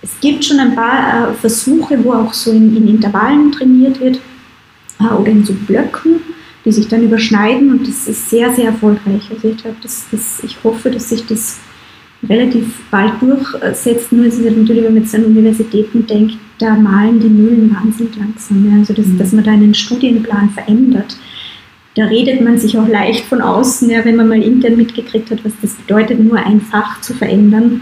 es 0.01 0.19
gibt 0.19 0.43
schon 0.43 0.59
ein 0.59 0.75
paar 0.75 1.29
äh, 1.29 1.33
Versuche, 1.33 2.03
wo 2.03 2.13
auch 2.13 2.33
so 2.33 2.51
in, 2.51 2.75
in, 2.75 2.87
Intervallen 2.87 3.51
trainiert 3.51 3.99
wird. 3.99 4.19
äh, 4.99 5.13
oder 5.13 5.31
in 5.31 5.43
so 5.43 5.53
Blöcken, 5.53 6.21
die 6.65 6.71
sich 6.71 6.87
dann 6.87 7.03
überschneiden 7.03 7.71
und 7.71 7.87
das 7.87 8.07
ist 8.07 8.29
sehr, 8.29 8.51
sehr 8.53 8.65
erfolgreich. 8.65 9.29
Also 9.31 9.49
ich 9.49 9.57
glaube, 9.57 9.77
das, 9.81 10.05
das, 10.11 10.43
ich 10.43 10.57
hoffe, 10.63 10.89
dass 10.89 11.09
sich 11.09 11.25
das 11.25 11.59
relativ 12.27 12.67
bald 12.91 13.13
durchsetzt. 13.21 14.11
Nur 14.11 14.25
ist 14.25 14.37
es 14.37 14.45
natürlich, 14.45 14.83
wenn 14.83 14.93
man 14.93 15.03
jetzt 15.03 15.15
an 15.15 15.25
Universitäten 15.25 16.05
denkt, 16.05 16.37
da 16.59 16.75
malen 16.75 17.19
die 17.19 17.29
Mühlen 17.29 17.75
wahnsinnig 17.75 18.15
langsam. 18.15 18.69
Ja. 18.69 18.79
Also, 18.79 18.93
dass, 18.93 19.07
mhm. 19.07 19.17
dass 19.17 19.31
man 19.31 19.43
da 19.43 19.51
einen 19.51 19.73
Studienplan 19.73 20.49
verändert. 20.51 21.17
Da 21.95 22.05
redet 22.05 22.41
man 22.41 22.57
sich 22.57 22.77
auch 22.77 22.87
leicht 22.87 23.25
von 23.25 23.41
außen, 23.41 23.89
ja, 23.89 24.05
wenn 24.05 24.15
man 24.15 24.29
mal 24.29 24.41
intern 24.41 24.77
mitgekriegt 24.77 25.29
hat, 25.29 25.43
was 25.43 25.51
das 25.61 25.73
bedeutet, 25.73 26.19
nur 26.19 26.37
ein 26.37 26.61
Fach 26.61 27.01
zu 27.01 27.13
verändern, 27.13 27.81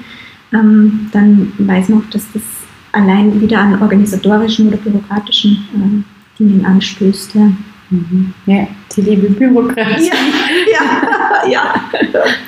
ähm, 0.53 1.09
dann 1.11 1.53
weiß 1.57 1.89
man 1.89 1.99
auch, 1.99 2.09
dass 2.09 2.25
das 2.33 2.43
allein 2.91 3.39
wieder 3.39 3.59
an 3.59 3.81
organisatorischen 3.81 4.67
oder 4.67 4.77
bürokratischen 4.77 5.67
äh, 5.75 6.39
Dingen 6.39 6.65
anstößt. 6.65 7.35
Ja. 7.35 7.51
Mhm. 7.91 8.33
Ja, 8.45 8.67
die 8.95 9.01
liebe 9.01 9.29
Bürokratie. 9.29 10.07
Ja, 10.07 11.51
ja, 11.51 11.51
ja. 11.51 11.73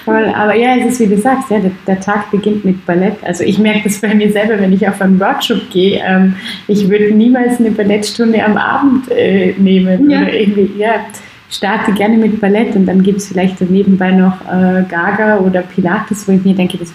Voll, 0.06 0.26
aber 0.36 0.56
ja, 0.56 0.76
es 0.78 0.94
ist 0.94 1.00
wie 1.00 1.16
du 1.16 1.20
sagst, 1.20 1.50
ja, 1.50 1.60
der, 1.60 1.72
der, 1.88 2.00
Tag 2.00 2.30
beginnt 2.30 2.64
mit 2.64 2.86
Ballett. 2.86 3.18
Also 3.24 3.44
ich 3.44 3.58
merke 3.58 3.84
das 3.86 4.02
bei 4.02 4.14
mir 4.14 4.32
selber, 4.32 4.60
wenn 4.60 4.74
ich 4.74 4.88
auf 4.88 5.02
einen 5.02 5.20
Workshop 5.20 5.70
gehe. 5.72 6.02
Ähm, 6.06 6.36
ich 6.68 6.90
würde 6.90 7.12
niemals 7.12 7.60
eine 7.60 7.72
Ballettstunde 7.72 8.44
am 8.44 8.58
Abend 8.58 9.10
äh, 9.10 9.54
nehmen 9.58 10.10
ja. 10.10 10.22
oder 10.22 10.34
irgendwie, 10.34 10.72
ja 10.78 11.06
starte 11.52 11.92
gerne 11.92 12.18
mit 12.18 12.40
Ballett 12.40 12.76
und 12.76 12.86
dann 12.86 13.04
gibt 13.04 13.20
es 13.20 13.28
vielleicht 13.28 13.60
nebenbei 13.62 14.12
noch 14.12 14.42
äh, 14.48 14.84
Gaga 14.90 15.40
oder 15.40 15.62
Pilates, 15.62 16.28
wo 16.28 16.32
ich 16.32 16.44
mir 16.44 16.56
denke, 16.56 16.78
das 16.78 16.94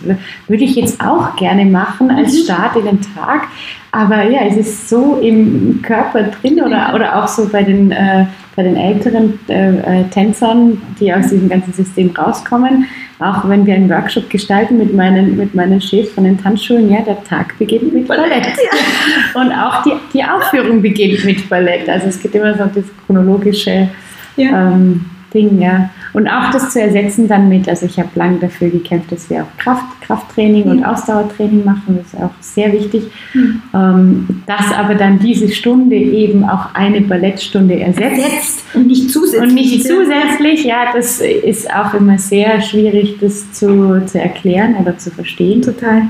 würde 0.49 0.65
ich 0.65 0.75
jetzt 0.75 1.01
auch 1.01 1.37
gerne 1.37 1.67
machen 1.67 2.11
als 2.11 2.33
mhm. 2.33 2.45
Start 2.45 2.77
in 2.77 2.87
den 2.87 3.01
Tag. 3.15 3.49
Aber 3.93 4.25
ja, 4.25 4.41
es 4.49 4.57
ist 4.57 4.89
so 4.89 5.21
im 5.23 5.81
Körper 5.83 6.25
drin 6.25 6.61
oder, 6.61 6.93
oder 6.95 7.17
auch 7.17 7.29
so 7.29 7.49
bei 7.49 7.63
den, 7.63 7.93
äh, 7.93 8.27
bei 8.55 8.63
den 8.63 8.77
älteren 8.77 9.39
äh, 9.49 10.01
äh 10.01 10.05
Tänzern, 10.11 10.81
die 10.99 11.13
aus 11.13 11.29
diesem 11.29 11.49
ganzen 11.49 11.73
System 11.73 12.11
rauskommen. 12.11 12.87
Auch 13.19 13.49
wenn 13.49 13.65
wir 13.65 13.75
einen 13.75 13.89
Workshop 13.89 14.29
gestalten 14.29 14.77
mit 14.77 14.95
meinen, 14.95 15.37
mit 15.39 15.55
meinen 15.55 15.81
Chefs 15.81 16.13
von 16.13 16.25
den 16.25 16.37
Tanzschulen, 16.43 16.91
ja, 16.91 17.01
der 17.01 17.23
Tag 17.25 17.59
beginnt 17.59 17.93
mit 17.95 18.07
Ballett. 18.07 18.45
Ja. 18.45 19.41
Und 19.41 19.53
auch 19.53 19.83
die, 19.83 19.93
die 20.13 20.23
Aufführung 20.23 20.83
beginnt 20.83 21.25
mit 21.25 21.49
Ballett. 21.49 21.89
Also 21.89 22.09
es 22.09 22.21
gibt 22.21 22.35
immer 22.35 22.53
so 22.53 22.65
das 22.65 22.85
chronologische 23.07 23.89
ja. 24.37 24.73
ähm, 24.73 25.07
Ding, 25.35 25.61
ja. 25.61 25.91
Und 26.13 26.29
auch 26.29 26.51
das 26.51 26.71
zu 26.71 26.81
ersetzen 26.81 27.29
dann 27.29 27.49
mit, 27.49 27.69
also 27.69 27.85
ich 27.85 27.99
habe 27.99 28.09
lange 28.15 28.39
dafür 28.39 28.71
gekämpft, 28.71 29.13
dass 29.13 29.29
wir 29.29 29.43
auch 29.43 29.59
Kraft, 29.59 30.01
Krafttraining 30.01 30.65
mhm. 30.65 30.71
und 30.71 30.85
Ausdauertraining 30.85 31.65
machen, 31.65 31.99
das 31.99 32.15
ist 32.15 32.23
auch 32.23 32.31
sehr 32.41 32.73
wichtig. 32.73 33.05
Mhm. 33.35 33.63
Ähm, 33.75 34.43
dass 34.47 34.73
aber 34.73 34.95
dann 34.95 35.19
diese 35.19 35.49
Stunde 35.49 35.97
eben 35.97 36.49
auch 36.49 36.75
eine 36.75 37.03
Ballettstunde 37.03 37.79
ersetzt. 37.79 38.19
Ersetzt 38.19 38.65
und 38.75 38.87
nicht 38.87 39.11
zusätzlich. 39.11 39.49
Und 39.49 39.55
nicht 39.55 39.87
zusätzlich, 39.87 40.65
ja, 40.65 40.93
das 40.95 41.21
ist 41.21 41.73
auch 41.73 41.93
immer 41.93 42.19
sehr 42.19 42.61
schwierig, 42.63 43.19
das 43.21 43.53
zu, 43.53 44.07
zu 44.07 44.21
erklären 44.21 44.77
oder 44.77 44.97
zu 44.97 45.11
verstehen. 45.11 45.61
Total. 45.61 46.03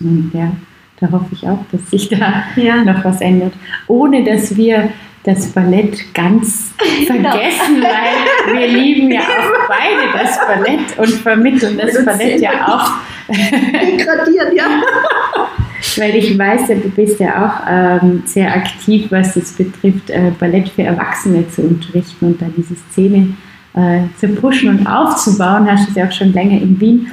Und 0.00 0.32
ja, 0.34 0.52
da 0.98 1.10
hoffe 1.12 1.28
ich 1.32 1.46
auch, 1.46 1.64
dass 1.70 1.90
sich 1.90 2.08
da 2.08 2.44
ja. 2.56 2.82
noch 2.82 3.04
was 3.04 3.20
ändert. 3.20 3.52
Ohne 3.86 4.24
dass 4.24 4.56
wir 4.56 4.88
das 5.26 5.48
Ballett 5.48 6.14
ganz 6.14 6.72
vergessen, 7.06 7.82
weil 7.82 8.56
wir 8.56 8.68
lieben 8.68 9.10
ja 9.10 9.20
auch 9.20 9.68
beide 9.68 10.12
das 10.16 10.38
Ballett 10.46 10.98
und 10.98 11.20
vermitteln 11.20 11.78
das 11.78 12.04
Ballett 12.04 12.40
ja 12.40 12.66
auch. 12.66 12.90
Degradiert, 13.28 14.54
ja. 14.54 14.64
weil 15.96 16.14
ich 16.14 16.38
weiß, 16.38 16.68
du 16.68 16.88
bist 16.90 17.18
ja 17.18 17.44
auch 17.44 17.66
ähm, 17.68 18.22
sehr 18.24 18.54
aktiv, 18.54 19.06
was 19.10 19.34
es 19.34 19.52
betrifft, 19.52 20.10
äh, 20.10 20.30
Ballett 20.38 20.68
für 20.68 20.84
Erwachsene 20.84 21.48
zu 21.48 21.62
unterrichten 21.62 22.26
und 22.26 22.40
da 22.40 22.46
diese 22.56 22.76
Szene 22.76 23.34
äh, 23.74 24.02
zu 24.18 24.28
pushen 24.28 24.78
und 24.78 24.86
aufzubauen. 24.86 25.68
Hast 25.68 25.86
du 25.86 25.90
es 25.90 25.96
ja 25.96 26.06
auch 26.06 26.12
schon 26.12 26.32
länger 26.32 26.60
in 26.62 26.80
Wien 26.80 27.10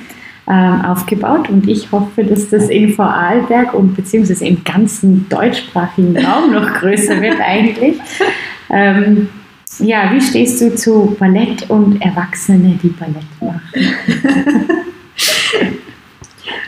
ähm, 0.48 0.82
aufgebaut 0.86 1.50
und 1.50 1.70
ich 1.70 1.92
hoffe, 1.92 2.24
dass 2.24 2.50
das 2.50 2.70
in 2.70 2.94
Vorarlberg 2.94 3.74
und 3.74 3.96
beziehungsweise 3.96 4.46
im 4.46 4.64
ganzen 4.64 5.28
deutschsprachigen 5.30 6.18
Raum 6.18 6.52
noch 6.52 6.74
größer 6.80 7.22
wird 7.22 7.40
eigentlich. 7.40 7.98
Ähm, 8.70 9.30
ja, 9.80 10.12
wie 10.14 10.22
stehst 10.22 10.62
du 10.62 10.76
zu 10.76 11.16
Ballett 11.20 11.70
und 11.70 12.02
Erwachsene, 12.02 12.78
die 12.82 12.90
Ballett 12.90 13.24
machen? 13.42 13.62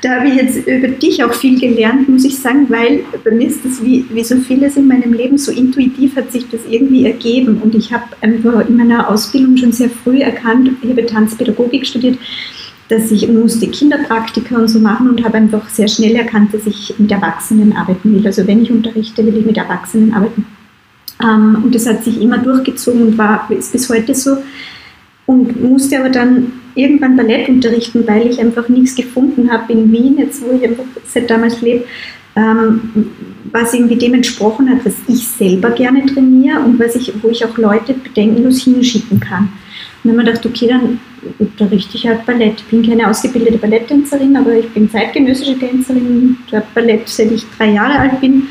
Da 0.02 0.18
habe 0.18 0.28
ich 0.28 0.36
jetzt 0.36 0.68
über 0.68 0.88
dich 0.88 1.24
auch 1.24 1.34
viel 1.34 1.60
gelernt, 1.60 2.08
muss 2.08 2.26
ich 2.26 2.38
sagen, 2.38 2.68
weil 2.70 3.04
bei 3.24 3.32
mir 3.32 3.48
ist 3.48 3.66
das 3.66 3.84
wie, 3.84 4.06
wie 4.12 4.24
so 4.24 4.38
vieles 4.38 4.78
in 4.78 4.88
meinem 4.88 5.14
Leben, 5.14 5.38
so 5.38 5.52
intuitiv 5.52 6.16
hat 6.16 6.32
sich 6.32 6.48
das 6.48 6.62
irgendwie 6.70 7.06
ergeben. 7.06 7.58
Und 7.58 7.74
ich 7.74 7.92
habe 7.92 8.04
in 8.22 8.78
meiner 8.78 9.10
Ausbildung 9.10 9.58
schon 9.58 9.72
sehr 9.72 9.90
früh 9.90 10.22
erkannt, 10.22 10.70
ich 10.84 10.90
habe 10.92 11.06
Tanzpädagogik 11.08 11.88
studiert, 11.88 12.20
dass 12.90 13.12
ich 13.12 13.28
musste 13.28 13.68
Kinderpraktika 13.68 14.56
und 14.56 14.68
so 14.68 14.80
machen 14.80 15.10
und 15.10 15.24
habe 15.24 15.38
einfach 15.38 15.68
sehr 15.70 15.88
schnell 15.88 16.16
erkannt, 16.16 16.54
dass 16.54 16.68
ich 16.68 16.94
mit 17.00 17.12
Erwachsenen 17.12 17.76
arbeiten 17.76 18.14
will. 18.14 18.26
Also 18.26 18.46
wenn 18.46 18.62
ich 18.62 18.72
unterrichte, 18.72 19.26
will 19.26 19.38
ich 19.38 19.46
mit 19.46 19.58
Erwachsenen 19.58 20.14
arbeiten. 20.14 20.46
Ähm, 21.22 21.64
und 21.64 21.74
das 21.74 21.88
hat 21.88 22.04
sich 22.04 22.22
immer 22.22 22.38
durchgezogen 22.38 23.02
und 23.02 23.18
war 23.18 23.50
ist 23.50 23.72
bis 23.72 23.90
heute 23.90 24.14
so. 24.14 24.38
Und 25.26 25.64
musste 25.64 25.98
aber 25.98 26.10
dann 26.10 26.52
irgendwann 26.76 27.18
Ballett 27.18 27.50
unterrichten, 27.50 28.04
weil 28.06 28.28
ich 28.28 28.40
einfach 28.40 28.70
nichts 28.70 28.96
gefunden 28.96 29.52
habe 29.52 29.74
in 29.74 29.92
Wien, 29.92 30.18
jetzt 30.20 30.44
wo 30.44 30.52
ich 30.52 30.64
einfach 30.64 30.84
seit 31.08 31.30
damals 31.30 31.62
lebe, 31.62 31.86
ähm, 32.36 33.10
was 33.52 33.74
irgendwie 33.74 33.96
dem 33.96 34.14
entsprochen 34.14 34.70
hat, 34.70 34.86
was 34.86 34.94
ich 35.08 35.28
selber 35.28 35.72
gerne 35.72 36.06
trainiere 36.06 36.60
und 36.60 36.78
was 36.80 36.96
ich, 36.96 37.12
wo 37.24 37.30
ich 37.30 37.44
auch 37.46 37.58
Leute 37.58 37.94
bedenkenlos 37.94 38.62
hinschicken 38.64 39.20
kann. 39.20 39.50
Und 40.04 40.12
dann 40.12 40.20
habe 40.20 40.30
ich 40.30 40.42
gedacht, 40.42 40.46
okay, 40.46 40.68
dann 40.68 41.00
unterrichte 41.40 41.98
ich 41.98 42.08
halt 42.08 42.26
Ballett. 42.26 42.56
Ich 42.60 42.66
bin 42.66 42.88
keine 42.88 43.10
ausgebildete 43.10 43.58
Balletttänzerin, 43.58 44.36
aber 44.36 44.54
ich 44.54 44.70
bin 44.70 44.90
zeitgenössische 44.90 45.58
Tänzerin. 45.58 46.38
Ich 46.48 46.54
habe 46.54 46.66
Ballett, 46.74 47.08
seit 47.08 47.32
ich 47.32 47.46
drei 47.58 47.72
Jahre 47.72 48.00
alt 48.00 48.22
bin. 48.22 48.48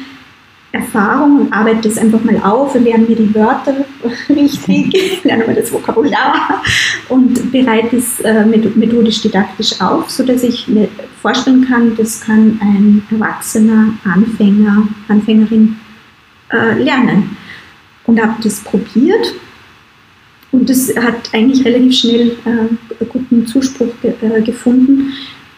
Erfahrung 0.74 1.42
und 1.42 1.52
arbeite 1.52 1.88
das 1.88 1.98
einfach 1.98 2.22
mal 2.24 2.36
auf 2.38 2.74
und 2.74 2.82
lerne 2.82 3.04
mir 3.04 3.14
die 3.14 3.32
Wörter 3.32 3.84
richtig, 4.28 5.20
lerne 5.24 5.46
mir 5.46 5.54
das 5.54 5.72
Vokabular 5.72 6.62
und 7.08 7.52
bereite 7.52 7.96
es 7.96 8.20
äh, 8.20 8.44
methodisch-didaktisch 8.44 9.80
auf, 9.80 10.10
sodass 10.10 10.42
ich 10.42 10.66
mir 10.66 10.88
vorstellen 11.22 11.64
kann, 11.64 11.96
das 11.96 12.20
kann 12.20 12.58
ein 12.60 13.02
erwachsener 13.08 13.94
Anfänger, 14.04 14.88
Anfängerin 15.06 15.76
äh, 16.52 16.82
lernen. 16.82 17.36
Und 18.06 18.20
habe 18.20 18.34
das 18.42 18.60
probiert 18.60 19.32
und 20.54 20.70
das 20.70 20.94
hat 20.96 21.30
eigentlich 21.32 21.64
relativ 21.64 21.94
schnell 21.96 22.36
äh, 22.44 23.04
guten 23.06 23.46
Zuspruch 23.46 23.92
ge 24.00 24.14
äh, 24.22 24.40
gefunden. 24.40 25.12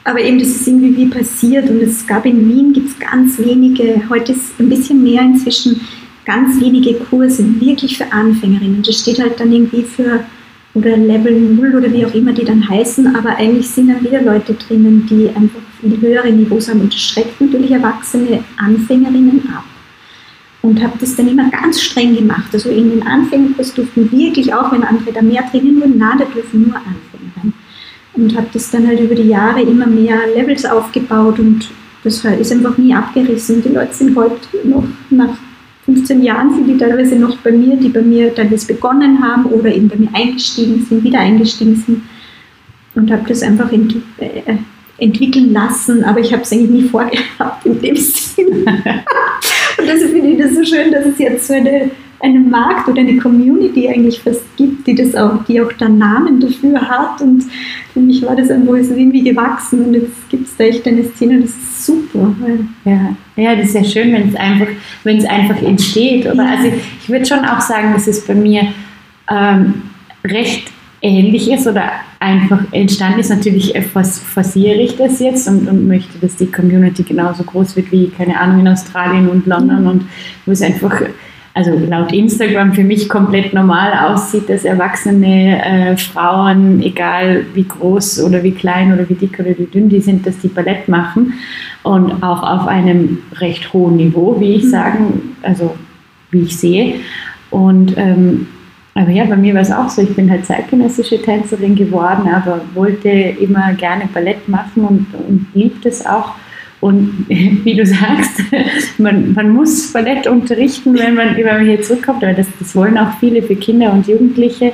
Aber 0.04 0.20
eben, 0.20 0.38
das 0.38 0.48
ist 0.48 0.66
irgendwie 0.66 0.96
wie 0.96 1.06
passiert 1.06 1.68
und 1.68 1.82
es 1.82 2.06
gab 2.06 2.24
in 2.24 2.48
Wien 2.48 2.72
gibt 2.72 2.88
es 2.88 2.98
ganz 2.98 3.38
wenige, 3.38 4.02
heute 4.08 4.32
ist 4.32 4.58
ein 4.58 4.68
bisschen 4.68 5.02
mehr 5.02 5.22
inzwischen, 5.22 5.80
ganz 6.24 6.60
wenige 6.60 6.94
Kurse, 6.94 7.44
wirklich 7.60 7.98
für 7.98 8.10
Anfängerinnen. 8.12 8.82
Das 8.82 9.00
steht 9.00 9.20
halt 9.20 9.38
dann 9.38 9.52
irgendwie 9.52 9.82
für 9.82 10.24
oder 10.74 10.96
Level 10.96 11.40
0 11.40 11.76
oder 11.76 11.92
wie 11.92 12.04
auch 12.04 12.14
immer 12.14 12.32
die 12.32 12.44
dann 12.44 12.68
heißen, 12.68 13.14
aber 13.16 13.36
eigentlich 13.36 13.68
sind 13.68 13.88
dann 13.88 14.04
wieder 14.04 14.22
Leute 14.22 14.54
drinnen, 14.54 15.06
die 15.08 15.28
einfach 15.28 15.60
höhere 15.82 16.30
Niveaus 16.30 16.68
haben 16.68 16.80
und 16.80 16.92
das 16.92 17.00
schreckt 17.00 17.40
natürlich 17.40 17.70
erwachsene 17.70 18.44
Anfängerinnen 18.58 19.42
ab 19.54 19.64
und 20.66 20.82
habe 20.82 20.98
das 21.00 21.14
dann 21.14 21.28
immer 21.28 21.48
ganz 21.50 21.80
streng 21.80 22.16
gemacht. 22.16 22.52
Also 22.52 22.70
in 22.70 22.90
den 22.90 23.06
Anfängerkurs 23.06 23.72
durften 23.74 24.10
wirklich, 24.10 24.52
auch 24.52 24.72
wenn 24.72 24.82
andere 24.82 25.12
da 25.12 25.22
mehr 25.22 25.44
trainieren 25.48 25.80
würden, 25.80 25.98
nein, 25.98 26.18
da 26.18 26.24
dürfen 26.24 26.62
nur 26.62 26.76
Anfänger. 26.76 27.54
Und 28.14 28.36
habe 28.36 28.48
das 28.52 28.70
dann 28.70 28.86
halt 28.86 28.98
über 28.98 29.14
die 29.14 29.28
Jahre 29.28 29.62
immer 29.62 29.86
mehr 29.86 30.18
Levels 30.34 30.64
aufgebaut 30.64 31.38
und 31.38 31.68
das 32.02 32.24
ist 32.24 32.52
einfach 32.52 32.78
nie 32.78 32.94
abgerissen. 32.94 33.62
Die 33.62 33.68
Leute 33.68 33.94
sind 33.94 34.16
heute 34.16 34.36
noch 34.64 34.84
nach 35.10 35.36
15 35.84 36.22
Jahren 36.24 36.52
sind 36.52 36.66
die 36.66 36.76
teilweise 36.76 37.16
noch 37.16 37.36
bei 37.38 37.52
mir, 37.52 37.76
die 37.76 37.88
bei 37.88 38.02
mir 38.02 38.34
teilweise 38.34 38.66
begonnen 38.66 39.22
haben 39.22 39.46
oder 39.46 39.72
eben 39.72 39.88
bei 39.88 39.96
mir 39.96 40.08
eingestiegen 40.12 40.84
sind, 40.84 41.04
wieder 41.04 41.20
eingestiegen 41.20 41.76
sind 41.76 42.02
und 42.96 43.10
habe 43.10 43.22
das 43.28 43.42
einfach 43.42 43.70
ent 43.70 43.94
äh, 44.18 44.56
entwickeln 44.98 45.52
lassen, 45.52 46.02
aber 46.04 46.20
ich 46.20 46.32
habe 46.32 46.42
es 46.42 46.52
eigentlich 46.52 46.70
nie 46.70 46.88
vorgehabt 46.88 47.66
in 47.66 47.80
dem 47.80 47.96
Sinn. 47.96 48.64
Und 49.78 49.86
deshalb 49.86 50.12
finde 50.12 50.28
ich 50.28 50.38
das 50.38 50.54
so 50.54 50.64
schön, 50.64 50.90
dass 50.92 51.06
es 51.06 51.18
jetzt 51.18 51.46
so 51.46 51.54
eine, 51.54 51.90
einen 52.20 52.50
Markt 52.50 52.88
oder 52.88 53.00
eine 53.00 53.16
Community 53.18 53.88
eigentlich 53.88 54.20
fast 54.20 54.44
gibt, 54.56 54.86
die 54.86 54.94
das 54.94 55.14
auch, 55.14 55.44
die 55.44 55.60
auch 55.60 55.72
da 55.72 55.88
Namen 55.88 56.40
dafür 56.40 56.80
hat. 56.80 57.20
Und 57.20 57.44
für 57.92 58.00
mich 58.00 58.22
war 58.22 58.36
das 58.36 58.50
irgendwo 58.50 58.74
ist 58.74 58.90
irgendwie 58.90 59.22
gewachsen 59.22 59.86
und 59.86 59.94
jetzt 59.94 60.28
gibt 60.30 60.46
es 60.46 60.56
da 60.56 60.64
echt 60.64 60.86
eine 60.86 61.04
Szene, 61.04 61.40
das 61.40 61.50
ist 61.50 61.86
super. 61.86 62.34
Ja, 62.84 63.16
ja, 63.36 63.56
das 63.56 63.66
ist 63.66 63.74
ja 63.74 63.84
schön, 63.84 64.12
wenn 64.12 64.28
es 64.28 64.34
einfach, 64.34 64.68
wenn 65.04 65.18
es 65.18 65.24
einfach 65.24 65.60
entsteht. 65.62 66.26
Oder? 66.26 66.44
Ja. 66.44 66.50
Also 66.56 66.68
ich, 66.68 66.74
ich 67.02 67.08
würde 67.08 67.26
schon 67.26 67.44
auch 67.44 67.60
sagen, 67.60 67.92
dass 67.92 68.06
es 68.06 68.26
bei 68.26 68.34
mir 68.34 68.68
ähm, 69.30 69.82
recht 70.24 70.72
ähnlich 71.02 71.50
ist 71.50 71.66
oder 71.66 71.90
einfach 72.20 72.60
entstanden 72.72 73.20
ist. 73.20 73.30
Natürlich 73.30 73.74
forciere 73.82 74.76
ich 74.76 74.96
das 74.96 75.20
jetzt 75.20 75.48
und, 75.48 75.68
und, 75.68 75.86
möchte, 75.86 76.18
dass 76.18 76.36
die 76.36 76.50
Community 76.50 77.02
genauso 77.02 77.44
groß 77.44 77.76
wird 77.76 77.92
wie, 77.92 78.08
keine 78.08 78.38
Ahnung, 78.40 78.60
in 78.60 78.68
Australien 78.68 79.28
und 79.28 79.46
London 79.46 79.82
mhm. 79.82 79.88
und 79.88 80.08
wo 80.44 80.52
es 80.52 80.62
einfach 80.62 81.02
also 81.56 81.72
laut 81.88 82.12
Instagram 82.12 82.74
für 82.74 82.84
mich 82.84 83.08
komplett 83.08 83.54
normal 83.54 84.12
aussieht, 84.12 84.50
dass 84.50 84.66
erwachsene 84.66 85.64
äh, 85.64 85.96
Frauen, 85.96 86.82
egal 86.82 87.46
wie 87.54 87.64
groß 87.64 88.22
oder 88.24 88.42
wie 88.42 88.52
klein 88.52 88.92
oder 88.92 89.08
wie 89.08 89.14
dick 89.14 89.40
oder 89.40 89.58
wie 89.58 89.64
dünn 89.64 89.88
die 89.88 90.00
sind, 90.00 90.26
dass 90.26 90.38
die 90.38 90.48
Ballett 90.48 90.86
machen 90.86 91.32
und 91.82 92.22
auch 92.22 92.42
auf 92.42 92.66
einem 92.66 93.20
recht 93.36 93.72
hohen 93.72 93.96
Niveau, 93.96 94.38
wie 94.38 94.56
ich 94.56 94.64
mhm. 94.64 94.70
sagen, 94.70 95.36
also 95.40 95.74
wie 96.30 96.42
ich 96.42 96.58
sehe. 96.58 96.96
Und 97.50 97.96
ähm, 97.96 98.48
aber 98.96 99.10
ja, 99.10 99.26
bei 99.26 99.36
mir 99.36 99.52
war 99.52 99.60
es 99.60 99.70
auch 99.70 99.90
so, 99.90 100.00
ich 100.00 100.16
bin 100.16 100.30
halt 100.30 100.46
zeitgenössische 100.46 101.20
Tänzerin 101.20 101.76
geworden, 101.76 102.30
aber 102.32 102.62
wollte 102.72 103.10
immer 103.10 103.74
gerne 103.74 104.08
Ballett 104.12 104.48
machen 104.48 104.84
und, 104.84 105.06
und 105.28 105.46
liebt 105.52 105.84
es 105.84 106.06
auch. 106.06 106.32
Und 106.80 107.26
wie 107.28 107.74
du 107.74 107.84
sagst, 107.84 108.40
man, 108.98 109.34
man 109.34 109.50
muss 109.50 109.92
Ballett 109.92 110.26
unterrichten, 110.26 110.98
wenn 110.98 111.14
man, 111.14 111.36
wenn 111.36 111.44
man 111.44 111.66
hier 111.66 111.82
zurückkommt, 111.82 112.24
aber 112.24 112.32
das, 112.32 112.46
das 112.58 112.74
wollen 112.74 112.96
auch 112.96 113.18
viele 113.20 113.42
für 113.42 113.54
Kinder 113.54 113.92
und 113.92 114.08
Jugendliche. 114.08 114.72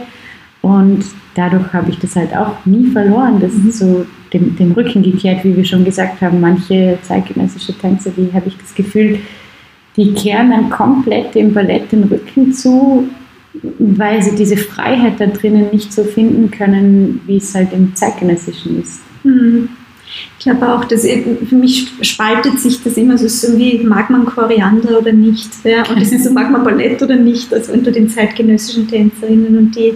Und 0.60 1.04
dadurch 1.34 1.72
habe 1.72 1.90
ich 1.90 1.98
das 1.98 2.14
halt 2.14 2.32
auch 2.36 2.64
nie 2.64 2.86
verloren. 2.92 3.40
Das 3.40 3.52
ist 3.52 3.80
so 3.80 4.06
dem, 4.32 4.54
dem 4.54 4.70
Rücken 4.70 5.02
gekehrt, 5.02 5.42
wie 5.42 5.56
wir 5.56 5.64
schon 5.64 5.84
gesagt 5.84 6.20
haben. 6.20 6.40
Manche 6.40 6.96
zeitgenössische 7.02 7.76
Tänzer, 7.76 8.12
die 8.16 8.32
habe 8.32 8.46
ich 8.46 8.56
das 8.56 8.72
Gefühl, 8.72 9.18
die 9.96 10.14
kehren 10.14 10.52
dann 10.52 10.70
komplett 10.70 11.34
dem 11.34 11.52
Ballett 11.52 11.90
den 11.90 12.04
Rücken 12.04 12.52
zu, 12.52 13.08
weil 13.78 14.22
sie 14.22 14.34
diese 14.34 14.56
Freiheit 14.56 15.20
da 15.20 15.26
drinnen 15.26 15.70
nicht 15.72 15.92
so 15.92 16.04
finden 16.04 16.50
können, 16.50 17.20
wie 17.26 17.36
es 17.36 17.54
halt 17.54 17.72
im 17.72 17.94
zeitgenössischen 17.94 18.80
ist. 18.80 19.00
Mhm. 19.24 19.68
Ich 20.38 20.44
glaube 20.44 20.68
auch, 20.68 20.84
dass 20.84 21.02
für 21.02 21.54
mich 21.54 21.90
spaltet 22.02 22.58
sich 22.58 22.82
das 22.82 22.96
immer 22.96 23.16
so, 23.16 23.56
wie 23.56 23.78
mag 23.78 24.10
man 24.10 24.24
Koriander 24.26 24.98
oder 24.98 25.12
nicht. 25.12 25.50
Ja? 25.64 25.88
Und 25.88 26.00
das 26.00 26.12
ist 26.12 26.24
so, 26.24 26.32
mag 26.32 26.50
man 26.50 26.64
Ballett 26.64 27.02
oder 27.02 27.16
nicht, 27.16 27.52
also 27.54 27.72
unter 27.72 27.92
den 27.92 28.08
zeitgenössischen 28.08 28.88
Tänzerinnen. 28.88 29.56
Und 29.56 29.76
die, 29.76 29.94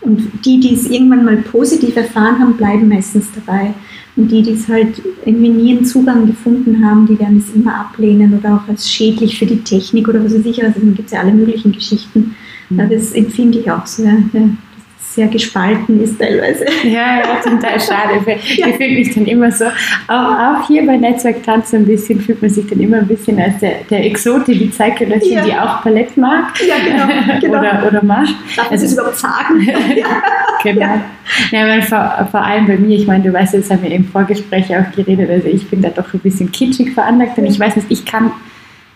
und 0.00 0.22
die, 0.44 0.58
die 0.58 0.74
es 0.74 0.88
irgendwann 0.88 1.24
mal 1.24 1.36
positiv 1.36 1.96
erfahren 1.96 2.38
haben, 2.40 2.56
bleiben 2.56 2.88
meistens 2.88 3.28
dabei. 3.32 3.74
Und 4.16 4.30
die, 4.30 4.42
die 4.42 4.52
es 4.52 4.68
halt 4.68 5.02
irgendwie 5.24 5.50
nie 5.50 5.76
einen 5.76 5.84
Zugang 5.84 6.26
gefunden 6.26 6.84
haben, 6.84 7.06
die 7.06 7.18
werden 7.18 7.38
es 7.38 7.54
immer 7.54 7.74
ablehnen 7.76 8.36
oder 8.38 8.56
auch 8.56 8.68
als 8.68 8.90
schädlich 8.90 9.38
für 9.38 9.46
die 9.46 9.62
Technik 9.62 10.08
oder 10.08 10.24
was 10.24 10.34
weiß 10.34 10.46
ich. 10.46 10.64
Also 10.64 10.80
dann 10.80 10.94
gibt 10.94 11.06
es 11.06 11.12
ja 11.12 11.20
alle 11.20 11.32
möglichen 11.32 11.72
Geschichten. 11.72 12.34
Mhm. 12.76 12.90
Das 12.90 13.12
empfinde 13.12 13.58
ich 13.58 13.70
auch 13.70 13.86
so. 13.86 14.04
Ja 14.04 14.12
sehr 15.14 15.28
gespalten 15.28 16.02
ist 16.02 16.18
teilweise. 16.18 16.64
Ja, 16.82 17.18
ja, 17.18 17.40
total 17.42 17.80
schade. 17.80 18.36
Ich 18.42 18.56
ja. 18.56 18.66
fühle 18.72 18.94
mich 18.94 19.14
dann 19.14 19.26
immer 19.26 19.50
so, 19.50 19.66
auch, 20.08 20.10
auch 20.10 20.66
hier 20.66 20.84
bei 20.84 20.96
Netzwerk 20.96 21.42
Tanz 21.44 21.72
ein 21.72 21.86
bisschen, 21.86 22.20
fühlt 22.20 22.42
man 22.42 22.50
sich 22.50 22.66
dann 22.66 22.80
immer 22.80 22.98
ein 22.98 23.06
bisschen 23.06 23.40
als 23.40 23.58
der, 23.58 23.84
der 23.88 24.04
Exote, 24.06 24.52
die 24.52 24.70
Zeitgenössin, 24.70 25.32
ja. 25.32 25.44
die 25.44 25.52
auch 25.52 25.82
Ballett 25.82 26.16
mag. 26.16 26.54
Ja, 26.66 26.74
genau. 26.84 27.38
genau. 27.40 27.58
oder, 27.58 27.86
oder 27.86 28.04
macht. 28.04 28.34
Darf 28.56 28.72
also, 28.72 28.84
das 28.84 28.92
überhaupt 28.92 29.16
sagen? 29.16 29.60
ja. 29.96 30.06
Genau. 30.62 30.80
Ja. 30.80 31.04
Ja, 31.52 31.82
vor, 31.82 32.28
vor 32.30 32.40
allem 32.42 32.66
bei 32.66 32.76
mir, 32.76 32.98
ich 32.98 33.06
meine, 33.06 33.22
du 33.24 33.32
weißt, 33.32 33.54
jetzt 33.54 33.70
haben 33.70 33.82
wir 33.82 33.92
im 33.92 34.06
Vorgespräch 34.06 34.66
auch 34.76 34.90
geredet, 34.94 35.30
also 35.30 35.46
ich 35.46 35.68
bin 35.68 35.80
da 35.80 35.90
doch 35.90 36.12
ein 36.12 36.20
bisschen 36.20 36.50
kitschig 36.50 36.92
veranlagt 36.92 37.38
und 37.38 37.46
ich 37.46 37.58
weiß 37.58 37.76
nicht, 37.76 37.86
ich 37.90 38.04
kann 38.04 38.32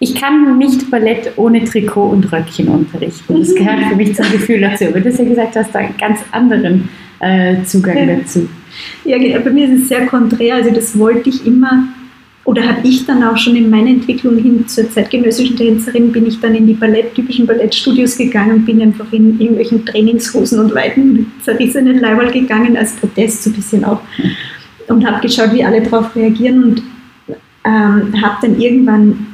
ich 0.01 0.15
kann 0.15 0.59
nicht 0.59 0.91
Ballett 0.91 1.33
ohne 1.37 1.65
Trikot 1.65 2.11
und 2.11 2.33
Röckchen 2.33 2.69
unterrichten. 2.69 3.39
Das 3.39 3.55
gehört 3.55 3.85
für 3.89 3.97
mich 3.97 4.15
zum 4.15 4.31
Gefühl 4.31 4.61
dazu. 4.61 4.85
Aber 4.85 5.01
du 5.01 5.09
hast 5.09 5.19
ja 5.19 5.25
gesagt, 5.25 5.57
du 5.57 5.61
hast 5.61 5.75
da 5.75 5.81
einen 5.81 5.97
ganz 5.97 6.21
anderen 6.31 6.89
äh, 7.21 7.63
Zugang 7.65 8.07
dazu. 8.07 8.49
Ja, 9.05 9.19
genau. 9.19 9.41
bei 9.41 9.51
mir 9.51 9.69
ist 9.69 9.83
es 9.83 9.89
sehr 9.89 10.07
konträr. 10.07 10.57
Also 10.57 10.71
das 10.71 10.97
wollte 10.99 11.29
ich 11.31 11.45
immer 11.47 11.89
oder 12.49 12.67
habe 12.67 12.81
ich 12.83 13.05
dann 13.05 13.23
auch 13.25 13.37
schon 13.37 13.57
in 13.57 13.69
meiner 13.69 13.91
Entwicklung 13.91 14.39
hin 14.39 14.67
zur 14.67 14.91
zeitgenössischen 14.91 15.55
Tänzerin, 15.55 16.11
bin 16.11 16.27
ich 16.27 16.41
dann 16.41 16.55
in 16.55 16.67
die 16.67 16.73
Ballett, 16.73 17.15
typischen 17.15 17.47
Ballettstudios 17.47 18.17
gegangen 18.17 18.53
und 18.53 18.65
bin 18.65 18.81
einfach 18.81 19.13
in 19.13 19.39
irgendwelchen 19.39 19.85
Trainingshosen 19.85 20.59
und 20.59 20.75
weiten 20.75 21.31
zerrissenen 21.43 21.99
Leiberl 21.99 22.33
gegangen, 22.33 22.75
als 22.79 22.93
Protest 22.93 23.43
so 23.43 23.51
ein 23.51 23.53
bisschen 23.53 23.85
auch. 23.85 24.01
Und 24.89 25.07
habe 25.07 25.21
geschaut, 25.21 25.53
wie 25.53 25.63
alle 25.63 25.83
darauf 25.83 26.17
reagieren 26.17 26.65
und 26.65 26.83
ähm, 27.67 28.23
habe 28.23 28.39
dann 28.41 28.59
irgendwann 28.59 29.27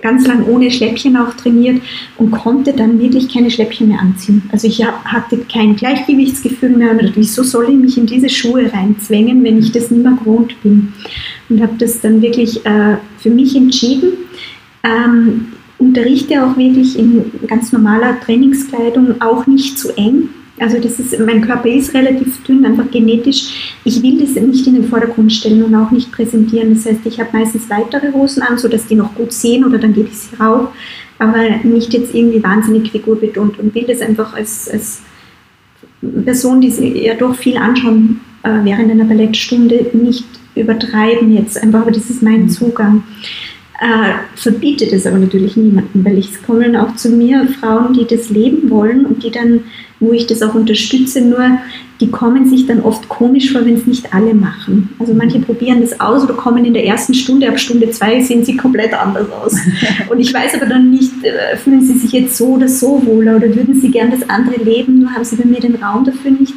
ganz 0.00 0.26
lang 0.26 0.46
ohne 0.46 0.70
Schläppchen 0.70 1.16
auch 1.16 1.34
trainiert 1.34 1.82
und 2.16 2.30
konnte 2.30 2.72
dann 2.72 2.98
wirklich 3.00 3.32
keine 3.32 3.50
Schläppchen 3.50 3.88
mehr 3.88 4.00
anziehen. 4.00 4.42
Also 4.52 4.66
ich 4.66 4.84
hatte 4.84 5.38
kein 5.52 5.76
Gleichgewichtsgefühl 5.76 6.70
mehr 6.70 6.92
und 6.92 7.16
wieso 7.16 7.42
soll 7.42 7.70
ich 7.70 7.76
mich 7.76 7.98
in 7.98 8.06
diese 8.06 8.28
Schuhe 8.28 8.72
reinzwängen, 8.72 9.42
wenn 9.44 9.58
ich 9.58 9.72
das 9.72 9.90
nicht 9.90 10.02
mehr 10.02 10.12
gewohnt 10.12 10.60
bin? 10.62 10.92
Und 11.48 11.62
habe 11.62 11.74
das 11.78 12.00
dann 12.00 12.22
wirklich 12.22 12.64
äh, 12.66 12.96
für 13.18 13.30
mich 13.30 13.56
entschieden. 13.56 14.12
Ähm, 14.84 15.48
unterrichte 15.78 16.44
auch 16.44 16.56
wirklich 16.56 16.98
in 16.98 17.30
ganz 17.46 17.72
normaler 17.72 18.20
Trainingskleidung, 18.20 19.20
auch 19.20 19.46
nicht 19.46 19.78
zu 19.78 19.96
eng. 19.96 20.28
Also 20.60 20.78
das 20.78 20.98
ist, 20.98 21.18
mein 21.20 21.40
Körper 21.40 21.68
ist 21.68 21.94
relativ 21.94 22.42
dünn, 22.44 22.64
einfach 22.64 22.90
genetisch. 22.90 23.76
Ich 23.84 24.02
will 24.02 24.20
das 24.20 24.34
nicht 24.34 24.66
in 24.66 24.74
den 24.74 24.88
Vordergrund 24.88 25.32
stellen 25.32 25.62
und 25.62 25.74
auch 25.74 25.90
nicht 25.90 26.10
präsentieren. 26.12 26.74
Das 26.74 26.86
heißt, 26.86 27.00
ich 27.04 27.20
habe 27.20 27.30
meistens 27.32 27.68
weitere 27.70 28.12
Hosen 28.12 28.42
an, 28.42 28.58
sodass 28.58 28.86
die 28.86 28.94
noch 28.94 29.14
gut 29.14 29.32
sehen 29.32 29.64
oder 29.64 29.78
dann 29.78 29.94
gebe 29.94 30.08
ich 30.08 30.18
sie 30.18 30.36
rauf, 30.36 30.68
aber 31.18 31.48
nicht 31.62 31.92
jetzt 31.92 32.14
irgendwie 32.14 32.42
wahnsinnig 32.42 32.90
figurbetont 32.90 33.58
und 33.58 33.74
will 33.74 33.84
das 33.86 34.00
einfach 34.00 34.34
als, 34.34 34.68
als 34.68 35.02
Person, 36.24 36.60
die 36.60 36.70
sie 36.70 37.04
ja 37.04 37.14
doch 37.14 37.34
viel 37.34 37.56
anschauen 37.56 38.20
äh, 38.42 38.50
während 38.62 38.90
einer 38.90 39.04
Ballettstunde, 39.04 39.86
nicht 39.92 40.24
übertreiben 40.54 41.34
jetzt 41.34 41.60
einfach, 41.62 41.82
aber 41.82 41.90
das 41.90 42.10
ist 42.10 42.22
mein. 42.22 42.48
Zugang. 42.48 43.02
Äh, 43.80 44.14
verbietet 44.34 44.92
es 44.92 45.06
aber 45.06 45.18
natürlich 45.18 45.56
niemanden, 45.56 46.04
weil 46.04 46.18
es 46.18 46.42
kommen 46.42 46.74
auch 46.74 46.96
zu 46.96 47.10
mir 47.10 47.46
Frauen, 47.60 47.92
die 47.92 48.06
das 48.06 48.28
leben 48.28 48.70
wollen 48.70 49.06
und 49.06 49.22
die 49.22 49.30
dann 49.30 49.60
wo 50.00 50.12
ich 50.12 50.26
das 50.26 50.42
auch 50.42 50.54
unterstütze, 50.54 51.20
nur 51.20 51.58
die 52.00 52.10
kommen 52.10 52.48
sich 52.48 52.66
dann 52.66 52.80
oft 52.80 53.08
komisch 53.08 53.50
vor, 53.50 53.64
wenn 53.64 53.74
es 53.74 53.86
nicht 53.86 54.14
alle 54.14 54.32
machen. 54.32 54.90
Also 54.98 55.14
manche 55.14 55.40
probieren 55.40 55.80
das 55.80 55.98
aus 55.98 56.22
oder 56.22 56.34
kommen 56.34 56.64
in 56.64 56.72
der 56.72 56.84
ersten 56.84 57.14
Stunde, 57.14 57.48
ab 57.48 57.58
Stunde 57.58 57.90
zwei 57.90 58.20
sehen 58.22 58.44
sie 58.44 58.56
komplett 58.56 58.94
anders 58.94 59.30
aus. 59.32 59.56
Und 60.08 60.20
ich 60.20 60.32
weiß 60.32 60.54
aber 60.54 60.66
dann 60.66 60.90
nicht, 60.90 61.12
äh, 61.24 61.56
fühlen 61.56 61.84
sie 61.84 61.98
sich 61.98 62.12
jetzt 62.12 62.36
so 62.36 62.54
oder 62.54 62.68
so 62.68 63.04
wohler 63.04 63.36
oder 63.36 63.52
würden 63.54 63.80
sie 63.80 63.90
gern 63.90 64.12
das 64.12 64.28
andere 64.28 64.62
leben, 64.62 65.00
nur 65.00 65.10
haben 65.10 65.24
sie 65.24 65.36
bei 65.36 65.44
mir 65.44 65.60
den 65.60 65.74
Raum 65.76 66.04
dafür 66.04 66.30
nicht. 66.30 66.54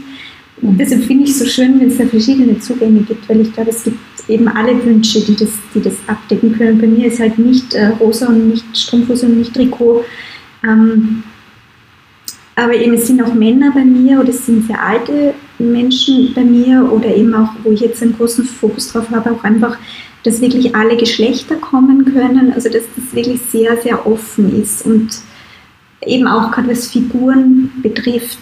Und 0.61 0.80
deshalb 0.80 1.03
finde 1.05 1.24
ich 1.24 1.32
es 1.32 1.39
so 1.39 1.45
schön, 1.45 1.80
wenn 1.80 1.88
es 1.88 1.97
da 1.97 2.05
verschiedene 2.05 2.59
Zugänge 2.59 2.99
gibt, 2.99 3.28
weil 3.28 3.41
ich 3.41 3.51
glaube, 3.51 3.72
es 3.72 3.84
gibt 3.84 3.97
eben 4.28 4.47
alle 4.47 4.84
Wünsche, 4.84 5.22
die 5.22 5.36
das, 5.36 5.49
die 5.74 5.82
das 5.82 5.95
abdecken 6.07 6.57
können. 6.57 6.80
Bei 6.80 6.88
mir 6.88 7.07
ist 7.07 7.19
halt 7.19 7.38
nicht 7.38 7.74
äh, 7.74 7.88
rosa 7.88 8.28
und 8.28 8.49
nicht 8.49 8.78
Strumpfhose 8.78 9.26
und 9.26 9.38
nicht 9.38 9.53
Trikot. 9.53 10.03
Ähm, 10.63 11.24
aber 12.55 12.76
eben 12.76 12.93
es 12.93 13.07
sind 13.07 13.22
auch 13.22 13.34
Männer 13.34 13.72
bei 13.72 13.84
mir 13.84 14.19
oder 14.19 14.30
es 14.30 14.45
sind 14.45 14.67
sehr 14.67 14.82
alte 14.82 15.34
Menschen 15.57 16.34
bei 16.34 16.43
mir 16.43 16.91
oder 16.91 17.15
eben 17.15 17.34
auch, 17.34 17.49
wo 17.63 17.72
ich 17.72 17.80
jetzt 17.80 18.01
einen 18.03 18.15
großen 18.15 18.45
Fokus 18.45 18.91
drauf 18.91 19.09
habe, 19.09 19.32
auch 19.32 19.43
einfach, 19.43 19.78
dass 20.24 20.41
wirklich 20.41 20.76
alle 20.76 20.97
Geschlechter 20.97 21.55
kommen 21.55 22.05
können, 22.05 22.51
also 22.53 22.69
dass 22.69 22.84
das 22.95 23.15
wirklich 23.15 23.41
sehr, 23.49 23.78
sehr 23.78 24.05
offen 24.05 24.61
ist 24.61 24.86
und 24.86 25.09
eben 26.05 26.28
auch 26.28 26.51
gerade 26.51 26.69
was 26.69 26.88
Figuren 26.88 27.72
betrifft, 27.82 28.39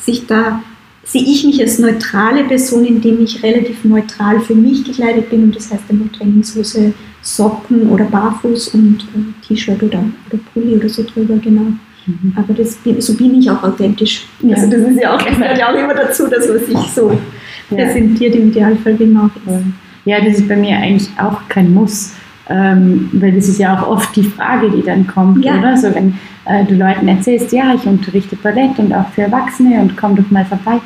sich 0.00 0.26
da 0.26 0.62
sehe 1.10 1.22
ich 1.22 1.44
mich 1.44 1.60
als 1.60 1.78
neutrale 1.80 2.44
Person, 2.44 2.84
indem 2.84 3.20
ich 3.20 3.42
relativ 3.42 3.84
neutral 3.84 4.38
für 4.40 4.54
mich 4.54 4.84
gekleidet 4.84 5.28
bin 5.28 5.44
und 5.44 5.56
das 5.56 5.70
heißt 5.72 5.82
einfach 5.90 6.16
Trainingshose, 6.16 6.92
Socken 7.20 7.90
oder 7.90 8.04
Barfuß 8.04 8.68
und 8.68 9.04
äh, 9.14 9.46
T-Shirt 9.46 9.82
oder, 9.82 10.04
oder 10.28 10.38
Pulli 10.52 10.76
oder 10.76 10.88
so 10.88 11.02
drüber, 11.02 11.34
genau. 11.36 11.72
Mhm. 12.06 12.32
Aber 12.36 12.54
das, 12.54 12.78
so 12.98 13.14
bin 13.14 13.38
ich 13.38 13.50
auch 13.50 13.62
authentisch. 13.62 14.24
Ja. 14.40 14.56
Also 14.56 14.70
das 14.70 14.80
ist 14.82 15.02
ja 15.02 15.14
auch, 15.14 15.24
gehört 15.24 15.58
ja 15.58 15.70
auch 15.70 15.74
immer 15.74 15.94
dazu, 15.94 16.28
dass 16.28 16.48
man 16.48 16.58
sich 16.60 16.78
so 16.94 17.10
ja. 17.10 17.76
präsentiert 17.76 18.36
im 18.36 18.50
Idealfall, 18.50 18.98
wie 18.98 19.06
man 19.06 19.30
auch 19.30 19.52
ist. 19.52 19.64
Ja, 20.04 20.20
das 20.20 20.38
ist 20.38 20.48
bei 20.48 20.56
mir 20.56 20.78
eigentlich 20.78 21.10
auch 21.18 21.40
kein 21.48 21.74
Muss. 21.74 22.14
Ähm, 22.48 23.10
weil 23.12 23.32
das 23.32 23.48
ist 23.48 23.58
ja 23.58 23.80
auch 23.80 23.88
oft 23.88 24.16
die 24.16 24.24
Frage, 24.24 24.70
die 24.70 24.82
dann 24.82 25.06
kommt, 25.06 25.44
ja. 25.44 25.58
oder? 25.58 25.76
So, 25.76 25.94
wenn 25.94 26.14
äh, 26.46 26.64
du 26.64 26.74
Leuten 26.74 27.06
erzählst, 27.06 27.52
ja, 27.52 27.74
ich 27.74 27.84
unterrichte 27.84 28.34
Ballett 28.36 28.78
und 28.78 28.92
auch 28.92 29.08
für 29.10 29.22
Erwachsene 29.22 29.80
und 29.80 29.96
komm 29.96 30.16
doch 30.16 30.28
mal 30.30 30.44
vorbei 30.44 30.80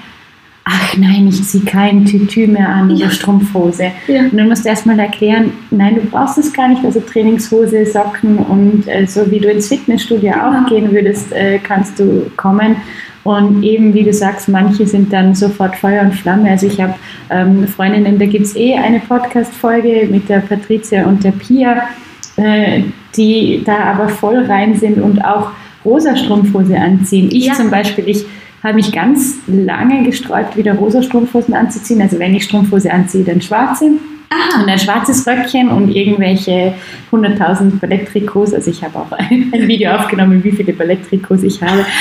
ach 0.64 0.96
nein, 0.96 1.28
ich 1.28 1.42
ziehe 1.44 1.64
kein 1.64 2.04
Tütü 2.06 2.46
mehr 2.46 2.68
an 2.68 2.90
oder 2.90 3.04
ja. 3.04 3.10
Strumpfhose. 3.10 3.92
Ja. 4.08 4.22
Und 4.22 4.36
dann 4.36 4.48
musst 4.48 4.64
du 4.64 4.68
erstmal 4.70 4.98
erklären, 4.98 5.52
nein, 5.70 5.96
du 5.96 6.00
brauchst 6.02 6.38
es 6.38 6.52
gar 6.52 6.68
nicht, 6.68 6.84
also 6.84 7.00
Trainingshose, 7.00 7.84
Socken 7.86 8.38
und 8.38 8.88
äh, 8.88 9.06
so 9.06 9.30
wie 9.30 9.40
du 9.40 9.50
ins 9.50 9.68
Fitnessstudio 9.68 10.32
genau. 10.32 10.62
auch 10.62 10.66
gehen 10.68 10.90
würdest, 10.90 11.32
äh, 11.32 11.58
kannst 11.58 11.98
du 11.98 12.30
kommen. 12.36 12.76
Und 13.24 13.62
eben, 13.62 13.94
wie 13.94 14.04
du 14.04 14.12
sagst, 14.12 14.48
manche 14.48 14.86
sind 14.86 15.10
dann 15.10 15.34
sofort 15.34 15.76
Feuer 15.76 16.02
und 16.02 16.14
Flamme. 16.14 16.50
Also 16.50 16.66
ich 16.66 16.78
habe 16.80 16.94
ähm, 17.30 17.66
Freundinnen, 17.66 18.18
da 18.18 18.26
gibt 18.26 18.44
es 18.44 18.54
eh 18.54 18.74
eine 18.74 19.00
Podcast-Folge 19.00 20.08
mit 20.10 20.28
der 20.28 20.40
Patricia 20.40 21.06
und 21.06 21.24
der 21.24 21.32
Pia, 21.32 21.88
äh, 22.36 22.82
die 23.16 23.62
da 23.64 23.78
aber 23.78 24.10
voll 24.10 24.44
rein 24.44 24.76
sind 24.76 25.00
und 25.00 25.24
auch 25.24 25.52
rosa 25.86 26.16
Strumpfhose 26.16 26.76
anziehen. 26.76 27.30
Ich 27.30 27.46
ja. 27.46 27.54
zum 27.54 27.70
Beispiel, 27.70 28.08
ich 28.08 28.26
habe 28.64 28.74
mich 28.74 28.92
ganz 28.92 29.36
lange 29.46 30.04
gesträubt, 30.04 30.56
wieder 30.56 30.74
rosa 30.74 31.02
Strumpfhosen 31.02 31.54
anzuziehen. 31.54 32.00
Also 32.00 32.18
wenn 32.18 32.34
ich 32.34 32.44
Strumpfhose 32.44 32.90
anziehe, 32.90 33.22
dann 33.22 33.42
schwarze. 33.42 33.90
Aha. 34.30 34.62
Und 34.62 34.68
ein 34.68 34.78
schwarzes 34.78 35.26
Röckchen 35.26 35.68
und 35.68 35.94
irgendwelche 35.94 36.74
100.000 37.12 37.78
Balletttrikots. 37.78 38.54
Also 38.54 38.70
ich 38.70 38.82
habe 38.82 38.98
auch 38.98 39.12
ein, 39.12 39.50
ein, 39.54 39.68
Video 39.68 39.92
aufgenommen, 39.92 40.42
wie 40.42 40.50
viele 40.50 40.72
Balletttrikots 40.72 41.42
ich 41.42 41.62
habe. 41.62 41.84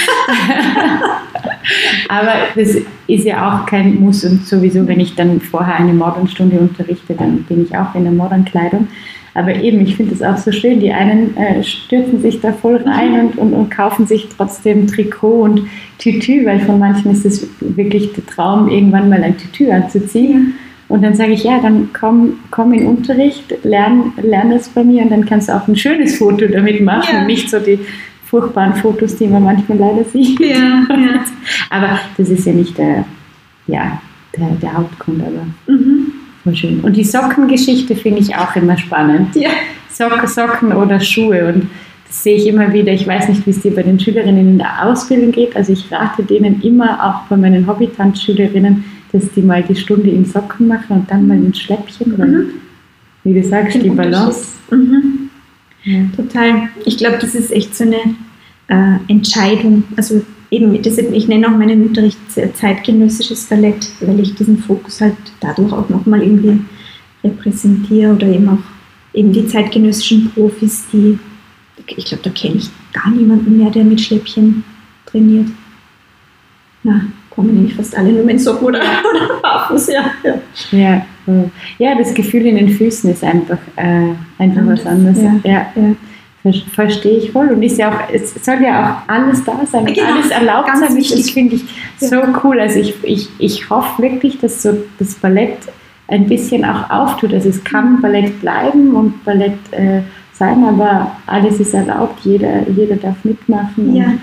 Aber 2.09 2.34
das 2.55 2.78
ist 3.07 3.26
ja 3.26 3.61
auch 3.61 3.66
kein 3.66 3.99
Muss 3.99 4.24
und 4.24 4.45
sowieso, 4.45 4.88
wenn 4.88 4.99
ich 4.99 5.16
dann 5.16 5.41
vorher 5.41 5.76
eine 5.76 5.93
Modernstunde 5.93 6.57
unterrichte, 6.57 7.14
dann 7.14 7.43
bin 7.43 7.64
ich 7.64 7.76
auch 7.76 7.93
in 7.95 8.03
der 8.03 8.14
Modernkleidung. 8.14 8.88
Aber 9.36 9.56
eben, 9.56 9.82
ich 9.82 9.96
finde 9.96 10.14
es 10.14 10.22
auch 10.22 10.38
so 10.38 10.52
schön. 10.52 10.80
Die 10.80 10.92
einen 10.92 11.36
äh, 11.38 11.64
stürzen 11.64 12.22
sich 12.22 12.40
da 12.40 12.54
voll 12.54 12.78
rein 12.78 13.20
und, 13.20 13.38
und, 13.38 13.54
und, 13.54 13.72
kaufen 13.72 14.06
sich 14.06 14.28
trotzdem 14.36 14.86
Trikot 14.88 15.42
und 15.42 15.68
Tütü, 15.98 16.46
weil 16.46 16.60
von 16.60 16.80
manchen 16.80 17.12
ist 17.12 17.26
es 17.26 17.48
wirklich 17.60 18.14
der 18.14 18.26
Traum, 18.26 18.70
irgendwann 18.70 19.10
mal 19.10 19.24
ein 19.24 19.38
Tütü 19.38 19.72
anzuziehen. 19.72 20.54
Und 20.88 21.02
dann 21.02 21.16
sage 21.16 21.32
ich, 21.32 21.44
ja, 21.44 21.60
dann 21.60 21.90
komm, 22.00 22.34
komm 22.52 22.74
in 22.74 22.86
Unterricht, 22.86 23.56
lern, 23.64 24.14
lern 24.22 24.52
das 24.52 24.70
bei 24.70 24.84
mir 24.84 25.04
und 25.04 25.12
dann 25.12 25.26
kannst 25.26 25.50
du 25.50 25.56
auch 25.56 25.68
ein 25.68 25.76
schönes 25.76 26.18
Foto 26.18 26.46
damit 26.48 26.82
machen 26.82 27.16
ja. 27.16 27.26
nicht 27.26 27.50
so 27.50 27.60
die 27.60 27.80
furchtbaren 28.26 28.76
Fotos, 28.76 29.16
die 29.16 29.28
man 29.28 29.44
manchmal 29.44 29.78
leider 29.78 30.04
sieht. 30.04 30.40
Ja, 30.40 30.86
ja. 30.90 31.26
aber 31.70 32.00
das 32.18 32.30
ist 32.30 32.46
ja 32.46 32.54
nicht 32.54 32.78
der, 32.78 33.06
ja, 33.68 34.02
der, 34.38 34.50
der 34.62 34.74
Hauptgrund. 34.74 35.22
Aber 35.22 35.46
mhm. 35.68 36.12
Voll 36.44 36.56
schön. 36.56 36.82
Und 36.82 36.96
die 36.96 37.04
Sockengeschichte 37.04 37.96
finde 37.96 38.22
ich 38.22 38.36
auch 38.36 38.56
immer 38.56 38.78
spannend. 38.78 39.36
Ja. 39.36 39.50
Socken, 39.89 40.28
Socken 40.28 40.74
oder 40.74 41.00
Schuhe. 41.00 41.54
Und 41.54 41.70
das 42.08 42.24
sehe 42.24 42.36
ich 42.36 42.48
immer 42.48 42.72
wieder. 42.74 42.91
Ich 42.91 43.08
weiß 43.08 43.30
nicht, 43.30 43.46
wie 43.46 43.52
es 43.52 43.62
dir 43.62 43.74
bei 43.74 43.84
den 43.84 44.00
Schülerinnen 44.00 44.50
in 44.50 44.58
der 44.58 44.86
Ausbildung 44.86 45.32
geht. 45.32 45.56
Also 45.56 45.74
ich 45.74 45.91
rate 45.91 46.24
denen 46.24 46.62
immer, 46.62 47.04
auch 47.04 47.28
bei 47.30 47.38
meinen 47.38 47.68
Hobbytanzschülerinnen, 47.68 48.84
dass 49.12 49.32
die 49.32 49.41
mal 49.41 49.64
die 49.64 49.76
Stunde 49.76 50.10
in 50.10 50.26
Socken 50.26 50.68
machen 50.68 50.98
und 50.98 51.12
dann 51.12 51.28
mal 51.28 51.38
in 51.38 51.54
Schläppchen. 51.54 52.18
Weil, 52.18 52.28
mhm. 52.28 52.50
wie 53.24 53.34
du 53.34 53.44
sagst, 53.44 53.82
die 53.82 53.89
Balance. 53.89 54.54
Mhm. 54.72 55.30
Ja. 55.84 56.00
Total. 56.16 56.70
Ich 56.86 56.98
glaube, 56.98 57.18
das 57.20 57.36
ist 57.36 57.52
echt 57.52 57.76
so 57.76 57.84
eine 57.84 58.16
äh, 58.68 58.98
Entscheidung. 59.08 59.84
Also 59.96 60.24
eben, 60.54 60.82
deshalb, 60.82 61.12
ich 61.12 61.28
nenne 61.28 61.47
auch 61.47 61.58
meinen 61.58 61.88
Unterricht 61.88 62.20
zeitgenössisches 62.54 63.45
Ballett, 63.45 63.89
weil 64.01 64.20
ich 64.20 64.36
diesen 64.36 64.60
Fokus 64.60 65.01
halt 65.01 65.16
dadurch 65.39 65.74
auch 65.74 65.89
nochmal 65.89 66.22
irgendwie 66.22 66.62
repräsentiere 67.24 68.14
oder 68.14 68.28
eben 68.28 68.49
auch 68.49 69.18
eben 69.18 69.32
die 69.32 69.47
zeitgenössischen 69.47 70.32
Profis, 70.32 70.86
die, 70.91 71.18
ich 71.88 72.06
glaube, 72.06 72.24
da 72.24 72.30
kenne 72.30 72.56
ich 72.56 72.70
gar 72.93 73.10
niemanden 73.10 73.58
mehr, 73.58 73.72
der 73.72 73.84
mit 73.84 74.01
Schläppchen 74.01 74.64
trainiert. 75.06 75.47
Na, 76.84 77.01
kommen 77.30 77.54
nämlich 77.54 77.74
fast 77.74 77.97
alle 77.97 78.12
nur 78.12 78.24
mit 78.24 78.39
Socken 78.41 78.68
oder, 78.68 78.80
oder 79.10 79.41
Barfuß, 79.41 79.88
ja. 79.88 80.12
ja. 80.24 80.41
Ja, 80.72 81.06
ja, 81.80 81.95
das 81.97 82.14
Gefühl 82.14 82.45
in 82.45 82.58
den 82.58 82.70
Füßen 82.70 83.10
ist 83.10 83.24
einfach, 83.24 83.60
äh, 83.78 84.10
einfach 84.38 84.66
was 84.66 84.86
anderes. 84.86 85.18
Ja, 85.22 85.39
ja. 85.43 85.72
ja. 85.76 85.95
Verstehe 86.74 87.20
ich 87.20 87.32
voll. 87.32 87.50
Und 87.52 87.64
ist 87.64 87.78
ja 87.78 87.89
auch, 87.89 88.14
es 88.14 88.34
soll 88.44 88.62
ja 88.62 89.04
auch 89.08 89.10
alles 89.10 89.44
da 89.46 89.66
sein, 89.66 89.86
genau, 89.86 90.14
alles 90.14 90.30
erlaubt 90.30 90.70
sein. 90.78 90.96
Wichtig. 90.96 91.22
Das 91.22 91.30
finde 91.32 91.56
ich 91.56 91.66
so 91.98 92.22
cool. 92.44 92.60
Also 92.60 92.80
ich, 92.80 92.96
ich, 93.04 93.30
ich 93.39 93.70
hoffe 93.70 94.02
wirklich, 94.02 94.39
dass 94.39 94.62
so 94.62 94.78
das 95.00 95.16
Ballett 95.16 95.58
ein 96.08 96.28
bisschen 96.28 96.66
auch 96.66 96.89
auftut. 96.89 97.34
Also 97.34 97.50
es 97.50 97.64
kann 97.64 98.02
Ballett 98.02 98.41
bleiben 98.41 98.94
und 98.94 99.24
Ballett 99.24 99.58
äh, 99.72 100.02
sein, 100.34 100.64
aber 100.66 101.16
alles 101.28 101.60
ist 101.60 101.74
erlaubt, 101.74 102.20
jeder, 102.26 102.68
jeder 102.70 102.98
darf 102.98 103.16
mitmachen. 103.24 103.96
Ja. 103.96 104.06
Und, 104.06 104.22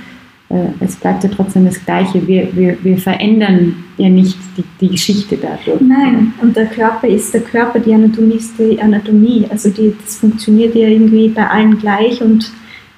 es 0.81 0.97
bleibt 0.97 1.23
ja 1.23 1.31
trotzdem 1.31 1.65
das 1.65 1.85
Gleiche. 1.85 2.27
Wir, 2.27 2.49
wir, 2.57 2.77
wir 2.83 2.99
verändern 2.99 3.85
ja 3.97 4.09
nicht 4.09 4.37
die, 4.57 4.65
die 4.81 4.89
Geschichte 4.89 5.37
dadurch. 5.37 5.81
Nein, 5.81 6.33
und 6.43 6.57
der 6.57 6.67
Körper 6.67 7.07
ist 7.07 7.33
der 7.33 7.43
Körper, 7.43 7.79
die 7.79 7.95
Anatomie 7.95 8.35
ist 8.35 8.59
die 8.59 8.81
Anatomie. 8.81 9.47
Also 9.49 9.71
die, 9.71 9.95
das 10.05 10.17
funktioniert 10.17 10.75
ja 10.75 10.89
irgendwie 10.89 11.29
bei 11.29 11.47
allen 11.47 11.79
gleich 11.79 12.21
und 12.21 12.51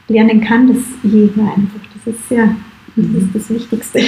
lernen 0.09 0.41
kann 0.41 0.69
das 0.69 0.79
jeder 1.03 1.43
einfach. 1.43 1.81
Das 2.05 2.15
ist 2.15 2.31
ja 2.31 2.55
das, 2.97 3.07
ist 3.23 3.35
das 3.35 3.51
Wichtigste. 3.51 3.99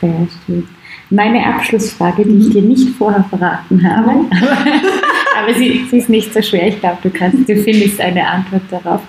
Sehr 0.00 0.28
schön. 0.46 0.66
Meine 1.10 1.44
Abschlussfrage, 1.44 2.24
die 2.24 2.38
ich 2.38 2.50
dir 2.50 2.62
nicht 2.62 2.88
vorher 2.96 3.24
verraten 3.24 3.82
habe, 3.82 4.10
aber 4.10 4.26
sie, 5.54 5.86
sie, 5.90 5.98
ist 5.98 6.08
nicht 6.08 6.32
so 6.32 6.42
schwer. 6.42 6.68
Ich 6.68 6.80
glaube, 6.80 6.98
du 7.02 7.10
kannst, 7.10 7.48
du 7.48 7.56
findest 7.56 8.00
eine 8.00 8.26
Antwort 8.26 8.62
darauf. 8.70 9.00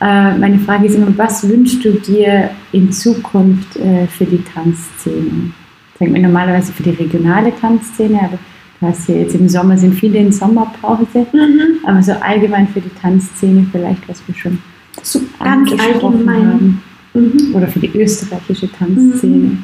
Äh, 0.00 0.36
meine 0.36 0.58
Frage 0.58 0.86
ist 0.86 0.94
immer, 0.94 1.16
was 1.16 1.48
wünschst 1.48 1.84
du 1.84 1.92
dir 1.92 2.50
in 2.72 2.92
Zukunft 2.92 3.76
äh, 3.76 4.06
für 4.06 4.24
die 4.24 4.42
Tanzszene? 4.42 5.52
Sagen 5.98 6.14
wir 6.14 6.22
normalerweise 6.22 6.72
für 6.72 6.82
die 6.82 6.90
regionale 6.90 7.52
Tanzszene, 7.60 8.18
aber 8.20 8.38
du 8.80 8.86
hast 8.86 9.08
ja 9.08 9.16
jetzt 9.16 9.34
im 9.34 9.48
Sommer 9.48 9.76
sind 9.76 9.94
viele 9.94 10.18
in 10.18 10.32
Sommerpause, 10.32 11.26
mhm. 11.32 11.78
aber 11.86 12.02
so 12.02 12.12
allgemein 12.12 12.68
für 12.68 12.80
die 12.80 12.94
Tanzszene 13.00 13.66
vielleicht, 13.70 14.08
was 14.08 14.22
wir 14.26 14.34
schon 14.34 14.58
so 15.02 15.20
ganz 15.38 15.70
allgemein 15.72 16.46
haben. 16.46 16.82
Mhm. 17.14 17.54
Oder 17.54 17.68
für 17.68 17.78
die 17.78 17.96
österreichische 17.96 18.70
Tanzszene. 18.72 19.58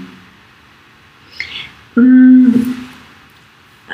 Mhm. 1.97 2.81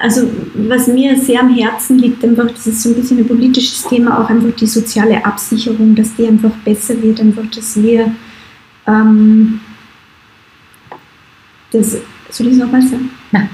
Also 0.00 0.30
was 0.54 0.88
mir 0.88 1.18
sehr 1.18 1.40
am 1.40 1.54
Herzen 1.54 1.98
liegt, 1.98 2.22
einfach, 2.22 2.50
das 2.50 2.66
ist 2.66 2.82
so 2.82 2.90
ein 2.90 2.96
bisschen 2.96 3.18
ein 3.18 3.28
politisches 3.28 3.82
Thema, 3.84 4.20
auch 4.22 4.28
einfach 4.28 4.54
die 4.56 4.66
soziale 4.66 5.24
Absicherung, 5.24 5.94
dass 5.94 6.14
die 6.14 6.26
einfach 6.26 6.52
besser 6.64 7.00
wird, 7.02 7.18
einfach, 7.20 7.46
dass 7.46 7.80
wir 7.82 8.14
ähm, 8.86 9.60
das, 11.72 11.98
soll 12.30 12.48
ich 12.48 12.54
es 12.54 12.58
nochmal 12.58 12.82
sagen? 12.82 13.10
Ja. 13.32 13.48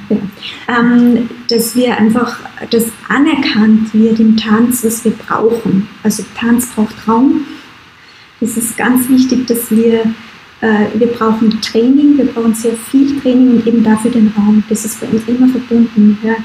Ähm, 0.68 1.28
dass 1.48 1.74
wir 1.74 1.96
einfach, 1.96 2.38
dass 2.70 2.86
anerkannt 3.08 3.92
wird 3.94 4.20
im 4.20 4.36
Tanz, 4.36 4.84
was 4.84 5.04
wir 5.04 5.12
brauchen. 5.12 5.88
Also 6.02 6.24
Tanz 6.38 6.66
braucht 6.74 7.08
Raum. 7.08 7.42
Es 8.40 8.56
ist 8.56 8.76
ganz 8.76 9.08
wichtig, 9.08 9.46
dass 9.46 9.70
wir 9.70 10.04
wir 10.62 11.08
brauchen 11.08 11.60
Training, 11.60 12.16
wir 12.18 12.26
brauchen 12.26 12.54
sehr 12.54 12.74
viel 12.74 13.20
Training 13.20 13.56
und 13.56 13.66
eben 13.66 13.82
dafür 13.82 14.12
den 14.12 14.32
Raum. 14.36 14.62
Das 14.68 14.84
ist 14.84 15.00
bei 15.00 15.08
uns 15.08 15.22
immer 15.26 15.48
verbunden. 15.48 16.18
Ja. 16.22 16.36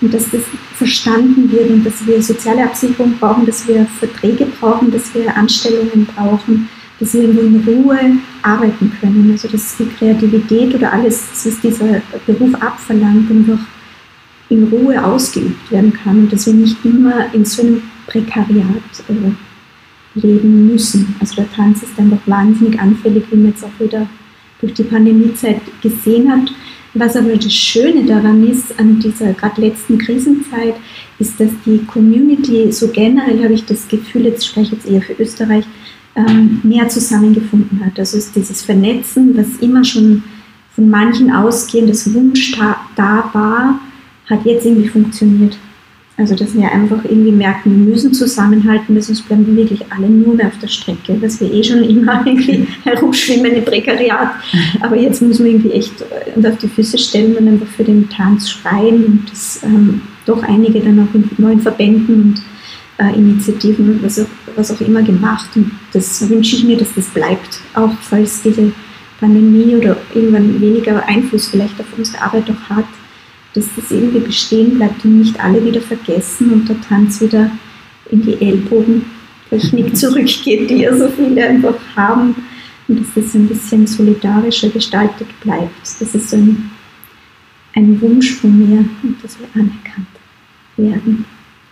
Und 0.00 0.12
dass 0.12 0.28
das 0.30 0.42
verstanden 0.74 1.50
wird 1.52 1.70
und 1.70 1.84
dass 1.84 2.04
wir 2.04 2.20
soziale 2.20 2.64
Absicherung 2.64 3.14
brauchen, 3.20 3.46
dass 3.46 3.68
wir 3.68 3.86
Verträge 4.00 4.46
brauchen, 4.46 4.90
dass 4.90 5.14
wir 5.14 5.36
Anstellungen 5.36 6.06
brauchen, 6.06 6.68
dass 6.98 7.14
wir 7.14 7.22
in 7.22 7.62
Ruhe 7.64 7.98
arbeiten 8.42 8.92
können. 9.00 9.30
Also 9.30 9.46
dass 9.46 9.76
die 9.76 9.86
Kreativität 9.86 10.74
oder 10.74 10.92
alles, 10.92 11.28
was 11.44 11.60
dieser 11.60 12.02
Beruf 12.26 12.54
abverlangt, 12.56 13.30
einfach 13.30 13.58
in 14.48 14.64
Ruhe 14.64 15.02
ausgeübt 15.02 15.70
werden 15.70 15.92
kann 15.92 16.18
und 16.18 16.32
dass 16.32 16.46
wir 16.46 16.54
nicht 16.54 16.76
immer 16.84 17.32
in 17.32 17.44
so 17.44 17.62
einem 17.62 17.82
Prekariat 18.06 18.66
äh, 19.08 19.51
leben 20.14 20.68
müssen. 20.68 21.14
Also 21.20 21.36
der 21.36 21.52
Tanz 21.52 21.82
ist 21.82 21.98
einfach 21.98 22.20
wahnsinnig 22.26 22.78
anfällig, 22.78 23.24
wie 23.30 23.36
man 23.36 23.46
jetzt 23.48 23.64
auch 23.64 23.80
wieder 23.80 24.06
durch 24.60 24.74
die 24.74 24.84
Pandemiezeit 24.84 25.60
gesehen 25.80 26.30
hat. 26.30 26.52
Was 26.94 27.16
aber 27.16 27.34
das 27.34 27.52
Schöne 27.52 28.04
daran 28.04 28.46
ist, 28.46 28.78
an 28.78 29.00
dieser 29.00 29.32
gerade 29.32 29.62
letzten 29.62 29.96
Krisenzeit, 29.96 30.74
ist, 31.18 31.40
dass 31.40 31.50
die 31.64 31.78
Community, 31.86 32.70
so 32.70 32.88
generell 32.88 33.42
habe 33.42 33.54
ich 33.54 33.64
das 33.64 33.88
Gefühl, 33.88 34.26
jetzt 34.26 34.46
spreche 34.46 34.74
ich 34.76 34.84
jetzt 34.84 34.90
eher 34.90 35.00
für 35.00 35.14
Österreich, 35.22 35.64
ähm, 36.14 36.60
mehr 36.62 36.88
zusammengefunden 36.88 37.84
hat. 37.84 37.98
Also 37.98 38.18
ist 38.18 38.36
dieses 38.36 38.62
Vernetzen, 38.62 39.34
was 39.36 39.60
immer 39.60 39.82
schon 39.84 40.22
von 40.74 40.90
manchen 40.90 41.32
ausgehendes 41.32 42.12
Wunsch 42.12 42.52
da, 42.52 42.76
da 42.96 43.30
war, 43.32 43.80
hat 44.28 44.44
jetzt 44.44 44.66
irgendwie 44.66 44.88
funktioniert. 44.88 45.56
Also, 46.18 46.34
dass 46.34 46.54
wir 46.54 46.70
einfach 46.70 47.02
irgendwie 47.04 47.32
merken, 47.32 47.86
wir 47.86 47.92
müssen 47.94 48.12
zusammenhalten, 48.12 49.00
sonst 49.00 49.22
bleiben 49.22 49.46
wir 49.46 49.56
wirklich 49.56 49.80
alle 49.90 50.08
nur 50.08 50.34
mehr 50.34 50.48
auf 50.48 50.58
der 50.60 50.68
Strecke, 50.68 51.14
dass 51.14 51.40
wir 51.40 51.50
eh 51.50 51.64
schon 51.64 51.82
immer 51.84 52.22
irgendwie 52.26 52.66
herumschwimmen 52.84 53.52
im 53.52 53.64
Prekariat. 53.64 54.30
Aber 54.80 54.96
jetzt 54.96 55.22
müssen 55.22 55.44
wir 55.44 55.52
irgendwie 55.52 55.72
echt 55.72 56.04
uns 56.36 56.46
auf 56.46 56.58
die 56.58 56.68
Füße 56.68 56.98
stellen 56.98 57.36
und 57.36 57.48
einfach 57.48 57.66
für 57.66 57.84
den 57.84 58.10
Tanz 58.10 58.50
schreien 58.50 59.04
und 59.06 59.30
das 59.30 59.60
ähm, 59.64 60.02
doch 60.26 60.42
einige 60.42 60.80
dann 60.80 61.00
auch 61.00 61.14
in 61.14 61.28
neuen 61.38 61.60
Verbänden 61.60 62.14
und 62.14 62.42
äh, 63.04 63.14
Initiativen, 63.14 63.98
was 64.02 64.20
auch, 64.20 64.26
was 64.54 64.70
auch 64.70 64.80
immer 64.82 65.02
gemacht. 65.02 65.48
Und 65.56 65.72
das 65.94 66.28
wünsche 66.28 66.56
ich 66.56 66.64
mir, 66.64 66.76
dass 66.76 66.94
das 66.94 67.06
bleibt, 67.06 67.60
auch 67.74 67.92
falls 68.02 68.42
diese 68.42 68.70
Pandemie 69.18 69.76
oder 69.76 69.96
irgendwann 70.14 70.60
weniger 70.60 71.02
Einfluss 71.06 71.48
vielleicht 71.48 71.80
auf 71.80 71.86
unsere 71.96 72.22
Arbeit 72.22 72.44
auch 72.50 72.76
hat 72.76 72.84
dass 73.54 73.66
das 73.76 73.90
irgendwie 73.90 74.20
bestehen 74.20 74.76
bleibt 74.76 75.04
und 75.04 75.18
nicht 75.18 75.38
alle 75.42 75.64
wieder 75.64 75.80
vergessen 75.80 76.52
und 76.52 76.68
der 76.68 76.80
Tanz 76.80 77.20
wieder 77.20 77.50
in 78.10 78.22
die 78.22 78.40
Ellbogentechnik 78.40 79.96
zurückgeht, 79.96 80.70
die 80.70 80.82
ja 80.82 80.96
so 80.96 81.08
viele 81.08 81.46
einfach 81.46 81.74
haben 81.94 82.34
und 82.88 83.00
dass 83.00 83.14
das 83.14 83.34
ein 83.34 83.48
bisschen 83.48 83.86
solidarischer 83.86 84.68
gestaltet 84.70 85.28
bleibt. 85.40 85.82
Das 85.82 86.14
ist 86.14 86.30
so 86.30 86.36
ein, 86.36 86.70
ein 87.74 88.00
Wunsch 88.00 88.32
von 88.34 88.58
mir 88.58 88.84
und 89.02 89.16
dass 89.22 89.38
wir 89.38 89.46
anerkannt 89.54 90.06
werden, 90.76 91.24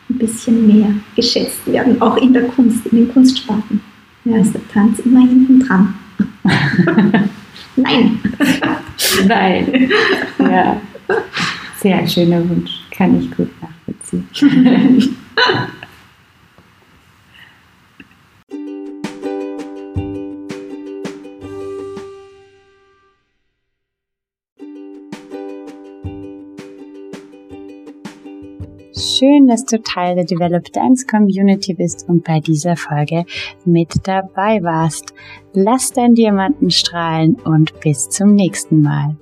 ein 0.09 0.19
bisschen 0.19 0.67
mehr 0.67 0.93
geschätzt 1.17 1.67
werden, 1.67 2.01
auch 2.03 2.17
in 2.17 2.33
der 2.33 2.45
Kunst, 2.45 2.87
in 2.87 2.99
den 2.99 3.13
Kunstsparten. 3.13 3.81
Ja, 4.25 4.37
ist 4.37 4.53
der 4.53 4.69
Tanz 4.69 4.99
immer 5.01 5.21
hinten 5.21 5.61
dran. 5.61 5.95
Nein. 7.77 8.19
Nein. 9.27 9.91
Ja. 10.39 10.81
Sehr 11.81 12.07
schöner 12.07 12.47
Wunsch. 12.47 12.71
kann 12.91 13.19
ich 13.19 13.31
gut 13.35 13.49
nachvollziehen. 13.63 14.29
Schön, 28.93 29.49
dass 29.49 29.65
du 29.65 29.81
Teil 29.83 30.17
der 30.17 30.25
Develop 30.25 30.71
Dance 30.73 31.07
Community 31.07 31.73
bist 31.73 32.07
und 32.09 32.25
bei 32.25 32.41
dieser 32.41 32.77
Folge 32.77 33.25
mit 33.65 34.07
dabei 34.07 34.63
warst. 34.63 35.15
Lass 35.55 35.93
deinen 35.93 36.15
Diamanten 36.15 36.71
strahlen 36.71 37.37
und 37.37 37.81
bis 37.81 38.11
zum 38.11 38.35
nächsten 38.35 38.83
Mal. 38.83 39.17